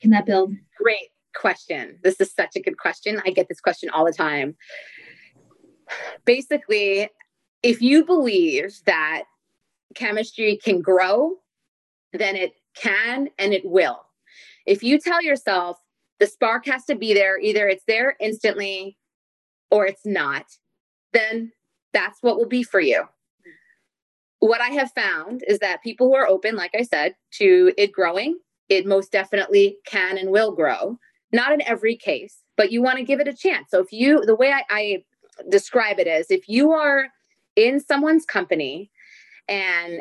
can 0.00 0.10
that 0.10 0.26
build? 0.26 0.54
Great 0.76 1.10
question. 1.34 1.98
This 2.02 2.20
is 2.20 2.32
such 2.32 2.56
a 2.56 2.60
good 2.60 2.78
question. 2.78 3.20
I 3.24 3.30
get 3.30 3.48
this 3.48 3.60
question 3.60 3.90
all 3.90 4.04
the 4.04 4.12
time. 4.12 4.56
Basically, 6.24 7.08
if 7.62 7.82
you 7.82 8.04
believe 8.04 8.80
that 8.86 9.24
chemistry 9.94 10.56
can 10.56 10.80
grow, 10.80 11.36
then 12.12 12.36
it 12.36 12.52
can 12.74 13.28
and 13.38 13.52
it 13.52 13.64
will. 13.64 14.00
If 14.66 14.82
you 14.82 14.98
tell 14.98 15.22
yourself 15.22 15.78
the 16.18 16.26
spark 16.26 16.66
has 16.66 16.84
to 16.86 16.94
be 16.94 17.14
there, 17.14 17.38
either 17.38 17.68
it's 17.68 17.84
there 17.86 18.16
instantly 18.20 18.98
or 19.70 19.86
it's 19.86 20.04
not, 20.04 20.44
then 21.12 21.52
that's 21.92 22.22
what 22.22 22.36
will 22.36 22.48
be 22.48 22.62
for 22.62 22.80
you. 22.80 23.04
what 24.38 24.60
I 24.62 24.68
have 24.70 24.90
found 24.92 25.44
is 25.46 25.58
that 25.58 25.82
people 25.82 26.08
who 26.08 26.14
are 26.14 26.26
open, 26.26 26.56
like 26.56 26.70
I 26.74 26.82
said, 26.82 27.14
to 27.32 27.74
it 27.76 27.92
growing, 27.92 28.38
it 28.70 28.86
most 28.86 29.12
definitely 29.12 29.76
can 29.84 30.16
and 30.16 30.30
will 30.30 30.52
grow. 30.52 30.98
Not 31.30 31.52
in 31.52 31.60
every 31.62 31.94
case, 31.94 32.38
but 32.56 32.72
you 32.72 32.82
want 32.82 32.96
to 32.98 33.04
give 33.04 33.20
it 33.20 33.28
a 33.28 33.34
chance. 33.34 33.68
So 33.70 33.80
if 33.80 33.92
you, 33.92 34.24
the 34.24 34.34
way 34.34 34.50
I, 34.50 34.62
I 34.70 35.04
describe 35.50 35.98
it 35.98 36.06
is 36.06 36.30
if 36.30 36.48
you 36.48 36.72
are 36.72 37.08
in 37.54 37.80
someone's 37.80 38.24
company 38.24 38.90
and 39.46 40.00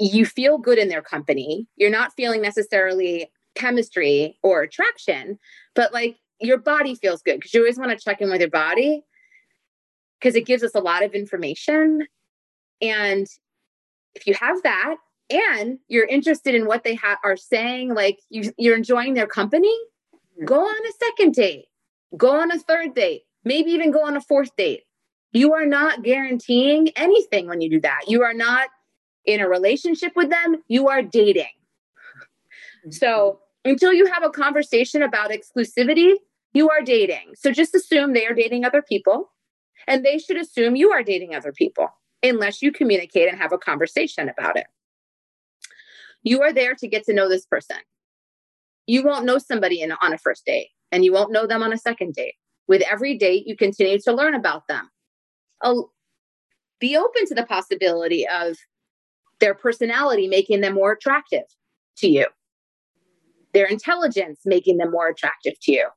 you 0.00 0.24
feel 0.24 0.58
good 0.58 0.78
in 0.78 0.88
their 0.88 1.02
company, 1.02 1.66
you're 1.76 1.90
not 1.90 2.14
feeling 2.14 2.40
necessarily 2.40 3.30
chemistry 3.54 4.38
or 4.42 4.62
attraction, 4.62 5.38
but 5.74 5.92
like 5.92 6.16
your 6.40 6.58
body 6.58 6.94
feels 6.94 7.22
good 7.22 7.36
because 7.36 7.52
you 7.52 7.60
always 7.60 7.78
want 7.78 7.90
to 7.90 8.02
check 8.02 8.20
in 8.20 8.30
with 8.30 8.40
your 8.40 8.50
body 8.50 9.04
because 10.18 10.34
it 10.34 10.46
gives 10.46 10.62
us 10.62 10.74
a 10.74 10.80
lot 10.80 11.04
of 11.04 11.12
information. 11.12 12.06
And 12.80 13.26
if 14.14 14.26
you 14.26 14.34
have 14.34 14.62
that 14.62 14.96
and 15.28 15.78
you're 15.88 16.06
interested 16.06 16.54
in 16.54 16.66
what 16.66 16.82
they 16.82 16.94
ha- 16.94 17.18
are 17.22 17.36
saying, 17.36 17.94
like 17.94 18.18
you, 18.30 18.52
you're 18.56 18.76
enjoying 18.76 19.14
their 19.14 19.26
company, 19.26 19.74
mm-hmm. 20.14 20.46
go 20.46 20.60
on 20.60 20.86
a 20.86 20.92
second 21.04 21.34
date, 21.34 21.66
go 22.16 22.40
on 22.40 22.50
a 22.50 22.58
third 22.58 22.94
date, 22.94 23.22
maybe 23.44 23.70
even 23.72 23.90
go 23.90 24.04
on 24.04 24.16
a 24.16 24.20
fourth 24.22 24.54
date. 24.56 24.84
You 25.32 25.52
are 25.52 25.66
not 25.66 26.02
guaranteeing 26.02 26.88
anything 26.96 27.46
when 27.46 27.60
you 27.60 27.70
do 27.70 27.80
that. 27.82 28.00
You 28.08 28.22
are 28.22 28.34
not 28.34 28.68
in 29.24 29.40
a 29.40 29.48
relationship 29.48 30.12
with 30.16 30.30
them, 30.30 30.62
you 30.68 30.88
are 30.88 31.02
dating. 31.02 31.46
So 32.90 33.40
until 33.64 33.92
you 33.92 34.06
have 34.06 34.22
a 34.22 34.30
conversation 34.30 35.02
about 35.02 35.30
exclusivity, 35.30 36.14
you 36.52 36.70
are 36.70 36.82
dating. 36.82 37.34
So 37.34 37.52
just 37.52 37.74
assume 37.74 38.12
they 38.12 38.26
are 38.26 38.34
dating 38.34 38.64
other 38.64 38.82
people 38.82 39.30
and 39.86 40.04
they 40.04 40.18
should 40.18 40.36
assume 40.36 40.76
you 40.76 40.90
are 40.90 41.02
dating 41.02 41.34
other 41.34 41.52
people 41.52 41.88
unless 42.22 42.62
you 42.62 42.72
communicate 42.72 43.28
and 43.28 43.38
have 43.38 43.52
a 43.52 43.58
conversation 43.58 44.28
about 44.28 44.56
it. 44.56 44.66
You 46.22 46.42
are 46.42 46.52
there 46.52 46.74
to 46.74 46.88
get 46.88 47.04
to 47.04 47.14
know 47.14 47.28
this 47.28 47.46
person. 47.46 47.78
You 48.86 49.04
won't 49.04 49.24
know 49.24 49.38
somebody 49.38 49.80
in, 49.80 49.92
on 49.92 50.12
a 50.12 50.18
first 50.18 50.44
date 50.44 50.68
and 50.90 51.04
you 51.04 51.12
won't 51.12 51.32
know 51.32 51.46
them 51.46 51.62
on 51.62 51.72
a 51.72 51.78
second 51.78 52.14
date. 52.14 52.34
With 52.66 52.82
every 52.90 53.16
date, 53.16 53.46
you 53.46 53.56
continue 53.56 53.98
to 54.00 54.12
learn 54.12 54.34
about 54.34 54.68
them. 54.68 54.90
Oh, 55.62 55.90
be 56.78 56.96
open 56.96 57.26
to 57.26 57.34
the 57.34 57.44
possibility 57.44 58.26
of 58.26 58.56
their 59.40 59.54
personality 59.54 60.28
making 60.28 60.60
them 60.60 60.74
more 60.74 60.92
attractive 60.92 61.44
to 61.98 62.08
you, 62.08 62.26
their 63.52 63.66
intelligence 63.66 64.40
making 64.44 64.76
them 64.76 64.90
more 64.90 65.08
attractive 65.08 65.54
to 65.62 65.72
you, 65.72 65.88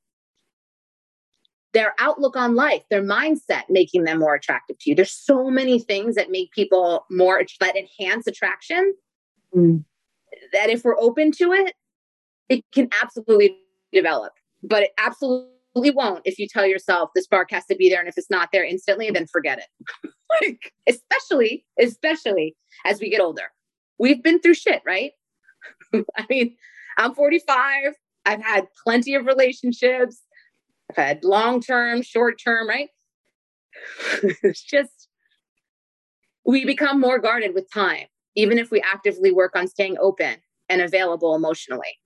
their 1.74 1.94
outlook 2.00 2.36
on 2.36 2.56
life, 2.56 2.84
their 2.90 3.04
mindset 3.04 3.64
making 3.70 4.04
them 4.04 4.20
more 4.20 4.36
attractive 4.36 4.78
to 4.80 4.90
you. 4.90 4.96
There's 4.96 5.12
so 5.12 5.50
many 5.50 5.80
things 5.80 6.16
that 6.16 6.32
make 6.32 6.52
people 6.52 7.06
more 7.10 7.42
that 7.60 7.76
enhance 7.76 8.28
attraction 8.28 8.94
mm. 9.56 9.84
that 10.54 10.70
if 10.70 10.84
we're 10.84 11.00
open 11.00 11.32
to 11.34 11.52
it, 11.52 11.74
it 12.50 12.64
can 12.74 12.90
absolutely 13.02 13.58
develop. 13.92 14.34
But 14.62 14.84
it 14.84 14.92
absolutely 14.98 15.53
won't 15.76 16.22
if 16.26 16.38
you 16.38 16.48
tell 16.48 16.66
yourself 16.66 17.10
the 17.16 17.22
spark 17.22 17.52
has 17.52 17.66
to 17.66 17.76
be 17.76 17.90
there 17.90 18.00
and 18.00 18.08
if 18.08 18.18
it's 18.18 18.30
not 18.30 18.50
there 18.52 18.64
instantly, 18.64 19.10
then 19.12 19.28
forget 19.28 19.60
it. 19.60 20.12
like 20.42 20.74
especially, 20.88 21.66
especially 21.80 22.56
as 22.86 23.00
we 23.00 23.10
get 23.10 23.22
older. 23.22 23.52
We've 24.00 24.24
been 24.24 24.40
through 24.40 24.56
shit, 24.56 24.82
right? 24.86 25.12
I 25.94 26.26
mean, 26.30 26.56
I'm 26.98 27.14
45. 27.16 27.94
I've 28.26 28.42
had 28.42 28.68
plenty 28.84 29.16
of 29.16 29.26
relationships. 29.26 30.22
I've 30.90 30.96
had 30.96 31.24
long 31.24 31.62
term, 31.62 32.02
short 32.02 32.40
term, 32.44 32.68
right? 32.68 32.90
it's 34.44 34.64
just, 34.64 35.08
we 36.46 36.66
become 36.66 37.00
more 37.00 37.20
guarded 37.20 37.54
with 37.54 37.72
time, 37.72 38.06
even 38.36 38.58
if 38.58 38.72
we 38.72 38.82
actively 38.82 39.32
work 39.32 39.56
on 39.56 39.68
staying 39.68 39.98
open 40.00 40.38
and 40.70 40.82
available 40.82 41.36
emotionally. 41.36 42.00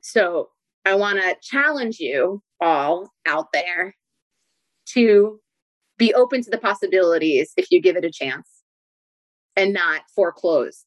So 0.00 0.50
I 0.84 0.94
want 0.96 1.18
to 1.18 1.36
challenge 1.42 1.98
you 1.98 2.42
all 2.60 3.10
out 3.26 3.48
there 3.52 3.94
to 4.90 5.40
be 5.98 6.12
open 6.12 6.42
to 6.42 6.50
the 6.50 6.58
possibilities 6.58 7.52
if 7.56 7.70
you 7.70 7.80
give 7.80 7.96
it 7.96 8.04
a 8.04 8.10
chance 8.10 8.48
and 9.56 9.72
not 9.72 10.02
foreclose 10.14 10.84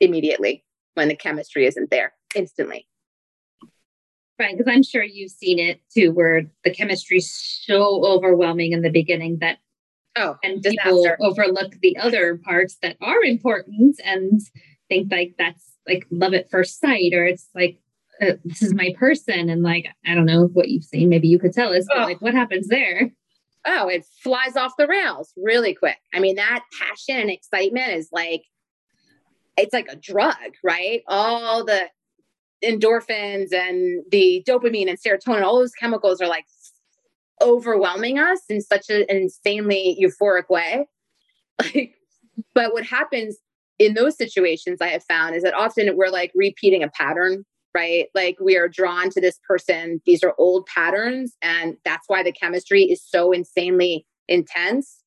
immediately 0.00 0.64
when 0.94 1.08
the 1.08 1.16
chemistry 1.16 1.66
isn't 1.66 1.90
there 1.90 2.12
instantly. 2.34 2.86
Right, 4.38 4.56
because 4.56 4.70
I'm 4.70 4.82
sure 4.82 5.02
you've 5.02 5.30
seen 5.30 5.58
it 5.58 5.80
too, 5.94 6.12
where 6.12 6.42
the 6.62 6.70
chemistry's 6.70 7.32
so 7.64 8.04
overwhelming 8.04 8.72
in 8.72 8.82
the 8.82 8.90
beginning 8.90 9.38
that 9.40 9.58
oh, 10.16 10.36
and 10.42 10.62
people 10.62 11.06
overlook 11.20 11.72
the 11.80 11.96
other 11.96 12.36
parts 12.36 12.76
that 12.82 12.96
are 13.00 13.22
important 13.22 13.98
and 14.04 14.40
think 14.88 15.10
like 15.10 15.36
that's 15.38 15.76
like 15.88 16.06
love 16.10 16.34
at 16.34 16.50
first 16.50 16.80
sight, 16.80 17.14
or 17.14 17.24
it's 17.24 17.48
like 17.54 17.78
uh, 18.20 18.32
this 18.44 18.62
is 18.62 18.74
my 18.74 18.94
person, 18.98 19.48
and 19.48 19.62
like 19.62 19.88
I 20.04 20.14
don't 20.14 20.26
know 20.26 20.46
what 20.46 20.68
you've 20.68 20.84
seen. 20.84 21.08
Maybe 21.08 21.28
you 21.28 21.38
could 21.38 21.52
tell 21.52 21.72
us, 21.72 21.86
but 21.88 21.98
oh. 21.98 22.04
like 22.04 22.20
what 22.20 22.34
happens 22.34 22.68
there? 22.68 23.10
Oh, 23.66 23.88
it 23.88 24.06
flies 24.22 24.56
off 24.56 24.76
the 24.78 24.86
rails 24.86 25.32
really 25.36 25.74
quick. 25.74 25.98
I 26.14 26.20
mean, 26.20 26.36
that 26.36 26.64
passion 26.78 27.16
and 27.16 27.30
excitement 27.30 27.92
is 27.92 28.08
like 28.12 28.44
it's 29.56 29.72
like 29.72 29.88
a 29.88 29.96
drug, 29.96 30.36
right? 30.62 31.02
All 31.08 31.64
the 31.64 31.88
endorphins 32.64 33.52
and 33.52 34.02
the 34.10 34.44
dopamine 34.46 34.88
and 34.88 34.98
serotonin, 34.98 35.42
all 35.42 35.58
those 35.58 35.72
chemicals 35.72 36.20
are 36.20 36.28
like 36.28 36.46
overwhelming 37.42 38.18
us 38.18 38.40
in 38.48 38.60
such 38.60 38.88
an 38.88 39.04
insanely 39.08 39.98
euphoric 40.00 40.48
way. 40.48 40.86
Like, 41.58 41.94
but 42.54 42.74
what 42.74 42.84
happens 42.84 43.38
in 43.78 43.94
those 43.94 44.14
situations 44.14 44.82
I 44.82 44.88
have 44.88 45.04
found 45.04 45.34
is 45.34 45.42
that 45.42 45.54
often 45.54 45.96
we're 45.96 46.10
like 46.10 46.30
repeating 46.34 46.82
a 46.82 46.90
pattern, 46.90 47.46
right? 47.76 48.06
Like 48.14 48.38
we 48.40 48.56
are 48.56 48.68
drawn 48.68 49.10
to 49.10 49.20
this 49.20 49.38
person. 49.46 50.00
These 50.06 50.24
are 50.24 50.34
old 50.38 50.64
patterns. 50.66 51.36
And 51.42 51.76
that's 51.84 52.08
why 52.08 52.22
the 52.22 52.32
chemistry 52.32 52.84
is 52.84 53.02
so 53.04 53.32
insanely 53.32 54.06
intense 54.28 55.02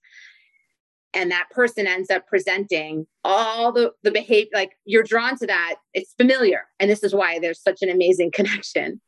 and 1.13 1.31
that 1.31 1.49
person 1.49 1.87
ends 1.87 2.09
up 2.09 2.27
presenting 2.27 3.07
all 3.23 3.71
the 3.71 3.91
the 4.03 4.11
behavior 4.11 4.49
like 4.53 4.77
you're 4.85 5.03
drawn 5.03 5.37
to 5.37 5.47
that 5.47 5.75
it's 5.93 6.13
familiar 6.13 6.61
and 6.79 6.89
this 6.89 7.03
is 7.03 7.13
why 7.13 7.39
there's 7.39 7.61
such 7.61 7.81
an 7.81 7.89
amazing 7.89 8.31
connection 8.33 9.01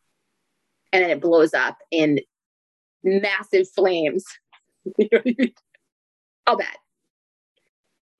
and 0.91 1.03
then 1.03 1.09
it 1.09 1.21
blows 1.21 1.53
up 1.53 1.77
in 1.91 2.19
massive 3.03 3.67
flames 3.73 4.25
all 6.47 6.57
bad 6.57 6.75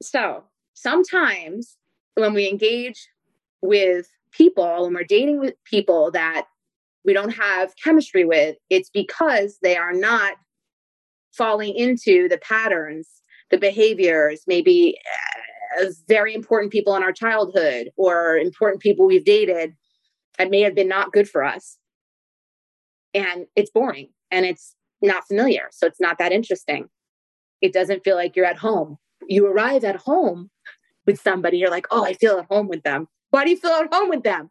so 0.01 0.43
sometimes 0.73 1.75
when 2.15 2.33
we 2.33 2.47
engage 2.47 3.09
with 3.61 4.07
people 4.31 4.83
when 4.83 4.93
we're 4.93 5.03
dating 5.03 5.39
with 5.39 5.55
people 5.65 6.11
that 6.11 6.45
we 7.03 7.13
don't 7.13 7.31
have 7.31 7.73
chemistry 7.83 8.25
with 8.25 8.55
it's 8.69 8.89
because 8.89 9.57
they 9.61 9.75
are 9.75 9.93
not 9.93 10.35
falling 11.31 11.73
into 11.75 12.27
the 12.29 12.37
patterns 12.37 13.21
the 13.51 13.57
behaviors, 13.57 14.41
maybe 14.47 14.97
uh, 15.79 15.85
very 16.07 16.33
important 16.33 16.71
people 16.71 16.95
in 16.95 17.03
our 17.03 17.11
childhood 17.11 17.89
or 17.95 18.37
important 18.37 18.81
people 18.81 19.05
we've 19.05 19.25
dated 19.25 19.73
that 20.37 20.49
may 20.49 20.61
have 20.61 20.73
been 20.73 20.87
not 20.87 21.11
good 21.11 21.29
for 21.29 21.43
us. 21.43 21.77
And 23.13 23.45
it's 23.55 23.69
boring 23.69 24.09
and 24.31 24.45
it's 24.45 24.75
not 25.01 25.27
familiar. 25.27 25.67
So 25.71 25.85
it's 25.85 25.99
not 25.99 26.17
that 26.17 26.31
interesting. 26.31 26.87
It 27.61 27.73
doesn't 27.73 28.03
feel 28.03 28.15
like 28.15 28.35
you're 28.35 28.45
at 28.45 28.57
home. 28.57 28.97
You 29.27 29.45
arrive 29.45 29.83
at 29.83 29.97
home 29.97 30.49
with 31.05 31.19
somebody, 31.19 31.57
you're 31.57 31.69
like, 31.69 31.87
oh, 31.91 32.05
I 32.05 32.13
feel 32.13 32.37
at 32.39 32.45
home 32.49 32.67
with 32.67 32.83
them. 32.83 33.07
Why 33.31 33.43
do 33.43 33.49
you 33.49 33.57
feel 33.57 33.71
at 33.71 33.93
home 33.93 34.09
with 34.09 34.23
them? 34.23 34.49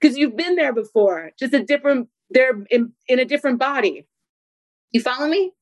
Because 0.00 0.16
you've 0.16 0.36
been 0.36 0.56
there 0.56 0.72
before, 0.72 1.30
just 1.38 1.54
a 1.54 1.64
different, 1.64 2.08
they're 2.30 2.62
in, 2.70 2.92
in 3.08 3.18
a 3.18 3.24
different 3.24 3.58
body. 3.58 4.06
You 4.92 5.00
follow 5.00 5.28
me? 5.28 5.52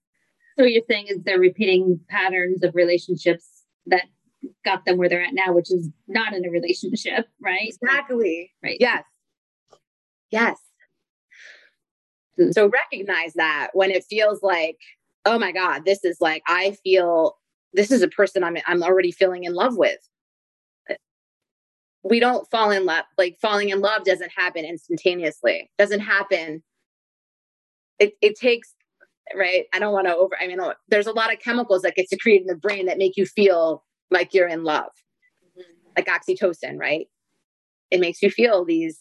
So 0.59 0.64
you're 0.64 0.82
saying 0.88 1.07
is 1.09 1.18
they're 1.22 1.38
repeating 1.38 2.00
patterns 2.09 2.62
of 2.62 2.74
relationships 2.74 3.46
that 3.86 4.04
got 4.64 4.84
them 4.84 4.96
where 4.96 5.09
they're 5.09 5.22
at 5.22 5.34
now, 5.34 5.52
which 5.52 5.70
is 5.70 5.88
not 6.09 6.32
in 6.34 6.44
a 6.44 6.50
relationship, 6.50 7.28
right? 7.40 7.68
Exactly. 7.82 8.52
Right. 8.62 8.78
Yes. 8.80 9.04
Yes. 10.30 10.59
Mm. 12.38 12.52
So 12.52 12.68
recognize 12.68 13.34
that 13.34 13.70
when 13.74 13.90
it 13.90 14.04
feels 14.09 14.42
like, 14.42 14.78
oh 15.24 15.38
my 15.38 15.52
God, 15.52 15.84
this 15.84 16.04
is 16.04 16.18
like 16.20 16.42
I 16.46 16.76
feel 16.82 17.36
this 17.72 17.90
is 17.90 18.02
a 18.02 18.09
person 18.09 18.44
I'm 18.44 18.57
I'm 18.66 18.82
already 18.82 19.12
feeling 19.12 19.44
in 19.44 19.54
love 19.54 19.76
with. 19.76 19.98
We 22.09 22.20
don't 22.20 22.48
fall 22.50 22.70
in 22.70 22.84
love 22.84 23.04
like 23.18 23.38
falling 23.40 23.70
in 23.70 23.80
love 23.80 24.04
doesn't 24.04 24.32
happen 24.36 24.64
instantaneously. 24.64 25.70
Doesn't 25.78 26.00
happen. 26.00 26.62
It 27.98 28.14
it 28.20 28.36
takes 28.38 28.74
right? 29.34 29.64
I 29.72 29.78
don't 29.78 29.92
want 29.92 30.07
to 30.07 30.14
over, 30.14 30.36
I 30.40 30.46
mean, 30.46 30.59
there's 30.88 31.07
a 31.07 31.12
lot 31.12 31.32
of 31.32 31.40
chemicals 31.40 31.82
that 31.82 31.94
get 31.94 32.09
secreted 32.09 32.42
in 32.42 32.46
the 32.46 32.57
brain 32.57 32.86
that 32.86 32.98
make 32.98 33.16
you 33.16 33.26
feel 33.26 33.84
like 34.11 34.34
you're 34.34 34.48
in 34.48 34.62
love, 34.64 34.90
mm-hmm. 35.59 35.88
like 35.96 36.07
oxytocin, 36.07 36.78
right? 36.78 37.07
It 37.90 38.00
makes 38.00 38.22
you 38.22 38.30
feel 38.30 38.64
these 38.64 39.00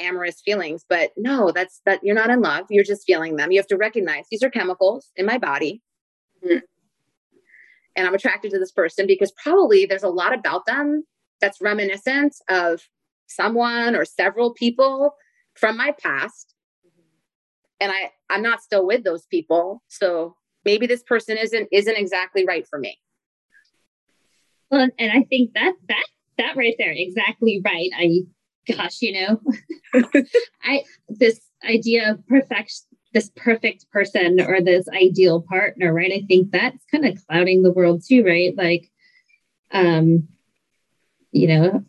amorous 0.00 0.40
feelings, 0.40 0.84
but 0.88 1.10
no, 1.16 1.52
that's 1.52 1.80
that 1.84 2.00
you're 2.02 2.14
not 2.14 2.30
in 2.30 2.40
love. 2.40 2.66
You're 2.70 2.84
just 2.84 3.06
feeling 3.06 3.36
them. 3.36 3.52
You 3.52 3.58
have 3.58 3.66
to 3.68 3.76
recognize 3.76 4.24
these 4.30 4.42
are 4.42 4.50
chemicals 4.50 5.10
in 5.16 5.26
my 5.26 5.38
body. 5.38 5.82
Mm-hmm. 6.44 6.58
and 7.96 8.06
I'm 8.06 8.14
attracted 8.14 8.50
to 8.52 8.58
this 8.58 8.72
person 8.72 9.06
because 9.06 9.30
probably 9.32 9.84
there's 9.84 10.02
a 10.02 10.08
lot 10.08 10.32
about 10.32 10.64
them 10.64 11.04
that's 11.40 11.60
reminiscent 11.60 12.34
of 12.48 12.80
someone 13.26 13.94
or 13.94 14.04
several 14.04 14.52
people 14.52 15.14
from 15.54 15.76
my 15.76 15.94
past. 16.00 16.54
And 17.80 17.90
I, 17.90 18.10
I'm 18.28 18.42
not 18.42 18.62
still 18.62 18.86
with 18.86 19.04
those 19.04 19.26
people. 19.26 19.82
So 19.88 20.36
maybe 20.64 20.86
this 20.86 21.02
person 21.02 21.36
isn't 21.38 21.68
isn't 21.72 21.96
exactly 21.96 22.44
right 22.46 22.66
for 22.66 22.78
me. 22.78 22.98
Well, 24.70 24.88
and 24.98 25.12
I 25.12 25.22
think 25.24 25.54
that 25.54 25.72
that 25.88 26.04
that 26.38 26.56
right 26.56 26.74
there, 26.78 26.92
exactly 26.92 27.62
right. 27.64 27.90
I 27.96 28.20
gosh, 28.72 28.98
you 29.00 29.12
know, 29.12 29.40
I 30.62 30.82
this 31.08 31.40
idea 31.64 32.12
of 32.12 32.26
perfect 32.26 32.72
this 33.12 33.30
perfect 33.34 33.90
person 33.90 34.40
or 34.40 34.60
this 34.60 34.86
ideal 34.88 35.42
partner, 35.42 35.92
right? 35.92 36.12
I 36.12 36.24
think 36.28 36.52
that's 36.52 36.84
kind 36.90 37.04
of 37.04 37.18
clouding 37.26 37.62
the 37.62 37.72
world 37.72 38.02
too, 38.06 38.24
right? 38.24 38.56
Like, 38.56 38.88
um, 39.72 40.28
you 41.32 41.46
know, 41.46 41.84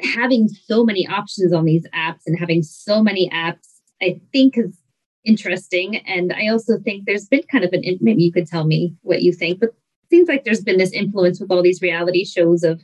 having 0.00 0.48
so 0.48 0.84
many 0.84 1.06
options 1.06 1.52
on 1.52 1.64
these 1.64 1.86
apps 1.94 2.22
and 2.26 2.38
having 2.38 2.62
so 2.62 3.02
many 3.02 3.28
apps, 3.30 3.66
I 4.00 4.20
think 4.32 4.56
is 4.56 4.78
interesting. 5.24 5.96
And 5.96 6.32
I 6.32 6.48
also 6.48 6.78
think 6.78 7.04
there's 7.04 7.26
been 7.26 7.42
kind 7.50 7.64
of 7.64 7.72
an 7.72 7.82
maybe 8.00 8.22
you 8.22 8.32
could 8.32 8.46
tell 8.46 8.64
me 8.64 8.94
what 9.02 9.22
you 9.22 9.32
think, 9.32 9.60
but 9.60 9.70
seems 10.10 10.28
like 10.28 10.44
there's 10.44 10.62
been 10.62 10.78
this 10.78 10.92
influence 10.92 11.40
with 11.40 11.50
all 11.50 11.62
these 11.62 11.82
reality 11.82 12.24
shows 12.24 12.62
of, 12.62 12.80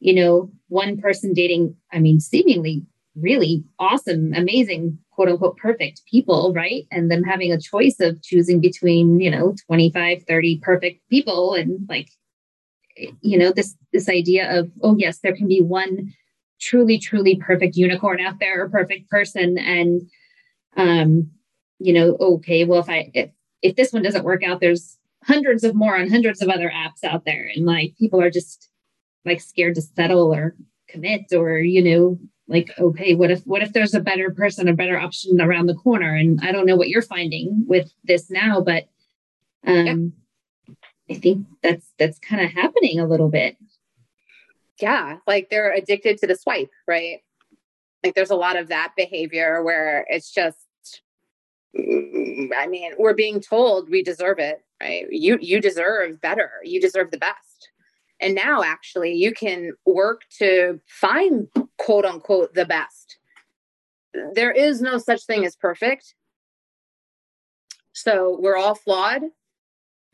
you 0.00 0.14
know, 0.14 0.50
one 0.68 0.98
person 0.98 1.32
dating, 1.32 1.76
I 1.92 2.00
mean, 2.00 2.20
seemingly 2.20 2.84
really 3.16 3.64
awesome, 3.78 4.32
amazing, 4.34 4.98
quote 5.12 5.28
unquote, 5.28 5.56
perfect 5.56 6.02
people, 6.10 6.52
right? 6.54 6.84
And 6.90 7.10
them 7.10 7.22
having 7.22 7.52
a 7.52 7.60
choice 7.60 8.00
of 8.00 8.20
choosing 8.22 8.60
between, 8.60 9.20
you 9.20 9.30
know, 9.30 9.54
25, 9.66 10.24
30 10.26 10.58
perfect 10.60 11.08
people 11.08 11.54
and 11.54 11.86
like, 11.88 12.08
you 12.96 13.38
know, 13.38 13.52
this 13.52 13.76
this 13.92 14.08
idea 14.08 14.58
of, 14.58 14.70
oh 14.82 14.96
yes, 14.98 15.18
there 15.18 15.36
can 15.36 15.48
be 15.48 15.60
one 15.60 16.12
truly, 16.60 16.98
truly 16.98 17.36
perfect 17.36 17.76
unicorn 17.76 18.20
out 18.20 18.38
there 18.40 18.62
or 18.62 18.68
perfect 18.68 19.10
person. 19.10 19.58
And 19.58 20.02
um, 20.76 21.30
you 21.78 21.92
know, 21.92 22.16
okay, 22.20 22.64
well, 22.64 22.80
if 22.80 22.88
I 22.88 23.10
if 23.14 23.30
if 23.62 23.76
this 23.76 23.92
one 23.92 24.02
doesn't 24.02 24.24
work 24.24 24.42
out, 24.42 24.60
there's 24.60 24.98
hundreds 25.24 25.64
of 25.64 25.74
more 25.74 25.96
on 25.96 26.10
hundreds 26.10 26.42
of 26.42 26.48
other 26.48 26.70
apps 26.74 27.02
out 27.02 27.24
there. 27.24 27.50
And 27.54 27.66
like 27.66 27.96
people 27.98 28.20
are 28.20 28.30
just 28.30 28.68
like 29.24 29.40
scared 29.40 29.74
to 29.76 29.82
settle 29.82 30.34
or 30.34 30.54
commit 30.88 31.32
or, 31.32 31.58
you 31.58 31.82
know, 31.82 32.18
like 32.48 32.70
okay 32.78 33.14
what 33.14 33.30
if 33.30 33.42
what 33.44 33.62
if 33.62 33.72
there's 33.72 33.94
a 33.94 34.00
better 34.00 34.30
person 34.30 34.68
a 34.68 34.74
better 34.74 34.98
option 34.98 35.40
around 35.40 35.66
the 35.66 35.74
corner 35.74 36.14
and 36.14 36.38
i 36.42 36.52
don't 36.52 36.66
know 36.66 36.76
what 36.76 36.88
you're 36.88 37.02
finding 37.02 37.64
with 37.66 37.90
this 38.04 38.30
now 38.30 38.60
but 38.60 38.84
um 39.66 39.86
yeah. 39.86 39.94
I 41.10 41.14
think 41.14 41.46
that's 41.62 41.92
that's 41.98 42.18
kind 42.18 42.44
of 42.44 42.50
happening 42.50 42.98
a 42.98 43.06
little 43.06 43.28
bit 43.28 43.56
yeah 44.80 45.18
like 45.26 45.48
they're 45.50 45.72
addicted 45.72 46.18
to 46.18 46.26
the 46.26 46.36
swipe 46.36 46.70
right 46.86 47.20
like 48.04 48.14
there's 48.14 48.30
a 48.30 48.36
lot 48.36 48.56
of 48.56 48.68
that 48.68 48.92
behavior 48.96 49.62
where 49.62 50.06
it's 50.08 50.32
just 50.32 51.02
mm, 51.78 52.48
i 52.56 52.66
mean 52.66 52.92
we're 52.98 53.14
being 53.14 53.40
told 53.40 53.90
we 53.90 54.02
deserve 54.02 54.38
it 54.38 54.64
right 54.82 55.06
you 55.10 55.38
you 55.40 55.60
deserve 55.60 56.20
better 56.20 56.50
you 56.62 56.80
deserve 56.80 57.10
the 57.10 57.18
best 57.18 57.70
and 58.20 58.34
now 58.34 58.62
actually 58.62 59.12
you 59.12 59.32
can 59.32 59.72
work 59.84 60.22
to 60.38 60.80
find 60.86 61.48
quote 61.78 62.04
unquote 62.04 62.54
the 62.54 62.64
best. 62.64 63.18
There 64.34 64.52
is 64.52 64.80
no 64.80 64.98
such 64.98 65.24
thing 65.24 65.44
as 65.44 65.56
perfect. 65.56 66.14
So 67.92 68.38
we're 68.40 68.56
all 68.56 68.74
flawed. 68.74 69.22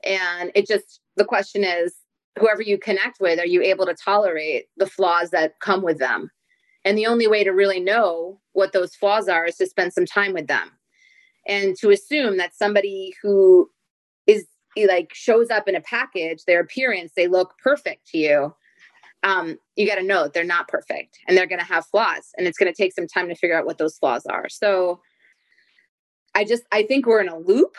And 0.05 0.51
it 0.55 0.66
just, 0.66 1.01
the 1.16 1.24
question 1.24 1.64
is 1.64 1.94
whoever 2.38 2.62
you 2.62 2.78
connect 2.78 3.20
with, 3.20 3.38
are 3.38 3.46
you 3.46 3.62
able 3.62 3.86
to 3.86 3.94
tolerate 3.94 4.66
the 4.76 4.86
flaws 4.86 5.30
that 5.30 5.61
come 5.61 5.82
with 5.82 5.98
them? 5.98 6.30
And 6.84 6.96
the 6.96 7.07
only 7.07 7.26
way 7.26 7.44
to 7.44 7.51
really 7.51 7.80
know 7.80 8.40
what 8.53 8.72
those 8.72 8.94
flaws 8.94 9.28
are 9.28 9.46
is 9.46 9.57
to 9.57 9.66
spend 9.66 9.92
some 9.92 10.07
time 10.07 10.32
with 10.32 10.46
them. 10.46 10.70
And 11.46 11.76
to 11.78 11.90
assume 11.90 12.36
that 12.36 12.55
somebody 12.55 13.14
who 13.22 13.68
is 14.26 14.46
like 14.76 15.12
shows 15.12 15.51
up 15.51 15.68
in 15.68 15.74
a 15.74 15.80
package, 15.80 16.44
their 16.44 16.61
appearance, 16.61 17.12
they 17.16 17.26
look 17.26 17.55
perfect 17.62 18.07
to 18.09 18.18
you 18.18 18.55
um, 19.22 19.59
you 19.76 19.86
got 19.86 19.96
to 19.96 20.03
know 20.03 20.28
they're 20.28 20.44
not 20.44 20.68
perfect 20.68 21.18
and 21.26 21.36
they're 21.36 21.46
going 21.46 21.59
to 21.61 21.64
have 21.64 21.86
flaws 21.86 22.30
and 22.36 22.46
it's 22.46 22.59
going 22.59 22.72
to 22.72 22.76
take 22.76 22.94
some 22.94 23.07
time 23.07 23.28
to 23.28 23.34
figure 23.34 23.59
out 23.59 23.66
what 23.66 23.78
those 23.78 23.98
flaws 23.98 24.24
are 24.26 24.48
so 24.48 25.01
i 26.35 26.45
just 26.45 26.64
i 26.72 26.83
think 26.83 27.07
we're 27.07 27.20
in 27.20 27.28
a 27.28 27.39
loop 27.39 27.76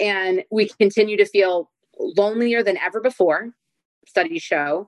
and 0.00 0.44
we 0.50 0.68
continue 0.68 1.16
to 1.16 1.26
feel 1.26 1.70
lonelier 1.98 2.62
than 2.62 2.76
ever 2.78 3.00
before 3.00 3.50
studies 4.06 4.42
show 4.42 4.86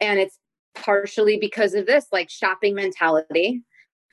and 0.00 0.18
it's 0.18 0.38
partially 0.74 1.38
because 1.38 1.74
of 1.74 1.86
this 1.86 2.06
like 2.12 2.30
shopping 2.30 2.74
mentality 2.74 3.62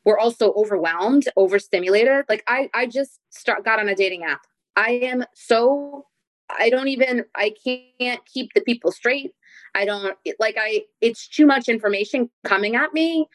we're 0.03 0.17
also 0.17 0.53
overwhelmed 0.53 1.27
overstimulated 1.35 2.25
like 2.29 2.43
i 2.47 2.69
i 2.73 2.85
just 2.85 3.19
start 3.29 3.63
got 3.63 3.79
on 3.79 3.89
a 3.89 3.95
dating 3.95 4.23
app 4.23 4.41
i 4.75 4.91
am 4.91 5.23
so 5.35 6.05
i 6.57 6.69
don't 6.69 6.87
even 6.87 7.23
i 7.35 7.53
can't 7.63 8.25
keep 8.25 8.53
the 8.53 8.61
people 8.61 8.91
straight 8.91 9.31
I 9.75 9.85
don't 9.85 10.17
like 10.39 10.55
I 10.57 10.83
it's 11.01 11.27
too 11.27 11.45
much 11.45 11.67
information 11.67 12.29
coming 12.45 12.75
at 12.75 12.93
me. 12.93 13.27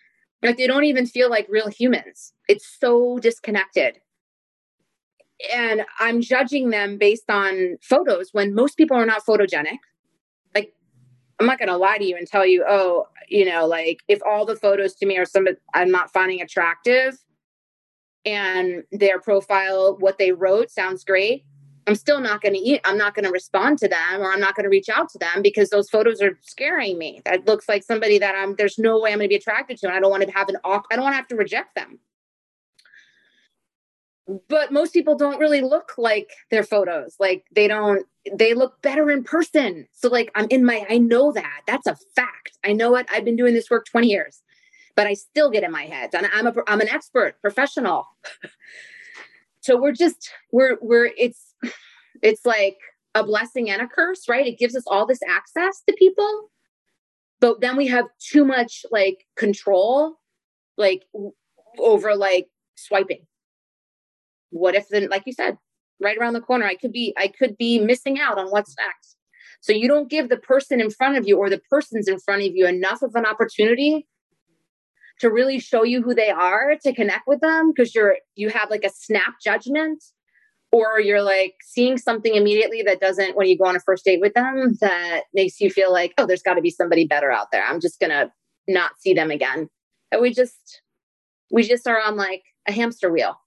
Like 0.43 0.57
they 0.57 0.67
don't 0.67 0.85
even 0.85 1.07
feel 1.07 1.29
like 1.29 1.47
real 1.51 1.69
humans. 1.69 2.33
It's 2.49 2.67
so 2.81 3.19
disconnected. 3.19 3.99
And 5.55 5.85
I'm 5.99 6.21
judging 6.21 6.71
them 6.71 6.99
based 6.99 7.31
on 7.31 7.79
photos 7.83 8.31
when 8.33 8.55
most 8.55 8.77
people 8.77 8.97
are 8.97 9.07
not 9.07 9.25
photogenic. 9.25 9.79
Like 10.55 10.75
I'm 11.39 11.47
not 11.47 11.59
going 11.59 11.69
to 11.69 11.77
lie 11.77 11.99
to 11.99 12.05
you 12.05 12.17
and 12.17 12.27
tell 12.27 12.47
you, 12.47 12.65
oh, 12.69 13.07
you 13.29 13.45
know, 13.45 13.67
like 13.67 14.01
if 14.09 14.21
all 14.27 14.45
the 14.45 14.57
photos 14.57 14.95
to 14.97 15.07
me 15.07 15.17
are 15.19 15.25
some 15.25 15.47
I'm 15.75 15.91
not 15.91 16.13
finding 16.13 16.41
attractive 16.41 17.19
and 18.25 18.83
their 18.93 19.21
profile, 19.21 19.97
what 19.99 20.19
they 20.19 20.33
wrote 20.33 20.71
sounds 20.71 21.05
great, 21.05 21.45
I'm 21.87 21.95
still 21.95 22.21
not 22.21 22.41
going 22.41 22.55
to 22.55 22.61
eat. 22.61 22.81
I'm 22.85 22.99
not 22.99 23.15
going 23.15 23.25
to 23.25 23.31
respond 23.31 23.79
to 23.79 23.89
them 23.89 24.21
or 24.21 24.33
I'm 24.33 24.41
not 24.41 24.55
going 24.55 24.65
to 24.65 24.71
reach 24.71 24.89
out 24.89 25.09
to 25.11 25.19
them 25.19 25.43
because 25.43 25.71
those 25.71 25.89
photos 25.89 26.21
are 26.21 26.39
scaring 26.43 26.99
me. 26.99 27.23
That 27.25 27.47
looks 27.47 27.69
like 27.69 27.83
somebody 27.83 28.19
that 28.19 28.35
I'm, 28.37 28.55
there's 28.57 28.79
no 28.79 29.01
way 29.01 29.13
I'm 29.13 29.19
going 29.19 29.29
to 29.29 29.33
be 29.33 29.37
attracted 29.37 29.79
to. 29.79 29.87
And 29.87 29.97
I 29.97 30.01
don't 30.01 30.11
want 30.11 30.23
to 30.23 30.31
have 30.31 30.49
an, 30.49 30.57
I 30.65 30.81
don't 30.93 31.03
want 31.03 31.15
to 31.15 31.17
have 31.17 31.29
to 31.29 31.37
reject 31.37 31.75
them. 31.75 31.99
But 34.49 34.73
most 34.73 34.93
people 34.93 35.17
don't 35.17 35.41
really 35.41 35.61
look 35.61 35.93
like 35.99 36.31
their 36.51 36.63
photos. 36.63 37.17
Like 37.19 37.45
they 37.55 37.67
don't, 37.67 38.07
they 38.33 38.55
look 38.55 38.81
better 38.83 39.11
in 39.11 39.25
person. 39.25 39.87
So 39.93 40.09
like 40.09 40.31
I'm 40.35 40.47
in 40.51 40.65
my, 40.65 40.87
I 40.89 40.99
know 40.99 41.33
that. 41.33 41.63
That's 41.67 41.87
a 41.87 41.97
fact. 42.15 42.59
I 42.65 42.73
know 42.73 42.95
it. 42.97 43.07
I've 43.11 43.25
been 43.25 43.37
doing 43.37 43.55
this 43.55 43.71
work 43.71 43.87
20 43.87 44.07
years, 44.07 44.43
but 44.95 45.07
I 45.07 45.15
still 45.15 45.51
get 45.51 45.65
in 45.65 45.73
my 45.73 45.85
head. 45.85 46.11
And 46.15 46.29
I'm 46.33 46.47
a, 46.47 46.53
I'm 46.69 46.81
an 46.81 46.89
expert, 46.89 47.41
professional. 47.41 48.07
so 49.61 49.81
we're 49.81 49.93
just, 49.93 50.31
we're, 50.53 50.77
we're, 50.81 51.11
it's, 51.19 51.55
it's 52.23 52.45
like 52.47 52.77
a 53.15 53.25
blessing 53.25 53.71
and 53.71 53.83
a 53.83 53.89
curse, 53.89 54.29
right? 54.29 54.47
It 54.47 54.59
gives 54.59 54.77
us 54.77 54.85
all 54.87 55.07
this 55.07 55.21
access 55.29 55.83
to 55.89 55.95
people, 55.99 56.51
but 57.41 57.61
then 57.61 57.77
we 57.77 57.89
have 57.89 58.07
too 58.21 58.45
much 58.45 58.85
like 58.91 59.27
control, 59.37 60.15
like 60.77 61.05
over 61.79 62.15
like 62.15 62.47
swiping. 62.77 63.27
What 64.51 64.75
if 64.75 64.89
then, 64.89 65.09
like 65.09 65.23
you 65.27 65.33
said, 65.33 65.59
right 66.01 66.17
around 66.17 66.35
the 66.35 66.41
corner, 66.41 66.67
I 66.67 66.75
could 66.75 66.93
be, 66.93 67.15
I 67.17 67.29
could 67.29 67.57
be 67.57 67.79
missing 67.79 68.19
out 68.19 68.39
on 68.39 68.49
what's 68.49 68.75
next. 68.77 69.17
So 69.61 69.73
you 69.73 69.89
don't 69.89 70.11
give 70.11 70.29
the 70.29 70.39
person 70.39 70.81
in 70.81 70.91
front 70.91 71.19
of 71.19 71.27
you 71.27 71.37
or 71.37 71.51
the 71.51 71.61
persons 71.71 72.09
in 72.09 72.19
front 72.19 72.43
of 72.43 72.53
you 72.55 72.67
enough 72.67 73.03
of 73.03 73.15
an 73.15 73.27
opportunity 73.27 74.07
to 75.21 75.31
really 75.31 75.59
show 75.59 75.85
you 75.85 76.03
who 76.03 76.15
they 76.15 76.31
are 76.31 76.77
to 76.83 76.95
connect 76.95 77.27
with 77.27 77.41
them 77.41 77.73
because 77.73 77.95
you're 77.95 78.17
you 78.35 78.49
have 78.49 78.71
like 78.71 78.85
a 78.85 78.91
snap 78.91 79.35
judgment 79.43 80.03
or 80.73 80.99
you're 80.99 81.23
like 81.23 81.55
seeing 81.63 81.99
something 81.99 82.35
immediately 82.35 82.83
that 82.83 83.01
doesn't 83.01 83.37
when 83.37 83.47
you 83.47 83.59
go 83.59 83.67
on 83.67 83.77
a 83.77 83.81
first 83.81 84.05
date 84.05 84.21
with 84.21 84.33
them 84.35 84.77
that 84.81 85.23
makes 85.35 85.61
you 85.61 85.71
feel 85.71 85.93
like 85.93 86.15
oh 86.17 86.27
there's 86.27 86.43
got 86.43 86.55
to 86.55 86.63
be 86.63 86.71
somebody 86.71 87.07
better 87.07 87.31
out 87.31 87.49
there. 87.53 87.65
I'm 87.65 87.81
just 87.81 88.01
gonna 88.01 88.33
not 88.67 88.93
see 88.99 89.13
them 89.13 89.31
again. 89.31 89.69
And 90.11 90.23
we 90.23 90.33
just 90.33 90.83
we 91.51 91.65
just 91.65 91.87
are 91.87 92.01
on 92.01 92.17
like 92.17 92.43
a 92.67 92.73
hamster 92.73 93.13
wheel 93.13 93.39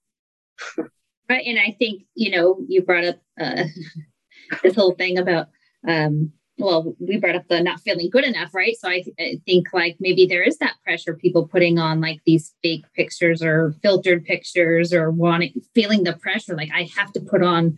right 1.28 1.46
and 1.46 1.58
i 1.58 1.74
think 1.78 2.02
you 2.14 2.30
know 2.30 2.58
you 2.68 2.82
brought 2.82 3.04
up 3.04 3.16
uh, 3.40 3.64
this 4.62 4.74
whole 4.74 4.94
thing 4.94 5.18
about 5.18 5.48
um 5.86 6.32
well, 6.58 6.94
we 7.00 7.18
brought 7.18 7.34
up 7.34 7.48
the 7.48 7.60
not 7.60 7.80
feeling 7.80 8.10
good 8.10 8.24
enough, 8.24 8.54
right? 8.54 8.76
So 8.78 8.88
I, 8.88 9.02
I, 9.18 9.40
think 9.44 9.68
like 9.72 9.96
maybe 9.98 10.26
there 10.26 10.42
is 10.42 10.58
that 10.58 10.76
pressure 10.84 11.14
people 11.14 11.48
putting 11.48 11.78
on 11.78 12.00
like 12.00 12.20
these 12.24 12.54
fake 12.62 12.84
pictures 12.94 13.42
or 13.42 13.74
filtered 13.82 14.24
pictures 14.24 14.92
or 14.92 15.10
wanting 15.10 15.52
feeling 15.74 16.04
the 16.04 16.12
pressure 16.12 16.54
like 16.54 16.70
I 16.72 16.88
have 16.96 17.12
to 17.14 17.20
put 17.20 17.42
on 17.42 17.76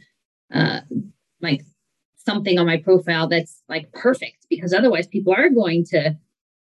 uh 0.53 0.81
like 1.41 1.63
something 2.17 2.59
on 2.59 2.67
my 2.67 2.77
profile 2.77 3.29
that's 3.29 3.63
like 3.69 3.91
perfect 3.93 4.47
because 4.51 4.75
otherwise 4.75 5.07
people 5.07 5.33
are 5.33 5.49
going 5.49 5.85
to 5.87 6.17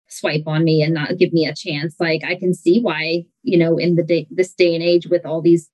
swipe 0.08 0.44
on 0.46 0.62
me 0.62 0.82
and 0.82 0.94
not 0.94 1.18
give 1.18 1.32
me 1.32 1.46
a 1.46 1.54
chance. 1.54 1.96
Like 1.98 2.22
I 2.22 2.36
can 2.36 2.54
see 2.54 2.80
why, 2.80 3.24
you 3.42 3.58
know, 3.58 3.78
in 3.78 3.96
the 3.96 4.04
day 4.04 4.28
this 4.30 4.54
day 4.54 4.74
and 4.74 4.84
age 4.84 5.06
with 5.08 5.26
all 5.26 5.42
these 5.42 5.68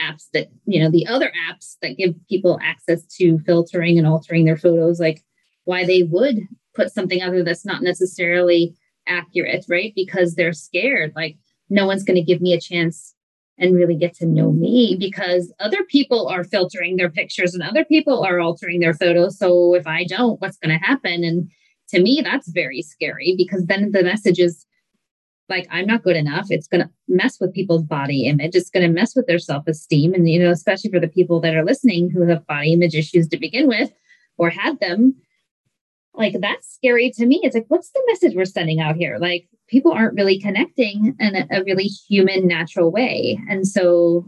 apps 0.00 0.26
that, 0.32 0.48
you 0.64 0.82
know, 0.82 0.90
the 0.90 1.06
other 1.06 1.32
apps 1.50 1.76
that 1.82 1.96
give 1.96 2.14
people 2.28 2.58
access 2.62 3.04
to 3.16 3.38
filtering 3.40 3.98
and 3.98 4.06
altering 4.06 4.44
their 4.44 4.56
photos, 4.56 5.00
like 5.00 5.22
why 5.64 5.84
they 5.84 6.02
would 6.02 6.38
put 6.74 6.92
something 6.92 7.22
other 7.22 7.42
that's 7.42 7.66
not 7.66 7.82
necessarily 7.82 8.74
accurate, 9.06 9.64
right? 9.68 9.92
Because 9.94 10.34
they're 10.34 10.52
scared. 10.52 11.12
Like, 11.14 11.36
no 11.68 11.86
one's 11.86 12.04
going 12.04 12.16
to 12.16 12.22
give 12.22 12.40
me 12.40 12.52
a 12.52 12.60
chance 12.60 13.14
and 13.58 13.74
really 13.74 13.94
get 13.94 14.14
to 14.14 14.26
know 14.26 14.52
me 14.52 14.96
because 14.98 15.52
other 15.60 15.84
people 15.84 16.26
are 16.28 16.44
filtering 16.44 16.96
their 16.96 17.10
pictures 17.10 17.54
and 17.54 17.62
other 17.62 17.84
people 17.84 18.24
are 18.24 18.40
altering 18.40 18.80
their 18.80 18.94
photos. 18.94 19.38
So 19.38 19.74
if 19.74 19.86
I 19.86 20.04
don't, 20.04 20.40
what's 20.40 20.56
going 20.56 20.76
to 20.76 20.84
happen? 20.84 21.22
And 21.22 21.50
to 21.90 22.00
me, 22.00 22.22
that's 22.24 22.48
very 22.48 22.82
scary 22.82 23.34
because 23.36 23.66
then 23.66 23.92
the 23.92 24.02
message 24.02 24.38
is 24.38 24.64
like, 25.50 25.66
I'm 25.70 25.86
not 25.86 26.02
good 26.02 26.16
enough. 26.16 26.46
It's 26.50 26.66
going 26.66 26.82
to 26.82 26.90
mess 27.08 27.38
with 27.40 27.52
people's 27.52 27.82
body 27.82 28.26
image. 28.26 28.54
It's 28.54 28.70
going 28.70 28.86
to 28.86 28.92
mess 28.92 29.14
with 29.14 29.26
their 29.26 29.38
self 29.38 29.66
esteem. 29.66 30.14
And, 30.14 30.28
you 30.28 30.42
know, 30.42 30.50
especially 30.50 30.90
for 30.90 31.00
the 31.00 31.08
people 31.08 31.40
that 31.40 31.54
are 31.54 31.64
listening 31.64 32.10
who 32.10 32.26
have 32.26 32.46
body 32.46 32.72
image 32.72 32.94
issues 32.94 33.28
to 33.28 33.38
begin 33.38 33.68
with 33.68 33.90
or 34.38 34.48
had 34.48 34.80
them, 34.80 35.14
like 36.14 36.36
that's 36.40 36.72
scary 36.72 37.10
to 37.12 37.26
me. 37.26 37.40
It's 37.42 37.54
like, 37.54 37.66
what's 37.68 37.90
the 37.90 38.02
message 38.06 38.34
we're 38.34 38.44
sending 38.44 38.80
out 38.80 38.96
here? 38.96 39.18
Like, 39.20 39.48
people 39.68 39.92
aren't 39.92 40.14
really 40.14 40.40
connecting 40.40 41.14
in 41.18 41.36
a, 41.36 41.46
a 41.50 41.64
really 41.64 41.84
human, 41.84 42.46
natural 42.46 42.90
way. 42.90 43.38
And 43.48 43.66
so 43.66 44.24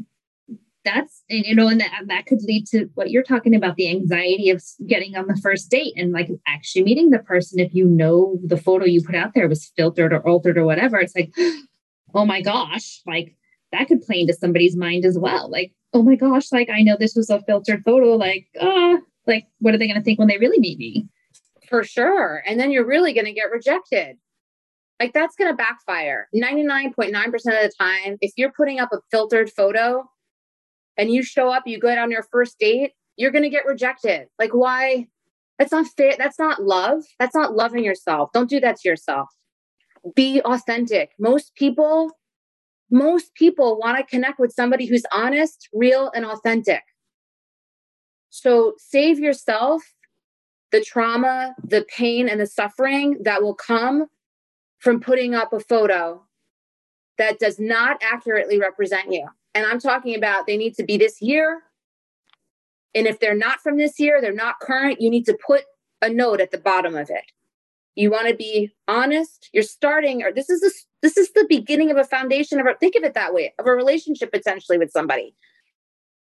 that's 0.85 1.23
you 1.29 1.55
know 1.55 1.69
and 1.69 1.81
that, 1.81 2.03
that 2.07 2.27
could 2.27 2.43
lead 2.43 2.67
to 2.67 2.89
what 2.95 3.11
you're 3.11 3.23
talking 3.23 3.55
about 3.55 3.77
the 3.77 3.89
anxiety 3.89 4.51
of 4.51 4.63
getting 4.87 5.17
on 5.17 5.27
the 5.27 5.39
first 5.43 5.71
date 5.71 5.93
and 5.97 6.13
like 6.13 6.29
actually 6.47 6.83
meeting 6.83 7.11
the 7.11 7.19
person 7.19 7.59
if 7.59 7.75
you 7.75 7.87
know 7.87 8.39
the 8.45 8.57
photo 8.57 8.85
you 8.85 9.03
put 9.03 9.15
out 9.15 9.33
there 9.35 9.49
was 9.49 9.73
filtered 9.77 10.13
or 10.13 10.27
altered 10.27 10.59
or 10.59 10.65
whatever. 10.65 10.99
It's 10.99 11.15
like 11.15 11.33
oh 12.15 12.25
my 12.25 12.43
gosh 12.43 13.01
like 13.07 13.37
that 13.73 13.89
could 13.89 14.03
play 14.03 14.21
into 14.21 14.35
somebody's 14.35 14.77
mind 14.77 15.05
as 15.05 15.19
well. 15.19 15.51
Like 15.51 15.73
oh 15.95 16.03
my 16.03 16.17
gosh 16.17 16.51
like 16.53 16.71
i 16.71 16.81
know 16.81 16.97
this 16.99 17.15
was 17.15 17.29
a 17.29 17.43
filtered 17.43 17.83
photo 17.85 18.17
like 18.17 18.47
uh 18.59 18.97
like 19.27 19.47
what 19.59 19.75
are 19.75 19.79
they 19.79 19.87
going 19.87 19.99
to 19.99 20.05
think 20.05 20.19
when 20.19 20.29
they 20.29 20.39
really 20.39 20.59
meet 20.59 20.79
me? 20.79 21.09
For 21.69 21.85
sure. 21.85 22.43
And 22.47 22.59
then 22.59 22.71
you're 22.71 22.87
really 22.87 23.13
going 23.13 23.25
to 23.25 23.33
get 23.33 23.51
rejected. 23.51 24.17
Like 25.01 25.13
that's 25.13 25.37
going 25.37 25.51
to 25.51 25.57
backfire 25.57 26.29
99.9% 26.35 27.07
of 27.27 27.43
the 27.43 27.73
time. 27.79 28.19
If 28.21 28.33
you're 28.37 28.53
putting 28.53 28.79
up 28.79 28.91
a 28.93 28.99
filtered 29.11 29.51
photo 29.51 30.05
and 30.97 31.11
you 31.11 31.23
show 31.23 31.51
up, 31.51 31.65
you 31.67 31.79
go 31.79 31.89
out 31.89 31.99
on 31.99 32.11
your 32.11 32.25
first 32.31 32.59
date, 32.59 32.93
you're 33.17 33.31
going 33.31 33.45
to 33.45 33.51
get 33.51 33.67
rejected. 33.67 34.29
Like, 34.39 34.55
why? 34.55 35.09
That's 35.59 35.73
not 35.73 35.87
fair. 35.97 36.15
That's 36.19 36.39
not 36.39 36.63
love. 36.63 37.05
That's 37.19 37.35
not 37.35 37.55
loving 37.55 37.85
yourself. 37.85 38.31
Don't 38.33 38.51
do 38.51 38.61
that 38.61 38.79
to 38.79 38.89
yourself. 38.89 39.29
Be 40.15 40.41
authentic. 40.43 41.11
Most 41.19 41.55
people, 41.55 42.11
most 42.91 43.35
people 43.35 43.79
want 43.79 43.99
to 43.99 44.05
connect 44.05 44.41
with 44.41 44.53
somebody 44.53 44.87
who's 44.87 45.05
honest, 45.13 45.69
real, 45.73 46.11
and 46.15 46.25
authentic. 46.25 46.83
So 48.31 48.75
save 48.79 49.19
yourself 49.19 49.83
the 50.73 50.81
trauma, 50.83 51.55
the 51.63 51.85
pain, 51.95 52.29
and 52.29 52.41
the 52.41 52.47
suffering 52.47 53.19
that 53.23 53.43
will 53.43 53.55
come 53.55 54.07
from 54.79 55.01
putting 55.01 55.35
up 55.35 55.53
a 55.53 55.61
photo 55.61 56.27
that 57.19 57.39
does 57.39 57.61
not 57.61 58.03
accurately 58.03 58.59
represent 58.59 59.13
you. 59.13 59.29
And 59.55 59.67
I'm 59.67 59.79
talking 59.79 60.15
about 60.15 60.47
they 60.47 60.57
need 60.57 60.75
to 60.77 60.85
be 60.85 60.97
this 60.97 61.21
year. 61.21 61.63
And 62.95 63.07
if 63.07 63.21
they're 63.21 63.37
not 63.37 63.61
from 63.61 63.77
this 63.77 63.99
year, 63.99 64.21
they're 64.21 64.33
not 64.33 64.61
current, 64.61 65.01
you 65.01 65.11
need 65.11 65.25
to 65.27 65.39
put 65.47 65.65
a 66.01 66.09
note 66.09 66.41
at 66.41 66.51
the 66.51 66.59
bottom 66.59 66.95
of 66.97 67.11
it. 67.11 67.25
You 67.95 68.11
want 68.11 68.29
to 68.29 68.35
be 68.35 68.71
honest. 68.89 69.49
You're 69.53 69.63
starting, 69.63 70.23
or 70.23 70.33
this 70.33 70.49
is 70.49 70.63
a, 70.63 70.71
this 71.03 71.17
is 71.17 71.33
the 71.33 71.47
beginning 71.49 71.91
of 71.91 71.97
a 71.97 72.05
foundation 72.05 72.59
of 72.61 72.67
a, 72.67 72.75
think 72.75 72.97
of 72.97 73.05
it 73.05 73.15
that 73.15 73.35
way, 73.35 73.53
of 73.59 73.67
a 73.67 73.73
relationship 73.73 74.33
potentially 74.33 74.79
with 74.79 74.91
somebody. 74.91 75.35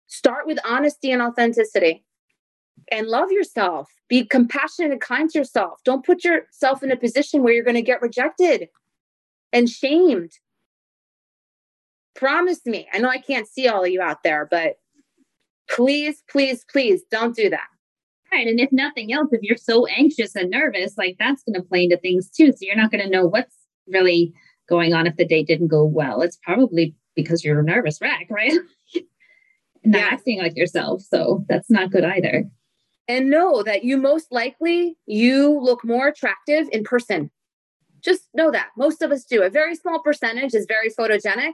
Start 0.07 0.47
with 0.47 0.57
honesty 0.65 1.11
and 1.11 1.21
authenticity 1.21 2.03
and 2.91 3.07
love 3.07 3.31
yourself. 3.31 3.89
Be 4.07 4.25
compassionate 4.25 4.91
and 4.91 5.01
kind 5.01 5.29
to 5.29 5.37
yourself. 5.37 5.79
Don't 5.85 6.05
put 6.05 6.23
yourself 6.23 6.81
in 6.81 6.91
a 6.91 6.97
position 6.97 7.43
where 7.43 7.53
you're 7.53 7.63
going 7.63 7.75
to 7.75 7.81
get 7.81 8.01
rejected 8.01 8.69
and 9.53 9.69
shamed 9.69 10.31
promise 12.19 12.65
me. 12.65 12.87
I 12.93 12.99
know 12.99 13.09
I 13.09 13.17
can't 13.17 13.47
see 13.47 13.67
all 13.67 13.83
of 13.83 13.89
you 13.89 14.01
out 14.01 14.23
there, 14.23 14.47
but 14.49 14.75
please, 15.69 16.21
please, 16.29 16.65
please 16.69 17.01
don't 17.09 17.35
do 17.35 17.49
that. 17.49 17.67
Right. 18.31 18.45
And 18.45 18.59
if 18.59 18.71
nothing 18.71 19.11
else, 19.11 19.29
if 19.31 19.41
you're 19.41 19.57
so 19.57 19.87
anxious 19.87 20.35
and 20.35 20.51
nervous, 20.51 20.97
like 20.97 21.15
that's 21.17 21.43
going 21.43 21.55
to 21.55 21.67
play 21.67 21.85
into 21.85 21.97
things 21.97 22.29
too. 22.29 22.51
So 22.51 22.57
you're 22.61 22.75
not 22.75 22.91
going 22.91 23.03
to 23.03 23.09
know 23.09 23.25
what's 23.25 23.55
really 23.87 24.33
going 24.67 24.93
on 24.93 25.07
if 25.07 25.15
the 25.15 25.25
date 25.25 25.47
didn't 25.47 25.69
go 25.69 25.83
well. 25.83 26.21
It's 26.21 26.37
probably 26.43 26.93
because 27.15 27.43
you're 27.43 27.59
a 27.59 27.63
nervous 27.63 27.99
wreck, 28.01 28.27
right? 28.29 28.53
not 29.83 29.99
yeah. 29.99 30.09
acting 30.11 30.39
like 30.39 30.55
yourself. 30.55 31.01
So 31.01 31.43
that's 31.49 31.71
not 31.71 31.91
good 31.91 32.03
either. 32.03 32.45
And 33.07 33.31
know 33.31 33.63
that 33.63 33.83
you 33.83 33.97
most 33.97 34.27
likely 34.31 34.95
you 35.07 35.59
look 35.59 35.83
more 35.83 36.09
attractive 36.09 36.67
in 36.71 36.83
person. 36.83 37.31
Just 38.01 38.29
know 38.35 38.51
that 38.51 38.67
most 38.77 39.01
of 39.01 39.11
us 39.11 39.25
do. 39.25 39.41
A 39.41 39.49
very 39.49 39.75
small 39.75 40.01
percentage 40.03 40.53
is 40.53 40.67
very 40.67 40.91
photogenic, 40.91 41.53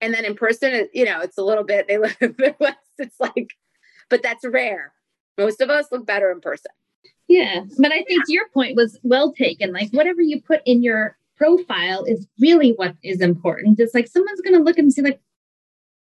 and 0.00 0.14
then 0.14 0.24
in 0.24 0.34
person, 0.34 0.88
you 0.92 1.04
know, 1.04 1.20
it's 1.20 1.38
a 1.38 1.42
little 1.42 1.64
bit, 1.64 1.88
they 1.88 1.98
look 1.98 2.16
less, 2.60 2.76
it's 2.98 3.18
like, 3.18 3.50
but 4.08 4.22
that's 4.22 4.44
rare. 4.46 4.92
Most 5.36 5.60
of 5.60 5.70
us 5.70 5.86
look 5.92 6.06
better 6.06 6.30
in 6.30 6.40
person. 6.40 6.70
Yeah. 7.28 7.64
But 7.78 7.92
I 7.92 8.02
think 8.04 8.24
your 8.28 8.48
point 8.48 8.74
was 8.76 8.98
well 9.02 9.32
taken. 9.32 9.72
Like 9.72 9.90
whatever 9.90 10.22
you 10.22 10.40
put 10.40 10.62
in 10.64 10.82
your 10.82 11.16
profile 11.36 12.04
is 12.04 12.26
really 12.40 12.72
what 12.72 12.94
is 13.02 13.20
important. 13.20 13.78
It's 13.78 13.94
like 13.94 14.08
someone's 14.08 14.40
going 14.40 14.56
to 14.56 14.62
look 14.62 14.78
and 14.78 14.92
see, 14.92 15.02
like, 15.02 15.20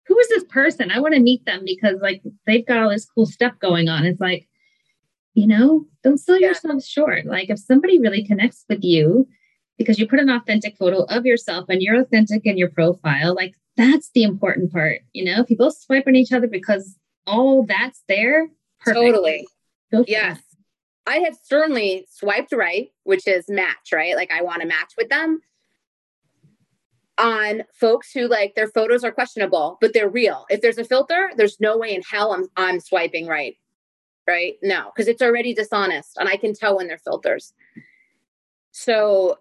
who 0.07 0.17
is 0.17 0.29
this 0.29 0.45
person? 0.45 0.89
I 0.89 0.99
want 0.99 1.13
to 1.15 1.19
meet 1.19 1.45
them 1.45 1.63
because 1.65 2.01
like 2.01 2.21
they've 2.45 2.65
got 2.65 2.77
all 2.77 2.89
this 2.89 3.05
cool 3.05 3.25
stuff 3.25 3.59
going 3.59 3.89
on. 3.89 4.05
It's 4.05 4.21
like, 4.21 4.47
you 5.33 5.45
know, 5.45 5.85
don't 6.03 6.17
sell 6.17 6.39
yeah. 6.39 6.47
yourself 6.47 6.83
short. 6.83 7.25
Like 7.25 7.49
if 7.49 7.59
somebody 7.59 7.99
really 7.99 8.25
connects 8.25 8.63
with 8.69 8.83
you 8.83 9.27
because 9.77 9.99
you 9.99 10.07
put 10.07 10.19
an 10.19 10.29
authentic 10.29 10.77
photo 10.77 11.03
of 11.03 11.25
yourself 11.25 11.65
and 11.67 11.81
you're 11.81 11.99
authentic 11.99 12.45
in 12.45 12.57
your 12.57 12.69
profile, 12.69 13.35
like 13.35 13.53
that's 13.77 14.09
the 14.09 14.23
important 14.23 14.71
part. 14.71 15.01
You 15.13 15.23
know, 15.25 15.43
people 15.43 15.71
swipe 15.71 16.07
on 16.07 16.15
each 16.15 16.33
other 16.33 16.47
because 16.47 16.97
all 17.25 17.63
that's 17.63 18.03
there. 18.07 18.49
Perfect. 18.79 19.05
Totally. 19.05 19.47
Yes. 20.07 20.41
I 21.05 21.19
have 21.19 21.37
certainly 21.41 22.05
swiped 22.09 22.51
right, 22.51 22.89
which 23.03 23.27
is 23.27 23.45
match, 23.47 23.93
right? 23.93 24.15
Like 24.15 24.31
I 24.31 24.41
want 24.41 24.61
to 24.61 24.67
match 24.67 24.93
with 24.97 25.07
them 25.09 25.39
on 27.17 27.63
folks 27.73 28.11
who 28.11 28.27
like 28.27 28.55
their 28.55 28.67
photos 28.67 29.03
are 29.03 29.11
questionable, 29.11 29.77
but 29.79 29.93
they're 29.93 30.09
real. 30.09 30.45
If 30.49 30.61
there's 30.61 30.77
a 30.77 30.83
filter, 30.83 31.31
there's 31.37 31.59
no 31.59 31.77
way 31.77 31.95
in 31.95 32.01
hell 32.01 32.33
I'm 32.33 32.47
I'm 32.57 32.79
swiping 32.79 33.27
right. 33.27 33.55
Right? 34.27 34.55
No, 34.61 34.91
because 34.93 35.07
it's 35.07 35.21
already 35.21 35.53
dishonest 35.53 36.17
and 36.17 36.27
I 36.27 36.35
can 36.35 36.53
tell 36.53 36.75
when 36.75 36.87
they're 36.87 36.97
filters. 36.97 37.53
So 38.71 39.39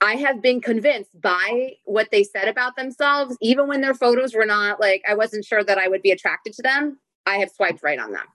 I 0.00 0.16
have 0.16 0.42
been 0.42 0.60
convinced 0.60 1.18
by 1.20 1.72
what 1.84 2.10
they 2.10 2.22
said 2.22 2.48
about 2.48 2.76
themselves, 2.76 3.36
even 3.40 3.66
when 3.66 3.80
their 3.80 3.94
photos 3.94 4.34
were 4.34 4.44
not 4.44 4.78
like, 4.78 5.02
I 5.08 5.14
wasn't 5.14 5.44
sure 5.44 5.64
that 5.64 5.78
I 5.78 5.88
would 5.88 6.02
be 6.02 6.10
attracted 6.10 6.52
to 6.54 6.62
them. 6.62 6.98
I 7.24 7.38
have 7.38 7.50
swiped 7.50 7.82
right 7.82 7.98
on 7.98 8.12
them. 8.12 8.26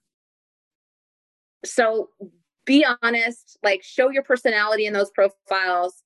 So 1.64 2.09
be 2.66 2.86
honest, 3.01 3.57
like 3.64 3.84
show 3.84 4.09
your 4.09 4.24
personality 4.24 4.86
in 4.86 4.93
those 4.93 5.12
profiles. 5.12 6.03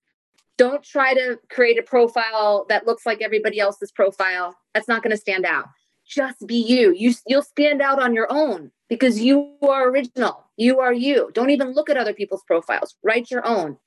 Don't 0.57 0.83
try 0.83 1.13
to 1.13 1.39
create 1.49 1.79
a 1.79 1.83
profile 1.83 2.65
that 2.69 2.85
looks 2.85 3.05
like 3.05 3.21
everybody 3.21 3.59
else's 3.59 3.91
profile. 3.91 4.55
That's 4.73 4.87
not 4.87 5.03
going 5.03 5.11
to 5.11 5.17
stand 5.17 5.45
out. 5.45 5.65
Just 6.07 6.45
be 6.45 6.55
you. 6.55 6.93
You 6.95 7.13
you'll 7.25 7.41
stand 7.41 7.81
out 7.81 8.01
on 8.01 8.13
your 8.13 8.27
own 8.29 8.71
because 8.89 9.19
you 9.19 9.55
are 9.63 9.89
original. 9.89 10.45
You 10.57 10.79
are 10.79 10.93
you. 10.93 11.31
Don't 11.33 11.49
even 11.49 11.73
look 11.73 11.89
at 11.89 11.97
other 11.97 12.13
people's 12.13 12.43
profiles. 12.45 12.95
Write 13.03 13.31
your 13.31 13.45
own 13.45 13.77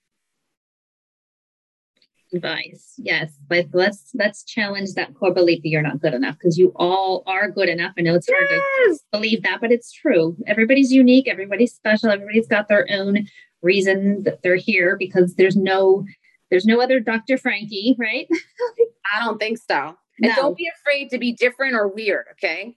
advice. 2.32 2.94
Yes, 2.98 3.32
but 3.48 3.66
let's 3.72 4.10
let's 4.14 4.44
challenge 4.44 4.94
that 4.94 5.14
core 5.14 5.32
belief 5.32 5.62
that 5.62 5.68
you're 5.68 5.82
not 5.82 6.00
good 6.00 6.14
enough 6.14 6.36
because 6.38 6.58
you 6.58 6.72
all 6.76 7.22
are 7.26 7.50
good 7.50 7.68
enough. 7.68 7.92
I 7.98 8.02
know 8.02 8.14
it's 8.14 8.28
hard 8.28 8.46
yes. 8.50 8.98
to 8.98 9.04
believe 9.12 9.42
that, 9.42 9.60
but 9.60 9.72
it's 9.72 9.92
true. 9.92 10.36
Everybody's 10.46 10.92
unique. 10.92 11.28
Everybody's 11.28 11.74
special. 11.74 12.10
Everybody's 12.10 12.48
got 12.48 12.68
their 12.68 12.86
own 12.90 13.26
reason 13.62 14.22
that 14.24 14.42
they're 14.42 14.56
here 14.56 14.96
because 14.98 15.34
there's 15.34 15.56
no 15.56 16.04
there's 16.50 16.66
no 16.66 16.80
other 16.80 17.00
Dr. 17.00 17.38
Frankie, 17.38 17.96
right? 17.98 18.26
I 19.14 19.24
don't 19.24 19.38
think 19.38 19.58
so. 19.58 19.96
And 20.20 20.30
no. 20.30 20.34
don't 20.34 20.56
be 20.56 20.70
afraid 20.80 21.10
to 21.10 21.18
be 21.18 21.32
different 21.32 21.74
or 21.74 21.88
weird, 21.88 22.24
okay? 22.32 22.76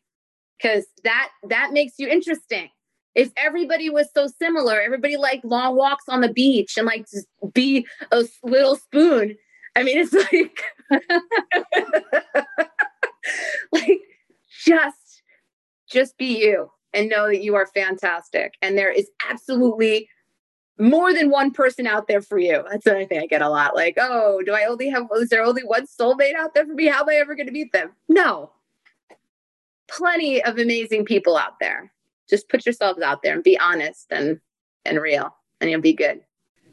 Because 0.58 0.86
that 1.04 1.30
that 1.50 1.72
makes 1.74 1.94
you 1.98 2.08
interesting 2.08 2.70
if 3.16 3.32
everybody 3.38 3.90
was 3.90 4.08
so 4.14 4.28
similar, 4.28 4.80
everybody 4.80 5.18
like 5.18 5.42
long 5.44 5.76
walks 5.76 6.06
on 6.08 6.22
the 6.22 6.32
beach 6.32 6.78
and 6.78 6.86
like 6.86 7.06
to 7.08 7.22
be 7.54 7.86
a 8.12 8.24
little 8.44 8.76
spoon. 8.76 9.36
I 9.76 9.84
mean, 9.84 9.98
it's 9.98 10.14
like, 10.32 10.64
like 13.72 14.00
just, 14.66 15.24
just 15.90 16.18
be 16.18 16.40
you 16.40 16.70
and 16.94 17.10
know 17.10 17.28
that 17.28 17.44
you 17.44 17.56
are 17.56 17.68
fantastic. 17.68 18.54
And 18.62 18.78
there 18.78 18.92
is 18.92 19.10
absolutely 19.30 20.10
more 20.80 21.14
than 21.14 21.30
one 21.30 21.52
person 21.52 21.86
out 21.86 22.08
there 22.08 22.22
for 22.22 22.38
you. 22.40 22.64
That's 22.70 22.86
another 22.86 23.06
thing 23.06 23.20
I 23.20 23.28
get 23.28 23.42
a 23.42 23.50
lot. 23.50 23.76
Like, 23.76 23.98
oh, 24.00 24.42
do 24.46 24.54
I 24.54 24.66
only 24.66 24.90
have, 24.90 25.08
is 25.16 25.30
there 25.30 25.44
only 25.44 25.64
one 25.64 25.86
soulmate 25.86 26.36
out 26.36 26.54
there 26.54 26.66
for 26.66 26.74
me? 26.74 26.88
How 26.88 27.02
am 27.02 27.10
I 27.10 27.16
ever 27.16 27.36
going 27.36 27.48
to 27.48 27.54
meet 27.54 27.72
them? 27.72 27.92
No, 28.10 28.52
plenty 29.88 30.44
of 30.44 30.58
amazing 30.58 31.06
people 31.06 31.38
out 31.38 31.60
there. 31.60 31.92
Just 32.32 32.50
put 32.50 32.66
yourselves 32.66 33.02
out 33.02 33.22
there 33.22 33.36
and 33.36 33.44
be 33.44 33.60
honest 33.60 34.08
and 34.10 34.40
and 34.86 35.00
real, 35.00 35.36
and 35.60 35.70
you'll 35.70 35.82
be 35.82 35.94
good. 35.94 36.22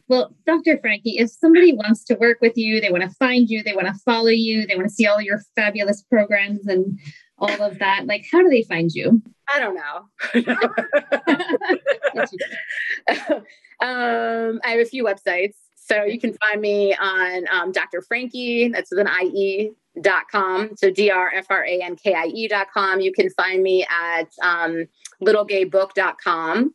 Well, 0.08 0.34
Dr. 0.46 0.78
frankie 0.78 1.18
if 1.18 1.30
somebody 1.30 1.74
wants 1.74 2.02
to 2.04 2.14
work 2.14 2.38
with 2.40 2.56
you, 2.56 2.80
they 2.80 2.90
want 2.90 3.02
to 3.02 3.10
find 3.10 3.50
you, 3.50 3.62
they 3.62 3.74
want 3.74 3.88
to 3.88 3.94
follow 4.04 4.28
you, 4.28 4.66
they 4.66 4.74
want 4.74 4.88
to 4.88 4.94
see 4.94 5.06
all 5.06 5.20
your 5.20 5.42
fabulous 5.54 6.02
programs 6.02 6.66
and 6.66 6.98
all 7.38 7.62
of 7.62 7.78
that, 7.78 8.06
like 8.06 8.26
how 8.32 8.42
do 8.42 8.48
they 8.48 8.62
find 8.62 8.90
you? 8.92 9.22
I 9.48 9.60
don't 9.60 9.74
know. 9.74 10.08
um, 13.80 14.60
I 14.64 14.70
have 14.70 14.80
a 14.80 14.84
few 14.84 15.04
websites. 15.04 15.54
So 15.74 16.02
you 16.04 16.20
can 16.20 16.34
find 16.34 16.60
me 16.60 16.94
on 16.94 17.46
um, 17.50 17.72
Dr. 17.72 18.02
Frankie, 18.02 18.68
that's 18.68 18.90
with 18.90 19.06
an 19.06 19.08
IE 19.22 19.70
dot 20.02 20.24
com. 20.30 20.76
So 20.76 20.90
D 20.90 21.10
R 21.10 21.32
F 21.34 21.46
R 21.48 21.64
A 21.64 21.80
N 21.80 21.96
K 21.96 22.12
I 22.12 22.26
E 22.26 22.46
dot 22.46 22.66
com. 22.74 23.00
You 23.00 23.10
can 23.12 23.30
find 23.30 23.62
me 23.62 23.86
at 23.88 24.28
um, 24.42 24.84
littlegaybook.com. 25.22 26.74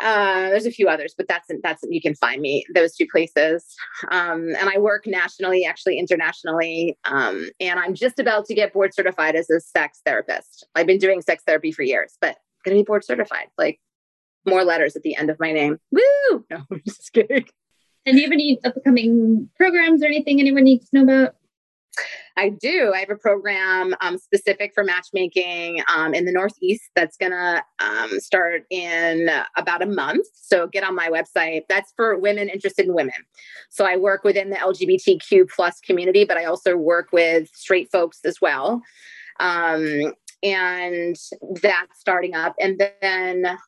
Uh, 0.00 0.48
there's 0.48 0.66
a 0.66 0.70
few 0.70 0.88
others, 0.88 1.14
but 1.16 1.28
that's 1.28 1.48
that's 1.62 1.84
you 1.88 2.00
can 2.00 2.14
find 2.14 2.40
me 2.40 2.64
those 2.74 2.96
two 2.96 3.06
places. 3.06 3.64
Um, 4.10 4.48
and 4.58 4.68
I 4.68 4.78
work 4.78 5.06
nationally, 5.06 5.64
actually 5.64 5.98
internationally, 5.98 6.98
um, 7.04 7.48
and 7.60 7.78
I'm 7.78 7.94
just 7.94 8.18
about 8.18 8.46
to 8.46 8.54
get 8.54 8.72
board 8.72 8.94
certified 8.94 9.36
as 9.36 9.48
a 9.50 9.60
sex 9.60 10.00
therapist. 10.04 10.66
I've 10.74 10.86
been 10.86 10.98
doing 10.98 11.20
sex 11.20 11.44
therapy 11.46 11.72
for 11.72 11.82
years, 11.82 12.16
but 12.20 12.36
gonna 12.64 12.78
be 12.78 12.82
board 12.82 13.04
certified. 13.04 13.48
Like 13.58 13.80
more 14.46 14.64
letters 14.64 14.96
at 14.96 15.02
the 15.02 15.16
end 15.16 15.30
of 15.30 15.38
my 15.38 15.52
name. 15.52 15.78
Woo! 15.90 16.44
No, 16.50 16.62
I'm 16.70 16.82
just 16.86 17.12
kidding. 17.12 17.46
And 18.04 18.16
do 18.16 18.20
you 18.20 18.26
have 18.26 18.32
any 18.32 18.58
upcoming 18.64 19.48
programs 19.56 20.02
or 20.02 20.06
anything 20.06 20.40
anyone 20.40 20.64
needs 20.64 20.88
to 20.90 20.96
know 20.96 21.02
about? 21.02 21.34
I 22.36 22.48
do. 22.48 22.92
I 22.94 23.00
have 23.00 23.10
a 23.10 23.16
program 23.16 23.94
um, 24.00 24.16
specific 24.16 24.72
for 24.74 24.82
matchmaking 24.82 25.82
um, 25.94 26.14
in 26.14 26.24
the 26.24 26.32
Northeast 26.32 26.90
that's 26.96 27.16
going 27.16 27.32
to 27.32 27.62
um, 27.80 28.18
start 28.20 28.64
in 28.70 29.28
about 29.56 29.82
a 29.82 29.86
month. 29.86 30.26
So 30.34 30.66
get 30.66 30.84
on 30.84 30.94
my 30.94 31.10
website. 31.10 31.62
That's 31.68 31.92
for 31.94 32.18
women 32.18 32.48
interested 32.48 32.86
in 32.86 32.94
women. 32.94 33.14
So 33.68 33.84
I 33.84 33.96
work 33.96 34.24
within 34.24 34.50
the 34.50 34.56
LGBTQ 34.56 35.50
plus 35.54 35.80
community, 35.80 36.24
but 36.24 36.38
I 36.38 36.44
also 36.44 36.76
work 36.76 37.08
with 37.12 37.48
straight 37.52 37.90
folks 37.92 38.20
as 38.24 38.40
well. 38.40 38.82
Um, 39.38 40.14
and 40.42 41.16
that's 41.60 42.00
starting 42.00 42.34
up. 42.34 42.54
And 42.58 42.80
then 43.00 43.58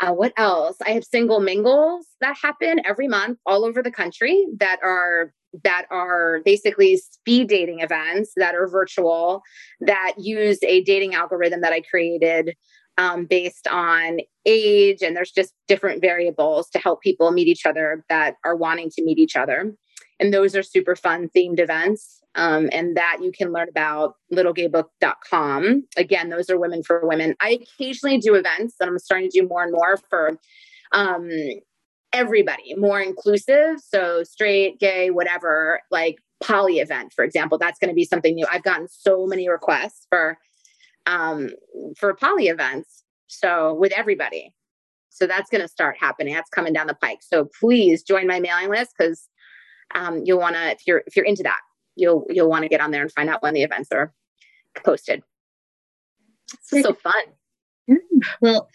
uh, 0.00 0.12
what 0.12 0.32
else? 0.36 0.76
I 0.86 0.90
have 0.90 1.04
single 1.04 1.40
mingles 1.40 2.06
that 2.20 2.36
happen 2.40 2.80
every 2.84 3.08
month 3.08 3.38
all 3.44 3.64
over 3.64 3.82
the 3.82 3.90
country 3.90 4.46
that 4.58 4.78
are 4.82 5.32
that 5.64 5.86
are 5.90 6.40
basically 6.44 6.96
speed 6.96 7.48
dating 7.48 7.80
events 7.80 8.32
that 8.36 8.54
are 8.54 8.68
virtual 8.68 9.42
that 9.80 10.14
use 10.18 10.58
a 10.62 10.82
dating 10.82 11.14
algorithm 11.14 11.60
that 11.62 11.72
I 11.72 11.80
created 11.80 12.54
um, 12.98 13.26
based 13.26 13.66
on 13.68 14.18
age. 14.44 15.02
And 15.02 15.16
there's 15.16 15.30
just 15.30 15.54
different 15.68 16.02
variables 16.02 16.68
to 16.70 16.78
help 16.78 17.00
people 17.00 17.30
meet 17.30 17.46
each 17.46 17.64
other 17.64 18.04
that 18.08 18.34
are 18.44 18.56
wanting 18.56 18.90
to 18.90 19.04
meet 19.04 19.18
each 19.18 19.36
other. 19.36 19.72
And 20.20 20.34
those 20.34 20.56
are 20.56 20.62
super 20.62 20.96
fun 20.96 21.28
themed 21.34 21.60
events. 21.60 22.16
Um, 22.34 22.68
and 22.72 22.96
that 22.96 23.18
you 23.20 23.32
can 23.32 23.52
learn 23.52 23.68
about 23.68 24.14
littlegaybook.com. 24.32 25.84
Again, 25.96 26.28
those 26.28 26.50
are 26.50 26.58
women 26.58 26.82
for 26.84 27.00
women. 27.02 27.34
I 27.40 27.58
occasionally 27.62 28.18
do 28.18 28.34
events, 28.34 28.76
and 28.78 28.88
I'm 28.88 28.98
starting 28.98 29.28
to 29.30 29.40
do 29.40 29.48
more 29.48 29.64
and 29.64 29.72
more 29.72 29.96
for 30.08 30.38
um, 30.92 31.28
everybody, 32.12 32.74
more 32.76 33.00
inclusive. 33.00 33.80
So 33.86 34.22
straight, 34.24 34.78
gay, 34.80 35.10
whatever, 35.10 35.80
like 35.90 36.18
poly 36.40 36.78
event, 36.78 37.12
for 37.12 37.24
example, 37.24 37.58
that's 37.58 37.78
going 37.78 37.88
to 37.88 37.94
be 37.94 38.04
something 38.04 38.34
new. 38.34 38.46
I've 38.50 38.62
gotten 38.62 38.88
so 38.88 39.26
many 39.26 39.48
requests 39.48 40.06
for 40.08 40.38
um 41.06 41.50
for 41.96 42.14
poly 42.14 42.48
events. 42.48 43.04
So 43.26 43.74
with 43.74 43.92
everybody. 43.92 44.54
So 45.10 45.26
that's 45.26 45.50
going 45.50 45.62
to 45.62 45.68
start 45.68 45.96
happening. 45.98 46.34
That's 46.34 46.50
coming 46.50 46.72
down 46.72 46.86
the 46.86 46.94
pike. 46.94 47.20
So 47.22 47.48
please 47.60 48.02
join 48.02 48.26
my 48.26 48.38
mailing 48.38 48.70
list 48.70 48.92
because 48.96 49.28
um, 49.94 50.22
you'll 50.24 50.38
want 50.38 50.54
to 50.54 50.70
if 50.70 50.86
you're 50.86 51.02
if 51.06 51.16
you're 51.16 51.24
into 51.24 51.42
that, 51.42 51.60
you'll 51.96 52.24
you'll 52.28 52.48
want 52.48 52.62
to 52.62 52.68
get 52.68 52.80
on 52.80 52.90
there 52.90 53.02
and 53.02 53.12
find 53.12 53.28
out 53.28 53.42
when 53.42 53.54
the 53.54 53.62
events 53.62 53.88
are 53.92 54.12
posted. 54.84 55.22
It's 56.52 56.82
so 56.82 56.94
fun. 56.94 57.12
Well, 58.40 58.68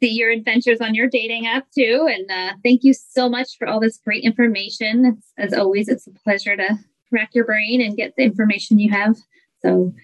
see 0.00 0.10
your 0.10 0.30
adventures 0.30 0.80
on 0.80 0.94
your 0.94 1.08
dating 1.08 1.46
app 1.46 1.66
too. 1.70 2.08
And 2.10 2.30
uh, 2.30 2.54
thank 2.64 2.82
you 2.82 2.94
so 2.94 3.28
much 3.28 3.58
for 3.58 3.68
all 3.68 3.80
this 3.80 3.98
great 3.98 4.24
information. 4.24 5.04
It's, 5.04 5.32
as 5.38 5.52
always, 5.52 5.88
it's 5.88 6.06
a 6.06 6.10
pleasure 6.10 6.56
to 6.56 6.78
rack 7.12 7.34
your 7.34 7.44
brain 7.44 7.80
and 7.80 7.96
get 7.96 8.14
the 8.16 8.22
information 8.22 8.78
you 8.78 8.90
have. 8.90 9.16
So 9.62 9.94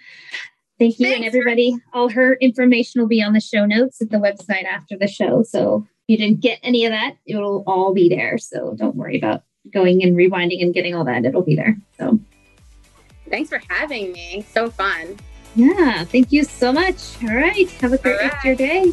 thank 0.78 0.98
you. 0.98 1.06
Thanks. 1.06 1.16
And 1.16 1.24
everybody, 1.24 1.76
all 1.94 2.10
her 2.10 2.34
information 2.34 3.00
will 3.00 3.08
be 3.08 3.22
on 3.22 3.32
the 3.32 3.40
show 3.40 3.64
notes 3.64 4.00
at 4.02 4.10
the 4.10 4.18
website 4.18 4.64
after 4.64 4.96
the 4.98 5.08
show. 5.08 5.42
So 5.42 5.86
if 5.86 6.04
you 6.08 6.18
didn't 6.18 6.40
get 6.40 6.58
any 6.62 6.84
of 6.84 6.92
that, 6.92 7.16
it'll 7.26 7.64
all 7.66 7.94
be 7.94 8.08
there. 8.08 8.38
So 8.38 8.74
don't 8.76 8.96
worry 8.96 9.16
about 9.16 9.44
going 9.72 10.02
and 10.02 10.16
rewinding 10.16 10.62
and 10.62 10.74
getting 10.74 10.94
all 10.94 11.04
that. 11.04 11.24
It'll 11.24 11.42
be 11.42 11.56
there. 11.56 11.76
So 11.98 12.20
thanks 13.30 13.48
for 13.48 13.60
having 13.68 14.12
me. 14.12 14.44
So 14.52 14.70
fun. 14.70 15.16
Yeah. 15.54 16.04
Thank 16.04 16.32
you 16.32 16.44
so 16.44 16.70
much. 16.70 17.16
All 17.22 17.34
right. 17.34 17.70
Have 17.80 17.94
a 17.94 17.98
great 17.98 18.18
right. 18.18 18.30
rest 18.30 18.36
of 18.38 18.44
your 18.44 18.54
day. 18.56 18.92